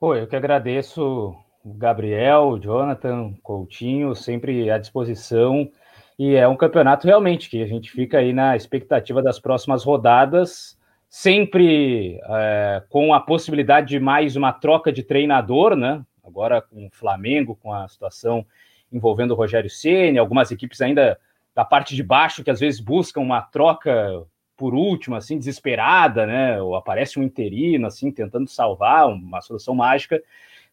Pô, 0.00 0.16
eu 0.16 0.26
que 0.26 0.34
agradeço 0.34 1.34
Gabriel, 1.64 2.58
Jonathan, 2.60 3.34
Coutinho, 3.40 4.16
sempre 4.16 4.68
à 4.68 4.78
disposição. 4.78 5.70
E 6.18 6.34
é 6.34 6.48
um 6.48 6.56
campeonato 6.56 7.06
realmente 7.06 7.48
que 7.48 7.62
a 7.62 7.66
gente 7.66 7.92
fica 7.92 8.18
aí 8.18 8.32
na 8.32 8.56
expectativa 8.56 9.22
das 9.22 9.38
próximas 9.38 9.84
rodadas, 9.84 10.76
sempre 11.08 12.18
é, 12.24 12.82
com 12.88 13.14
a 13.14 13.20
possibilidade 13.20 13.88
de 13.88 14.00
mais 14.00 14.34
uma 14.34 14.52
troca 14.52 14.92
de 14.92 15.04
treinador, 15.04 15.76
né? 15.76 16.04
Agora 16.24 16.60
com 16.60 16.86
o 16.86 16.90
Flamengo, 16.90 17.56
com 17.62 17.72
a 17.72 17.86
situação 17.86 18.44
envolvendo 18.92 19.32
o 19.32 19.34
Rogério 19.34 19.70
Ceni, 19.70 20.18
algumas 20.18 20.50
equipes 20.50 20.80
ainda 20.80 21.18
da 21.54 21.64
parte 21.64 21.94
de 21.94 22.02
baixo 22.02 22.44
que 22.44 22.50
às 22.50 22.60
vezes 22.60 22.80
buscam 22.80 23.20
uma 23.20 23.42
troca 23.42 24.24
por 24.56 24.74
último, 24.74 25.14
assim, 25.14 25.38
desesperada, 25.38 26.26
né? 26.26 26.60
Ou 26.60 26.74
aparece 26.74 27.18
um 27.18 27.22
interino, 27.22 27.86
assim, 27.86 28.10
tentando 28.10 28.48
salvar 28.48 29.08
uma 29.08 29.40
solução 29.40 29.74
mágica. 29.74 30.20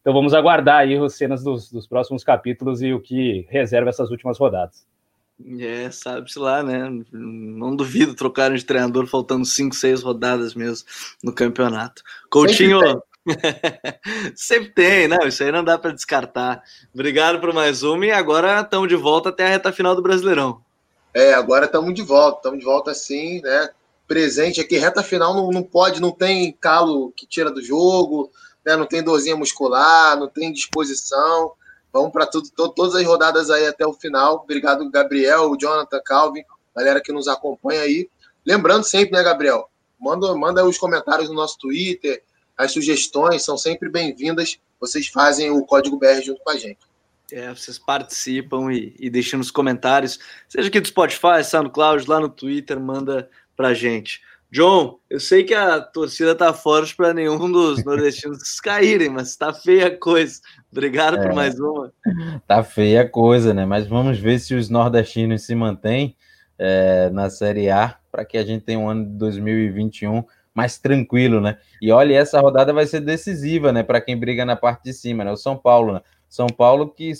Então 0.01 0.13
vamos 0.13 0.33
aguardar 0.33 0.79
aí 0.79 0.95
as 0.97 1.15
cenas 1.15 1.43
dos, 1.43 1.71
dos 1.71 1.87
próximos 1.87 2.23
capítulos 2.23 2.81
e 2.81 2.93
o 2.93 2.99
que 2.99 3.45
reserva 3.49 3.89
essas 3.89 4.09
últimas 4.09 4.37
rodadas. 4.37 4.85
É, 5.59 5.91
sabe-se 5.91 6.39
lá, 6.39 6.63
né? 6.63 6.89
Não 7.11 7.75
duvido 7.75 8.15
trocarem 8.15 8.57
de 8.57 8.65
treinador 8.65 9.05
faltando 9.05 9.45
5, 9.45 9.75
6 9.75 10.01
rodadas 10.01 10.55
mesmo 10.55 10.87
no 11.23 11.33
campeonato. 11.33 12.01
Coutinho, 12.29 12.79
Sempre 14.35 14.69
tem, 14.71 15.07
não, 15.07 15.27
isso 15.27 15.43
aí 15.43 15.51
não 15.51 15.63
dá 15.63 15.77
para 15.77 15.91
descartar. 15.91 16.61
Obrigado 16.93 17.39
por 17.39 17.53
mais 17.53 17.83
uma 17.83 18.05
e 18.05 18.11
agora 18.11 18.61
estamos 18.61 18.87
de 18.87 18.95
volta 18.95 19.29
até 19.29 19.45
a 19.45 19.49
reta 19.49 19.71
final 19.71 19.95
do 19.95 20.01
Brasileirão. 20.01 20.61
É, 21.13 21.33
agora 21.33 21.65
estamos 21.65 21.93
de 21.93 22.01
volta, 22.01 22.37
estamos 22.37 22.59
de 22.59 22.65
volta 22.65 22.91
assim, 22.91 23.41
né? 23.41 23.69
Presente 24.07 24.61
aqui, 24.61 24.77
reta 24.77 25.01
final 25.01 25.33
não, 25.33 25.49
não 25.49 25.63
pode, 25.63 25.99
não 25.99 26.11
tem 26.11 26.51
calo 26.51 27.11
que 27.15 27.25
tira 27.25 27.49
do 27.49 27.63
jogo, 27.63 28.29
né? 28.63 28.75
não 28.75 28.85
tem 28.85 29.01
dorzinha 29.01 29.35
muscular, 29.35 30.17
não 30.19 30.27
tem 30.27 30.51
disposição. 30.51 31.53
Vamos 31.91 32.11
para 32.11 32.27
tudo, 32.27 32.49
todas 32.49 32.93
as 32.93 33.05
rodadas 33.05 33.49
aí 33.49 33.65
até 33.65 33.87
o 33.87 33.93
final. 33.93 34.41
Obrigado, 34.43 34.89
Gabriel, 34.91 35.55
Jonathan, 35.57 36.01
Calvin, 36.03 36.43
galera 36.75 37.01
que 37.01 37.13
nos 37.13 37.27
acompanha 37.27 37.81
aí. 37.81 38.09
Lembrando 38.45 38.83
sempre, 38.83 39.13
né, 39.13 39.23
Gabriel? 39.23 39.69
Manda, 39.99 40.35
manda 40.35 40.65
os 40.65 40.77
comentários 40.77 41.29
no 41.29 41.35
nosso 41.35 41.57
Twitter, 41.57 42.21
as 42.57 42.71
sugestões 42.71 43.43
são 43.43 43.57
sempre 43.57 43.89
bem-vindas. 43.89 44.59
Vocês 44.79 45.07
fazem 45.07 45.51
o 45.51 45.65
código 45.65 45.97
BR 45.97 46.21
junto 46.23 46.41
com 46.43 46.51
a 46.51 46.57
gente. 46.57 46.79
É, 47.31 47.49
vocês 47.49 47.79
participam 47.79 48.71
e, 48.71 48.95
e 48.99 49.09
deixam 49.09 49.39
nos 49.39 49.49
comentários, 49.49 50.19
seja 50.47 50.67
aqui 50.67 50.79
do 50.79 50.87
Spotify, 50.87 51.43
SoundCloud, 51.43 52.07
lá 52.07 52.19
no 52.19 52.29
Twitter, 52.29 52.79
manda 52.79 53.29
pra 53.57 53.73
gente. 53.73 54.21
John, 54.51 54.99
eu 55.09 55.19
sei 55.19 55.43
que 55.43 55.53
a 55.53 55.81
torcida 55.81 56.35
tá 56.35 56.53
forte 56.53 56.95
para 56.95 57.13
nenhum 57.13 57.51
dos 57.51 57.83
nordestinos 57.83 58.59
caírem, 58.61 59.09
mas 59.09 59.35
tá 59.35 59.51
feia 59.51 59.87
a 59.87 59.97
coisa. 59.97 60.39
Obrigado 60.71 61.17
é, 61.17 61.23
por 61.23 61.33
mais 61.33 61.59
uma. 61.59 61.91
Tá 62.47 62.63
feia 62.63 63.01
a 63.01 63.09
coisa, 63.09 63.53
né? 63.53 63.65
Mas 63.65 63.87
vamos 63.87 64.19
ver 64.19 64.39
se 64.39 64.53
os 64.53 64.69
nordestinos 64.69 65.41
se 65.41 65.55
mantêm 65.55 66.15
é, 66.59 67.09
na 67.09 67.29
Série 67.29 67.69
A 67.69 67.97
para 68.11 68.23
que 68.23 68.37
a 68.37 68.45
gente 68.45 68.63
tenha 68.63 68.79
um 68.79 68.87
ano 68.87 69.05
de 69.05 69.17
2021 69.17 70.23
mais 70.55 70.79
tranquilo, 70.79 71.41
né? 71.41 71.57
E 71.81 71.91
olha, 71.91 72.15
essa 72.15 72.39
rodada 72.39 72.71
vai 72.71 72.87
ser 72.87 73.01
decisiva, 73.01 73.73
né? 73.73 73.83
Para 73.83 73.99
quem 73.99 74.17
briga 74.17 74.45
na 74.45 74.55
parte 74.55 74.85
de 74.85 74.93
cima, 74.93 75.25
né? 75.25 75.31
O 75.31 75.35
São 75.35 75.57
Paulo, 75.57 75.93
né? 75.93 76.01
São 76.29 76.47
Paulo 76.47 76.89
que 76.89 77.11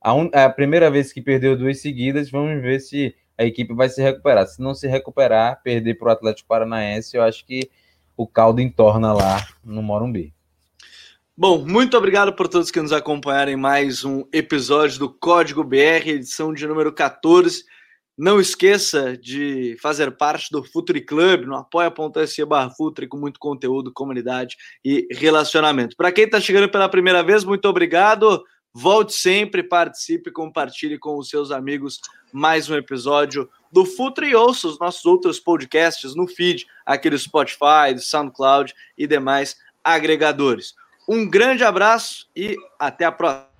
a, 0.00 0.14
un... 0.14 0.30
a 0.32 0.48
primeira 0.48 0.88
vez 0.88 1.12
que 1.12 1.20
perdeu 1.20 1.58
duas 1.58 1.80
seguidas, 1.80 2.30
vamos 2.30 2.62
ver 2.62 2.78
se 2.78 3.12
a 3.36 3.44
equipe 3.44 3.74
vai 3.74 3.88
se 3.88 4.00
recuperar. 4.00 4.46
Se 4.46 4.62
não 4.62 4.72
se 4.72 4.86
recuperar, 4.86 5.60
perder 5.62 5.98
para 5.98 6.08
o 6.08 6.12
Atlético 6.12 6.48
Paranaense, 6.48 7.16
eu 7.16 7.22
acho 7.24 7.44
que 7.44 7.68
o 8.16 8.26
caldo 8.26 8.60
entorna 8.60 9.12
lá 9.12 9.44
no 9.64 9.82
Morumbi. 9.82 10.32
Bom, 11.36 11.66
muito 11.66 11.98
obrigado 11.98 12.32
por 12.32 12.48
todos 12.48 12.70
que 12.70 12.80
nos 12.80 12.92
acompanharam 12.92 13.52
em 13.52 13.56
mais 13.56 14.04
um 14.04 14.24
episódio 14.32 15.00
do 15.00 15.10
Código 15.10 15.62
BR, 15.62 16.08
edição 16.08 16.54
de 16.54 16.66
número 16.66 16.92
14. 16.92 17.64
Não 18.16 18.40
esqueça 18.40 19.16
de 19.16 19.76
fazer 19.80 20.10
parte 20.12 20.50
do 20.50 20.64
Futuri 20.64 21.02
Club 21.02 21.44
no 21.44 21.56
apoia.se 21.56 22.44
barra 22.46 22.70
Futuri 22.70 23.06
com 23.06 23.18
muito 23.18 23.38
conteúdo, 23.38 23.92
comunidade 23.92 24.56
e 24.84 25.06
relacionamento. 25.10 25.94
Para 25.96 26.10
quem 26.10 26.24
está 26.24 26.40
chegando 26.40 26.70
pela 26.70 26.88
primeira 26.88 27.22
vez, 27.22 27.44
muito 27.44 27.68
obrigado. 27.68 28.42
Volte 28.72 29.14
sempre, 29.14 29.62
participe, 29.62 30.30
compartilhe 30.30 30.98
com 30.98 31.18
os 31.18 31.28
seus 31.28 31.50
amigos 31.50 32.00
mais 32.32 32.68
um 32.68 32.74
episódio 32.74 33.48
do 33.72 33.84
Futre 33.84 34.28
e 34.28 34.34
ouça 34.34 34.68
os 34.68 34.78
nossos 34.78 35.04
outros 35.04 35.40
podcasts 35.40 36.14
no 36.14 36.26
feed, 36.26 36.66
aqui 36.84 37.08
do 37.08 37.18
Spotify, 37.18 37.94
do 37.94 38.00
SoundCloud 38.00 38.74
e 38.96 39.06
demais 39.06 39.56
agregadores. 39.82 40.74
Um 41.08 41.28
grande 41.28 41.64
abraço 41.64 42.28
e 42.34 42.56
até 42.78 43.04
a 43.04 43.12
próxima. 43.12 43.55